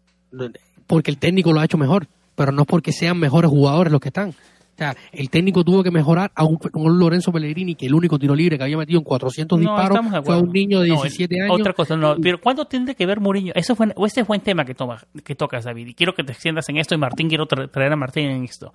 [0.87, 4.09] porque el técnico lo ha hecho mejor, pero no porque sean mejores jugadores los que
[4.09, 4.33] están.
[4.81, 8.33] Sea, el técnico tuvo que mejorar a un, un Lorenzo Pellegrini que el único tiro
[8.33, 11.35] libre que había metido en 400 No, disparos fue a un niño de No, 17
[11.35, 11.59] el- años.
[11.59, 12.15] Otra cosa, no.
[12.19, 13.51] Pero ¿cuánto tiene que ver Mourinho?
[13.55, 15.87] Eso fue, este es buen tema que, toma, que tocas, David.
[15.89, 16.95] Y quiero que te extiendas en esto.
[16.95, 18.73] Y Martín, quiero tra- traer a Martín en esto.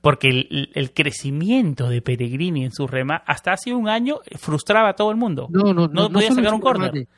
[0.00, 4.92] Porque el, el crecimiento de Pellegrini en su rema hasta hace un año frustraba a
[4.94, 5.48] todo el mundo.
[5.50, 7.08] No, no, no, podía sacar un córner.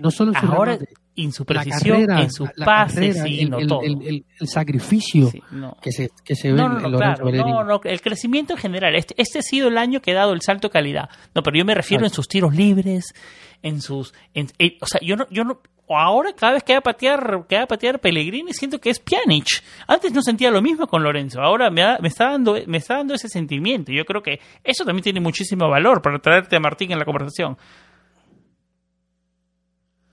[0.00, 0.78] No solo en su Ahora,
[1.16, 5.76] en su precisión, carrera, en sus pases, sí, el, no el- sacrificio Sí, no.
[5.82, 7.52] que se, que se ve No, en Lorenzo claro, Bellerín.
[7.52, 8.94] no, no, el crecimiento en general.
[8.96, 11.08] Este, este ha sido el año que ha dado el salto de calidad.
[11.34, 13.12] No, pero yo me refiero en sus tiros libres,
[13.62, 16.78] en sus, en- en- o sea, yo no, yo no, ahora cada vez que va
[16.78, 19.46] a patear, que va a patear Pellegrini siento que es Pjanic.
[19.88, 22.96] Antes no sentía lo mismo con Lorenzo, ahora me, da- me está dando, me está
[22.98, 23.92] dando ese sentimiento.
[23.92, 27.58] Yo creo que eso también tiene muchísimo valor para traerte a Martín en la conversación.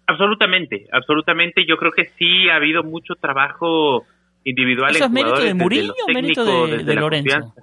[0.07, 1.65] Absolutamente, absolutamente.
[1.65, 4.05] Yo creo que sí ha habido mucho trabajo
[4.45, 7.29] individual ¿Eso en es mérito de los o mérito de- Lorenzo?
[7.35, 7.61] confianza.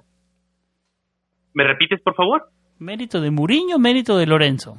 [1.53, 2.43] ¿Me repites, por favor?
[2.79, 4.77] Mérito de Muriño, mérito de Lorenzo.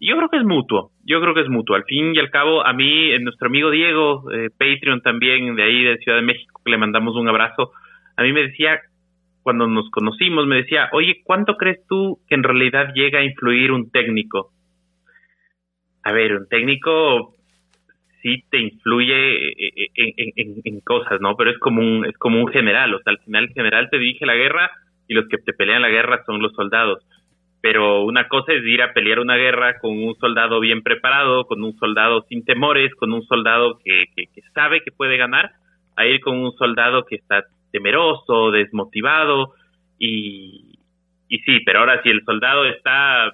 [0.00, 1.76] Yo creo que es mutuo, yo creo que es mutuo.
[1.76, 5.62] Al fin y al cabo, a mí, eh, nuestro amigo Diego, eh, Patreon también, de
[5.62, 7.72] ahí de Ciudad de México, que le mandamos un abrazo,
[8.16, 8.80] a mí me decía,
[9.42, 13.70] cuando nos conocimos, me decía, oye, ¿cuánto crees tú que en realidad llega a influir
[13.70, 14.50] un técnico?
[16.04, 17.34] A ver, un técnico
[18.22, 19.90] sí te influye eh,
[20.36, 21.36] en- en cosas, ¿no?
[21.36, 23.98] Pero es como un es como un general, o sea, al final el general te
[23.98, 24.70] dirige la guerra
[25.08, 27.04] y los que te pelean la guerra son los soldados.
[27.60, 31.62] Pero una cosa es ir a pelear una guerra con un soldado bien preparado, con
[31.62, 35.52] un soldado sin temores, con un soldado que, que, que sabe que puede ganar,
[35.96, 39.54] a ir con un soldado que está temeroso, desmotivado,
[39.98, 40.74] y,
[41.28, 43.32] y sí, pero ahora si el soldado está,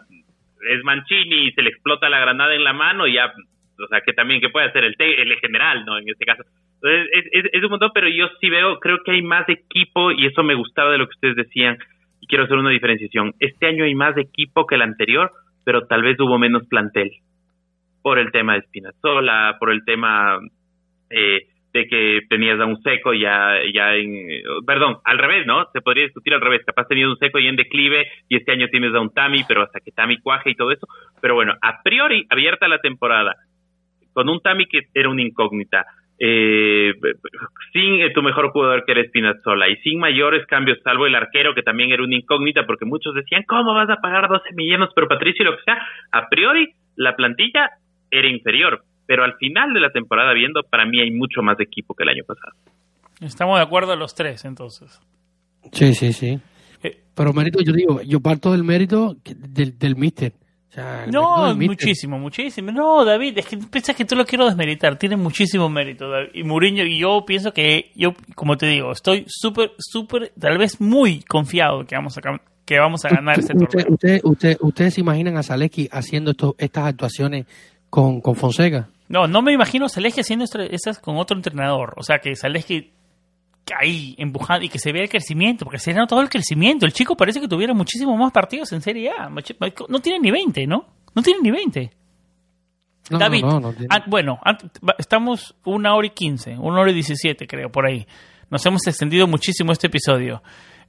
[0.70, 3.32] es Mancini y se le explota la granada en la mano, ya,
[3.78, 5.98] o sea, que también, que puede hacer el, el general, ¿no?
[5.98, 6.42] En este caso.
[6.74, 10.12] Entonces, es, es, es un montón, pero yo sí veo, creo que hay más equipo,
[10.12, 11.78] y eso me gustaba de lo que ustedes decían,
[12.20, 13.34] y quiero hacer una diferenciación.
[13.38, 15.32] Este año hay más equipo que el anterior,
[15.64, 17.10] pero tal vez hubo menos plantel.
[18.02, 20.38] Por el tema de Spinazzola, por el tema
[21.10, 24.42] eh, de que tenías a un seco ya, ya en.
[24.66, 25.66] Perdón, al revés, ¿no?
[25.72, 26.62] Se podría discutir al revés.
[26.64, 29.62] Capaz tenías un seco y en declive, y este año tienes a un Tami, pero
[29.62, 30.86] hasta que Tami cuaje y todo eso.
[31.20, 33.34] Pero bueno, a priori, abierta la temporada,
[34.12, 35.84] con un Tami que era una incógnita,
[36.20, 36.94] eh,
[37.72, 41.54] sin eh, tu mejor jugador que era Spinazzola y sin mayores cambios, salvo el arquero
[41.54, 44.88] que también era una incógnita porque muchos decían, ¿cómo vas a pagar 12 millones?
[44.96, 45.80] Pero Patricio, lo que sea,
[46.10, 47.70] a priori la plantilla
[48.10, 51.94] era inferior, pero al final de la temporada viendo, para mí hay mucho más equipo
[51.94, 52.52] que el año pasado.
[53.20, 55.00] Estamos de acuerdo los tres, entonces.
[55.72, 56.38] Sí, sí, sí.
[56.82, 60.34] Eh, Pero mérito, yo digo, yo parto del mérito del, del míster.
[60.68, 62.70] O sea, No, del muchísimo, muchísimo.
[62.70, 64.98] No, David, es que piensas que tú lo quiero desmeritar.
[64.98, 66.08] Tiene muchísimo mérito.
[66.10, 66.28] David.
[66.34, 70.80] Y Mourinho, y yo pienso que, yo, como te digo, estoy súper, súper, tal vez
[70.80, 72.20] muy confiado que vamos a,
[72.64, 73.94] que vamos a ganar este Usted- torneo.
[73.94, 77.46] usted- usted- ¿Ustedes se imaginan a Zaleski haciendo esto, estas actuaciones
[77.90, 78.88] con, con Fonseca?
[79.08, 81.94] No, no me imagino a Zaleski haciendo esas con otro entrenador.
[81.96, 82.92] O sea, que Zaleski
[83.78, 86.86] ahí empujando y que se vea el crecimiento, porque se nota todo el crecimiento.
[86.86, 89.28] El chico parece que tuviera muchísimos más partidos en Serie A.
[89.28, 90.86] No tiene ni 20, ¿no?
[91.14, 91.90] No tiene ni 20.
[93.10, 93.74] No, David, no, no,
[94.06, 94.38] bueno,
[94.98, 98.06] estamos una hora y quince, una hora y diecisiete creo, por ahí.
[98.50, 100.42] Nos hemos extendido muchísimo este episodio.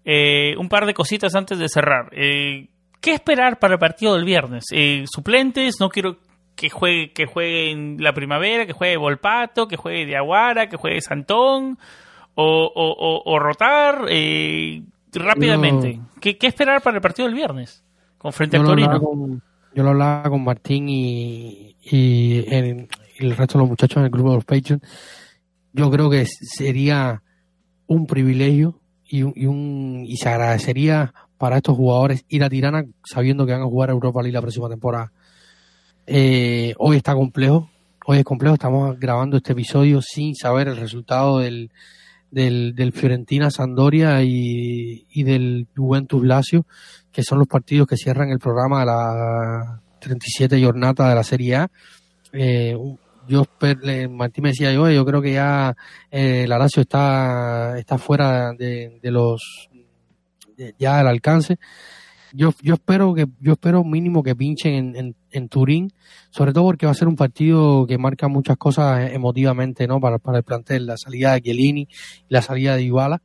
[0.03, 2.09] Eh, un par de cositas antes de cerrar.
[2.11, 2.67] Eh,
[2.99, 4.65] ¿Qué esperar para el partido del viernes?
[4.73, 6.17] Eh, suplentes, no quiero
[6.59, 10.99] que juegue, que juegue en la primavera, que juegue Volpato, que juegue Diaguara, que juegue
[10.99, 11.77] Santón,
[12.35, 12.43] o,
[12.75, 14.83] o- o- o rotar eh,
[15.13, 15.95] rápidamente.
[15.97, 16.09] No.
[16.19, 17.83] ¿Qué, qué esperar para el partido del viernes?
[18.17, 18.99] Con frente al Torino.
[18.99, 19.41] con,
[19.73, 24.03] yo lo hablaba con Martín y, y, el, y el resto de los muchachos en
[24.03, 24.81] el grupo de los Patreon.
[25.71, 27.21] Yo creo que sería
[27.87, 32.83] un privilegio y, un- y, un, y se agradecería para estos jugadores ir a Tirana
[33.05, 35.13] sabiendo que van a jugar Europa League la próxima temporada.
[36.11, 37.69] Eh, hoy está complejo,
[38.07, 41.69] hoy es complejo, estamos grabando este episodio sin saber el resultado del,
[42.31, 46.65] del, Fiorentina Sandoria y, y del Juventus Lazio,
[47.11, 51.57] que son los partidos que cierran el programa de la 37 jornada de la Serie
[51.57, 51.71] A.
[52.33, 52.75] Eh,
[53.27, 53.45] yo
[54.09, 55.75] Martín me decía yo, yo creo que ya
[56.09, 59.69] eh, el Lazio está, está fuera de, de los
[60.79, 61.59] ya del alcance.
[62.33, 65.91] Yo, yo espero que yo espero mínimo que pinchen en, en, en Turín,
[66.29, 69.99] sobre todo porque va a ser un partido que marca muchas cosas emotivamente, ¿no?
[69.99, 71.87] Para, para el plantel, la salida de Chiellini,
[72.27, 73.21] la salida de Ibala.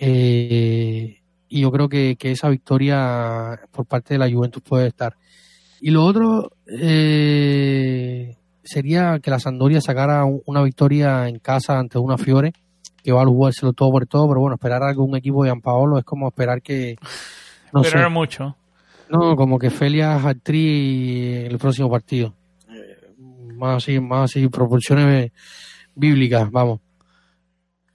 [0.00, 5.14] Eh, y yo creo que, que esa victoria por parte de la Juventus puede estar.
[5.80, 11.98] Y lo otro eh, sería que la Sandoria sacara un- una victoria en casa ante
[11.98, 12.52] una Fiore,
[13.02, 15.98] que va a jugárselo todo por todo, pero bueno, esperar a algún equipo de Gianpaolo
[15.98, 16.96] es como esperar que,
[17.72, 18.56] no Pero sé, era mucho.
[19.10, 22.34] no, como que Felia actriz en el próximo partido.
[22.70, 23.10] Eh,
[23.54, 25.32] Más así, más así, proporciones
[25.94, 26.80] bíblicas, vamos.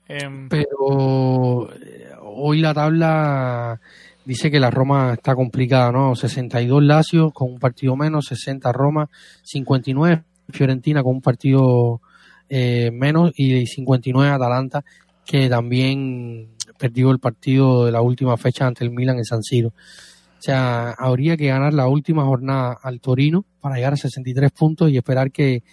[0.08, 3.80] Em, Pero eh, hoy la tabla
[4.26, 6.16] dice que la Roma está complicada, ¿no?
[6.16, 9.10] 62 Lazio con un partido menos, 60 Roma,
[9.44, 12.02] 59 Fiorentina con un partido
[12.50, 14.84] eh, menos y 59 Atalanta
[15.26, 19.70] que también perdió el partido de la última fecha ante el Milan en San Siro.
[19.70, 24.90] O sea, habría que ganar la última jornada al Torino para llegar a 63 puntos
[24.90, 25.64] y esperar que,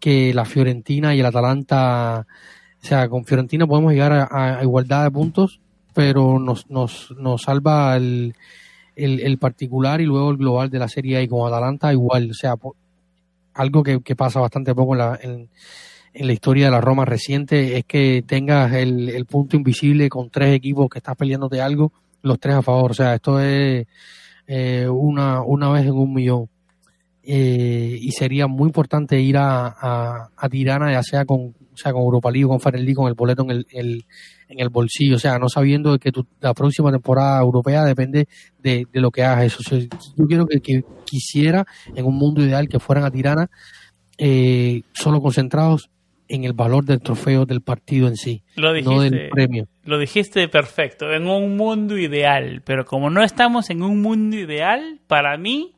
[0.00, 2.26] que la Fiorentina y el Atalanta,
[2.82, 5.60] o sea, con Fiorentina podemos llegar a, igualdad de puntos,
[5.94, 8.34] pero nos, nos, nos salva el,
[8.96, 12.34] el, particular y luego el global de la Serie A y con Atalanta igual, o
[12.34, 12.54] sea,
[13.54, 15.48] algo que, que pasa bastante poco en la, en,
[16.16, 20.30] en la historia de la Roma reciente es que tengas el, el punto invisible con
[20.30, 22.92] tres equipos que estás peleándote algo, los tres a favor.
[22.92, 23.86] O sea, esto es
[24.46, 26.48] eh, una, una vez en un millón.
[27.22, 32.02] Eh, y sería muy importante ir a, a, Tirana, ya sea con, o sea, con
[32.02, 33.66] Europa League, con Farrell con el boleto en el,
[34.48, 38.28] en el bolsillo, o sea, no sabiendo que tu, la próxima temporada europea depende
[38.62, 39.46] de, de lo que hagas.
[39.46, 43.50] Eso, yo quiero que, que, quisiera, en un mundo ideal, que fueran a Tirana
[44.18, 45.90] eh, solo concentrados
[46.28, 49.68] en el valor del trofeo del partido en sí, lo dijiste, no del premio.
[49.84, 55.00] Lo dijiste perfecto, en un mundo ideal, pero como no estamos en un mundo ideal,
[55.06, 55.72] para mí,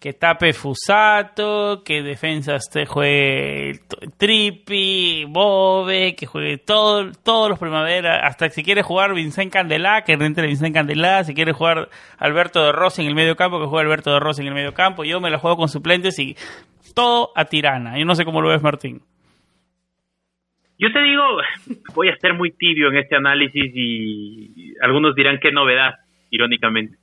[0.00, 3.80] que tape Fusato, que defensas te juegue
[4.16, 10.14] Trippi, Bobe, que juegue todo, todos los primaveras, hasta si quiere jugar Vincent Candelá, que
[10.14, 13.84] entre Vincent Candelá, si quiere jugar Alberto de Rossi en el medio campo, que juegue
[13.84, 16.34] Alberto de Rossi en el medio campo, yo me la juego con suplentes y
[16.94, 17.98] todo a tirana.
[17.98, 19.02] Yo no sé cómo lo ves, Martín.
[20.80, 21.22] Yo te digo,
[21.94, 25.96] voy a ser muy tibio en este análisis y algunos dirán qué novedad,
[26.30, 26.96] irónicamente.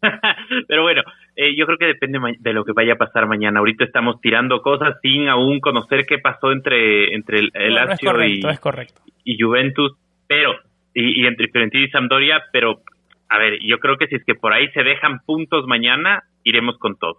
[0.68, 1.02] Pero bueno,
[1.34, 3.58] eh, yo creo que depende de lo que vaya a pasar mañana.
[3.58, 8.40] Ahorita estamos tirando cosas sin aún conocer qué pasó entre, entre el, Lazio y,
[9.24, 9.96] y Juventus,
[10.28, 10.54] pero
[10.94, 12.82] y, y entre Fiorentina y Sampdoria, pero
[13.28, 16.78] a ver, yo creo que si es que por ahí se dejan puntos mañana, iremos
[16.78, 17.18] con todo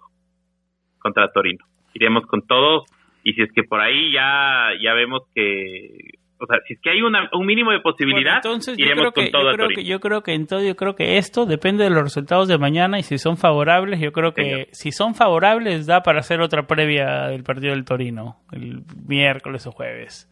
[0.99, 1.65] contra Torino.
[1.93, 2.85] Iremos con todo
[3.25, 5.97] y si es que por ahí ya, ya vemos que
[6.37, 9.49] o sea, si es que hay una, un mínimo de posibilidad, entonces iremos con todo
[9.49, 12.03] yo creo, que, yo creo que en todo, yo creo que esto depende de los
[12.03, 16.19] resultados de mañana y si son favorables, yo creo que si son favorables da para
[16.19, 20.29] hacer otra previa del partido del Torino, el miércoles o jueves.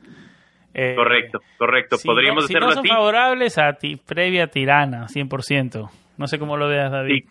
[0.76, 1.96] Eh, correcto, correcto.
[2.04, 5.90] Podríamos hacerlo si no son favorables a ti, previa tirana, 100%.
[6.18, 7.24] No sé cómo lo veas, David.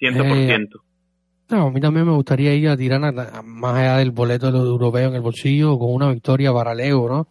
[0.00, 0.06] Sí.
[0.06, 0.85] 100%.
[1.48, 3.12] No, a mí también me gustaría ir a Tirana
[3.44, 7.08] más allá del boleto de los europeos en el bolsillo con una victoria para Leo,
[7.08, 7.28] ¿no?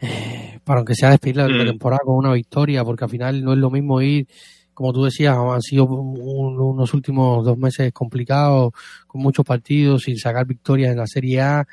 [0.00, 1.66] Eh, para aunque sea despedir la, mm.
[1.66, 4.26] temporada con una victoria, porque al final no es lo mismo ir,
[4.72, 8.72] como tú decías, han sido unos últimos dos meses complicados,
[9.06, 11.66] con muchos partidos, sin sacar victorias en la Serie A.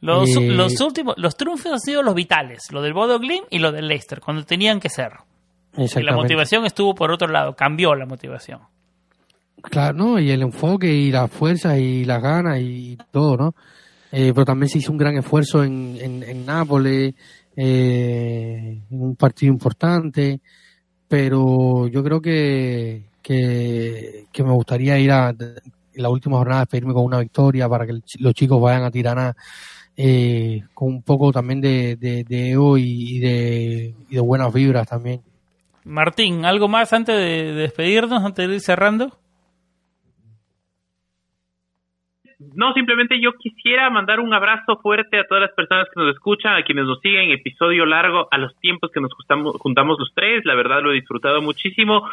[0.00, 3.58] Los, eh, los últimos, los triunfos han sido los vitales, lo del Bodo Glim y
[3.58, 5.12] lo del Leicester, cuando tenían que ser.
[5.76, 8.60] Y la motivación estuvo por otro lado, cambió la motivación.
[9.70, 10.20] Claro, ¿no?
[10.20, 13.54] Y el enfoque y la fuerza y las ganas y todo, ¿no?
[14.12, 17.14] Eh, pero también se hizo un gran esfuerzo en, en, Nápoles,
[17.56, 20.40] eh, en un partido importante,
[21.08, 25.34] pero yo creo que, que, me gustaría ir a
[25.94, 29.34] la última jornada, despedirme con una victoria para que los chicos vayan a Tirana
[29.96, 35.22] eh, con un poco también de, de, ego y, de, y de buenas vibras también.
[35.84, 39.18] Martín, ¿algo más antes de despedirnos, antes de ir cerrando?
[42.54, 46.54] No, simplemente yo quisiera mandar un abrazo fuerte a todas las personas que nos escuchan,
[46.54, 50.44] a quienes nos siguen, episodio largo, a los tiempos que nos juntamos, juntamos los tres,
[50.44, 52.08] la verdad lo he disfrutado muchísimo.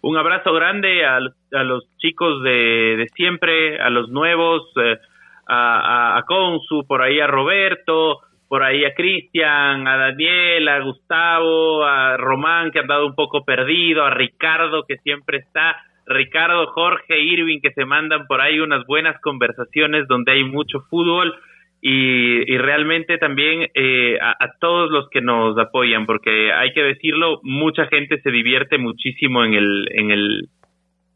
[0.00, 4.98] Un abrazo grande a, los chicos de, siempre, a los nuevos, eh,
[5.46, 11.84] a, a, Consu, por ahí a Roberto, por ahí a Cristian, a Daniel, a Gustavo,
[11.84, 15.76] a Román que ha andado un poco perdido, a Ricardo que siempre está
[16.06, 21.34] Ricardo, Jorge, Irving, que se mandan por ahí unas buenas conversaciones donde hay mucho fútbol
[21.80, 27.86] y, realmente también eh, a, todos los que nos apoyan, porque hay que decirlo, mucha
[27.86, 30.48] gente se divierte muchísimo en el, en el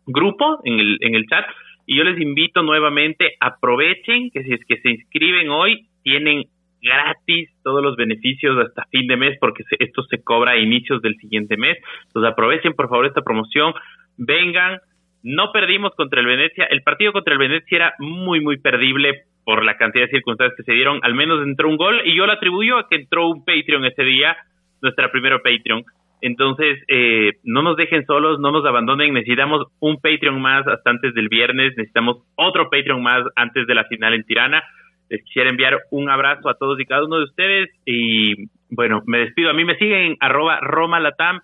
[0.06, 1.46] grupo, en el, en el chat,
[1.86, 6.44] y yo les invito nuevamente, aprovechen que si es que se inscriben hoy, tienen
[6.82, 11.16] gratis todos los beneficios hasta fin de mes porque esto se cobra a inicios del
[11.16, 11.78] siguiente mes.
[12.06, 13.72] Entonces aprovechen por favor esta promoción,
[14.18, 14.78] vengan,
[15.22, 19.64] no perdimos contra el Venecia, el partido contra el Venecia era muy, muy perdible por
[19.64, 22.32] la cantidad de circunstancias que se dieron, al menos entró un gol y yo lo
[22.32, 24.36] atribuyo a que entró un Patreon ese día,
[24.82, 25.84] nuestra primera Patreon.
[26.20, 31.14] Entonces, eh, no nos dejen solos, no nos abandonen, necesitamos un Patreon más hasta antes
[31.14, 34.62] del viernes, necesitamos otro Patreon más antes de la final en Tirana.
[35.08, 37.70] Les quisiera enviar un abrazo a todos y cada uno de ustedes.
[37.86, 39.50] Y bueno, me despido.
[39.50, 41.40] A mí me siguen en arroba Roma Latam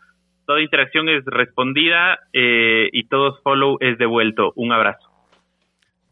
[0.47, 4.53] toda interacción es respondida eh, y todo follow es devuelto.
[4.57, 5.11] Un abrazo.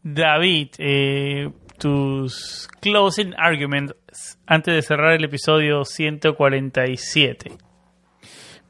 [0.03, 1.49] David, eh,
[1.79, 3.95] tus closing arguments
[4.45, 7.51] antes de cerrar el episodio 147.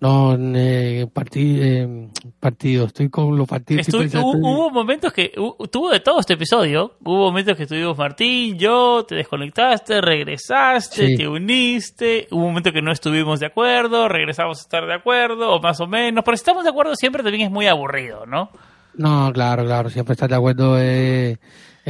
[0.03, 3.87] No, eh, eh, partido, estoy con los partidos.
[3.87, 5.31] hubo, momentos que
[5.71, 6.97] tuvo de todo este episodio.
[7.05, 12.27] Hubo momentos que estuvimos Martín, yo, te desconectaste, regresaste, te uniste.
[12.31, 15.87] Hubo momentos que no estuvimos de acuerdo, regresamos a estar de acuerdo, o más o
[15.87, 16.25] menos.
[16.25, 18.49] Pero si estamos de acuerdo siempre también es muy aburrido, ¿no?
[18.95, 21.39] No, claro, claro, siempre estar de acuerdo es,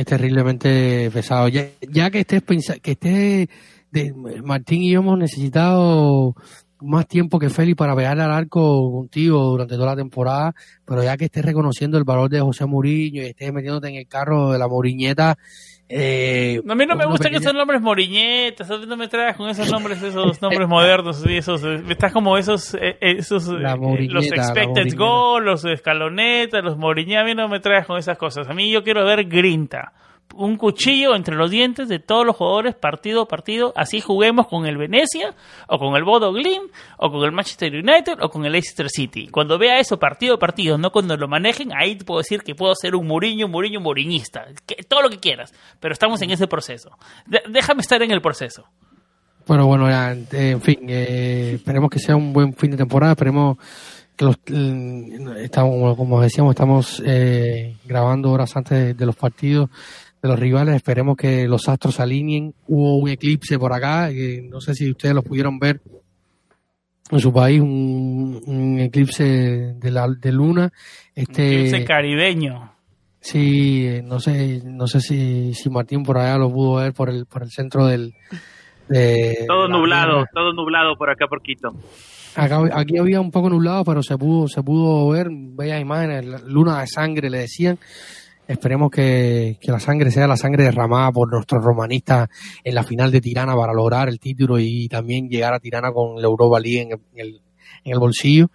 [0.05, 1.47] terriblemente pesado.
[1.47, 2.43] Ya, que estés
[2.79, 3.49] que esté
[3.89, 4.13] de,
[4.43, 6.35] Martín y yo hemos necesitado
[6.83, 10.53] más tiempo que Félix para pegarle al arco contigo durante toda la temporada,
[10.85, 14.07] pero ya que estés reconociendo el valor de José Mourinho y estés metiéndote en el
[14.07, 15.37] carro de la Moriñeta.
[15.89, 20.01] Eh, a mí no me gustan esos nombres Moriñetas, no me traes con esos nombres,
[20.01, 26.63] esos nombres modernos, esos, estás como esos, eh, esos eh, los expected goals, los escalonetas,
[26.63, 29.25] los Moriñetas, a mí no me traes con esas cosas, a mí yo quiero ver
[29.25, 29.93] grinta
[30.35, 34.65] un cuchillo entre los dientes de todos los jugadores partido a partido, así juguemos con
[34.65, 35.33] el Venecia,
[35.67, 36.63] o con el Bodo Glim,
[36.97, 39.27] o con el Manchester United, o con el Leicester City.
[39.27, 42.55] Cuando vea eso partido a partido, no cuando lo manejen, ahí te puedo decir que
[42.55, 44.45] puedo ser un Muriño, Muriño, Muriñista,
[44.87, 46.97] todo lo que quieras, pero estamos en ese proceso.
[47.49, 48.65] déjame estar en el proceso.
[49.45, 53.57] Bueno, bueno, en fin, eh, esperemos que sea un buen fin de temporada, esperemos
[54.15, 54.37] que los,
[55.37, 59.69] estamos, como decíamos, estamos eh, grabando horas antes de los partidos
[60.23, 60.75] de los rivales.
[60.75, 62.55] Esperemos que los astros se alineen.
[62.67, 64.09] Hubo un eclipse por acá,
[64.49, 65.81] no sé si ustedes lo pudieron ver
[67.11, 69.23] en su país, un, eclipse
[69.75, 70.71] de, la, de luna.
[71.13, 72.71] Este, eclipse caribeño.
[73.19, 77.25] Sí, no sé, no sé si, si Martín por allá lo pudo ver por el,
[77.25, 78.13] por el centro del...
[78.89, 81.69] De todo nublado, todo nublado por acá por Quito.
[82.35, 86.87] aquí había un poco nublado, pero se pudo, se pudo ver bellas imágenes, luna de
[86.87, 87.79] sangre le decían.
[88.47, 92.29] Esperemos que, la sangre sea la sangre derramada por nuestros romanistas
[92.63, 96.21] en la final de Tirana para lograr el título y también llegar a Tirana con
[96.21, 97.41] la Europa League en el,
[97.83, 98.49] en el bolsillo.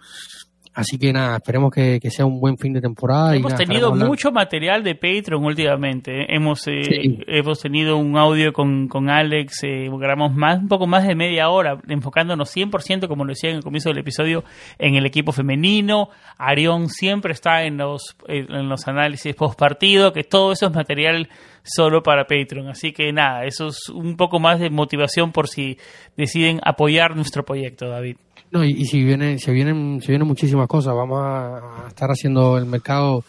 [0.73, 3.35] Así que nada, esperemos que, sea un buen fin de temporada.
[3.35, 6.21] Hemos tenido mucho material de Patreon últimamente.
[6.21, 6.25] ¿eh?
[6.29, 11.05] Hemos eh, hemos tenido un audio con, con Alex, eh, grabamos más, un poco más
[11.05, 14.43] de media hora, enfocándonos 100%, como lo decía en el comienzo del episodio,
[14.77, 16.09] en el equipo femenino.
[16.37, 21.29] Arión siempre está en los, en los análisis post partido, que todo eso es material
[21.63, 22.69] solo para Patreon.
[22.69, 25.77] Así que nada, eso es un poco más de motivación por si
[26.15, 28.17] deciden apoyar nuestro proyecto, David.
[28.51, 30.95] No, y, si vienen, se vienen, se vienen muchísimas cosas.
[30.95, 33.23] Vamos a, estar haciendo el mercado,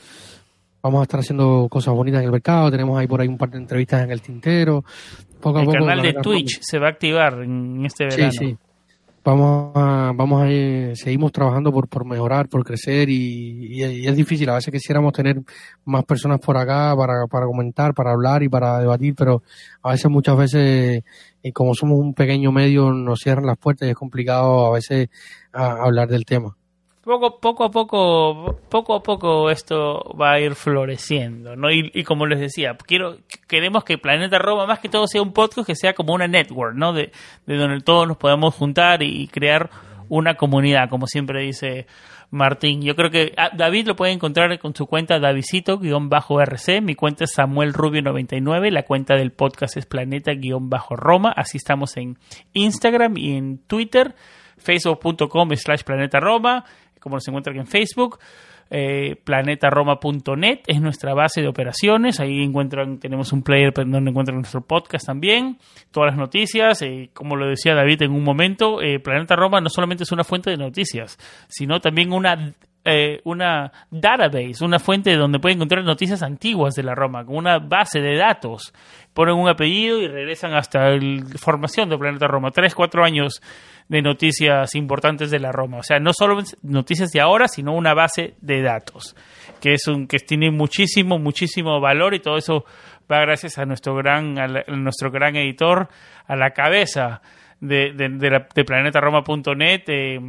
[0.82, 2.70] vamos a estar haciendo cosas bonitas en el mercado.
[2.70, 4.84] Tenemos ahí por ahí un par de entrevistas en el tintero.
[5.40, 8.32] Poco el canal de Twitch se va a activar en este verano.
[8.32, 8.56] Sí, sí
[9.24, 10.46] vamos a, vamos a
[10.96, 14.48] seguimos trabajando por, por mejorar, por crecer y, es difícil.
[14.50, 15.42] A veces quisiéramos tener
[15.84, 19.42] más personas por acá para, para comentar, para hablar y para debatir, pero
[19.82, 21.04] a veces, muchas veces,
[21.42, 25.08] y como somos un pequeño medio, nos cierran las puertas y es complicado a veces
[25.52, 26.56] hablar del tema
[27.02, 31.70] poco, poco a poco, poco a poco esto va a ir floreciendo, ¿no?
[31.70, 33.18] Y, como les decía, quiero,
[33.48, 36.76] queremos que Planeta Roma más que todo sea un podcast que sea como una network,
[36.76, 36.92] ¿no?
[36.92, 37.12] De,
[37.46, 39.70] de donde todos nos podamos juntar y crear
[40.08, 41.86] una comunidad, como siempre dice
[42.30, 42.82] Martín.
[42.82, 47.32] Yo creo que ah, David lo puede encontrar con su cuenta Davidito-RC, mi cuenta es
[47.32, 52.18] Samuel Rubio99, la cuenta del podcast es Planeta-Roma, así estamos en
[52.52, 54.14] Instagram y en Twitter,
[54.58, 56.64] facebook.com slash Planeta Roma,
[57.00, 58.18] como nos encuentra aquí en Facebook.
[58.72, 62.20] Eh, planetaroma.net es nuestra base de operaciones.
[62.20, 65.58] Ahí encuentran, tenemos un player donde encuentran nuestro podcast también,
[65.90, 66.80] todas las noticias.
[66.82, 70.22] Eh, como lo decía David en un momento, eh, Planeta Roma no solamente es una
[70.22, 71.18] fuente de noticias,
[71.48, 72.54] sino también una
[73.24, 78.00] una database, una fuente donde pueden encontrar noticias antiguas de la Roma, con una base
[78.00, 78.72] de datos.
[79.12, 82.50] Ponen un apellido y regresan hasta la formación de Planeta Roma.
[82.50, 83.42] Tres, cuatro años
[83.90, 85.78] de noticias importantes de la Roma.
[85.78, 89.16] O sea, no solo noticias de ahora, sino una base de datos,
[89.60, 92.64] que es un que tiene muchísimo, muchísimo valor y todo eso
[93.10, 94.46] va gracias a nuestro gran, a,
[94.76, 95.88] nuestro gran editor,
[96.28, 97.20] a la cabeza
[97.58, 98.08] de, de,
[98.54, 100.20] de, planetaroma.net eh,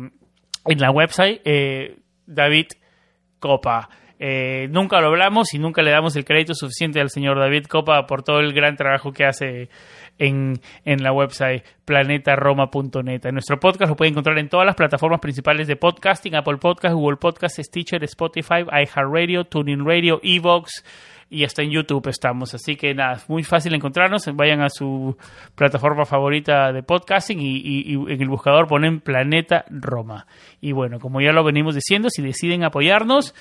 [0.66, 2.66] en la website, eh, David
[3.40, 3.90] Copa.
[4.23, 8.06] Eh, nunca lo hablamos y nunca le damos el crédito suficiente al señor David Copa
[8.06, 9.69] por todo el gran trabajo que hace
[10.19, 13.31] en, en la website planetaroma.net.
[13.31, 17.18] Nuestro podcast lo puede encontrar en todas las plataformas principales de podcasting, Apple Podcast, Google
[17.18, 20.84] Podcast, Stitcher, Spotify, iHeartRadio, TuneIn Radio, Evox
[21.31, 22.53] y hasta en YouTube estamos.
[22.53, 24.30] Así que nada, es muy fácil encontrarnos.
[24.35, 25.18] Vayan a su
[25.56, 30.27] plataforma favorita de podcasting y, en el buscador ponen Planeta Roma.
[30.60, 33.34] Y bueno, como ya lo venimos diciendo, si deciden apoyarnos,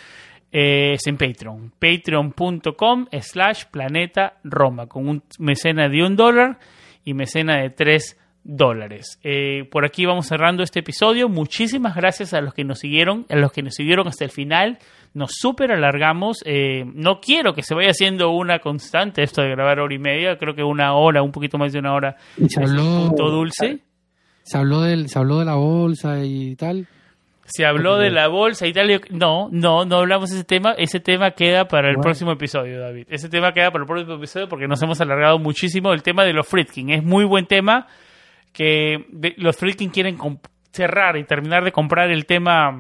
[0.53, 1.73] es en Patreon.
[1.79, 6.59] Patreon.com slash Planeta Roma, con un mecena de un dólar
[7.05, 9.19] y mecena de tres dólares.
[9.23, 11.29] Eh, por aquí vamos cerrando este episodio.
[11.29, 14.79] Muchísimas gracias a los que nos siguieron, a los que nos siguieron hasta el final
[15.15, 16.43] nos súper alargamos.
[16.45, 20.37] Eh, no quiero que se vaya haciendo una constante esto de grabar hora y media.
[20.37, 22.17] Creo que una hora, un poquito más de una hora.
[22.49, 23.81] Se habló, dulce.
[24.43, 26.87] Se habló, del, se habló de la bolsa y tal.
[27.53, 29.01] Se habló de la bolsa y tal.
[29.11, 30.73] No, no, no hablamos de ese tema.
[30.79, 33.07] Ese tema queda para el próximo episodio, David.
[33.11, 35.93] Ese tema queda para el próximo episodio porque nos hemos alargado muchísimo.
[35.93, 37.87] El tema de los Fritkin es muy buen tema.
[38.53, 39.07] Que
[39.37, 40.19] los Fritkin quieren
[40.73, 42.71] cerrar y terminar de comprar el tema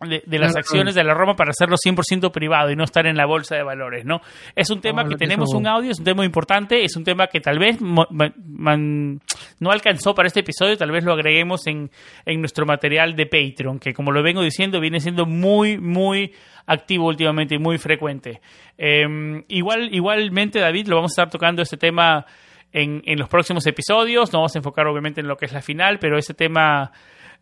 [0.00, 3.26] de, las acciones de la Roma para hacerlo 100% privado y no estar en la
[3.26, 4.20] bolsa de valores, ¿no?
[4.54, 7.40] Es un tema que tenemos un audio, es un tema importante, es un tema que
[7.40, 11.90] tal vez no alcanzó para este episodio, tal vez lo agreguemos en,
[12.24, 16.32] en nuestro material de Patreon, que como lo vengo diciendo, viene siendo muy, muy
[16.66, 18.40] activo últimamente y muy frecuente.
[18.76, 22.24] Em, igual, igualmente, David, lo vamos a estar tocando este tema
[22.72, 25.62] en, en los próximos episodios, no vamos a enfocar obviamente en lo que es la
[25.62, 26.92] final, pero ese tema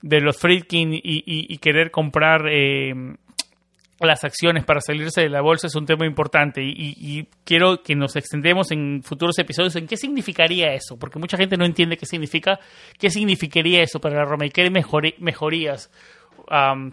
[0.03, 2.95] de los Friedkin y, querer comprar eh,
[4.01, 8.17] las acciones para salirse de la bolsa es un tema importante y, quiero que nos
[8.17, 12.59] extendemos en futuros episodios en qué significaría eso, porque mucha gente no entiende qué significa,
[12.99, 15.91] qué significaría eso para la Roma y qué mejorías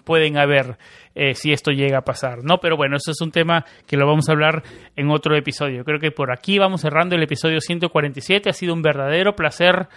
[0.04, 0.78] pueden haber
[1.14, 2.60] eh, si esto llega a pasar, ¿no?
[2.60, 4.64] Pero bueno, eso es un tema que lo vamos a hablar
[4.96, 5.84] en otro episodio.
[5.84, 8.50] Creo que por aquí vamos cerrando el episodio 147.
[8.50, 9.90] Ha sido un verdadero placer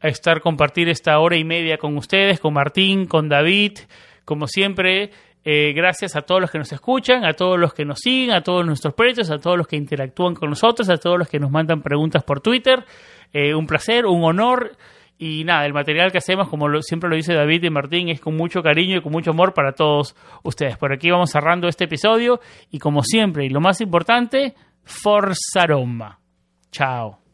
[0.00, 3.78] estar compartir esta hora y media con ustedes, con Martín, con David,
[4.24, 5.10] como siempre.
[5.44, 8.42] Eh, gracias a todos los que nos escuchan, a todos los que nos siguen, a
[8.42, 11.52] todos nuestros precios, a todos los que interactúan con nosotros, a todos los que nos
[11.52, 12.84] mandan preguntas por Twitter.
[13.32, 14.76] Eh, un placer, un honor.
[15.18, 18.36] Y nada, el material que hacemos, como siempre lo dice David y Martín, es con
[18.36, 20.76] mucho cariño y con mucho amor para todos ustedes.
[20.76, 22.40] Por aquí vamos cerrando este episodio
[22.70, 26.18] y como siempre, y lo más importante, Forza Roma.
[26.70, 27.25] Chao.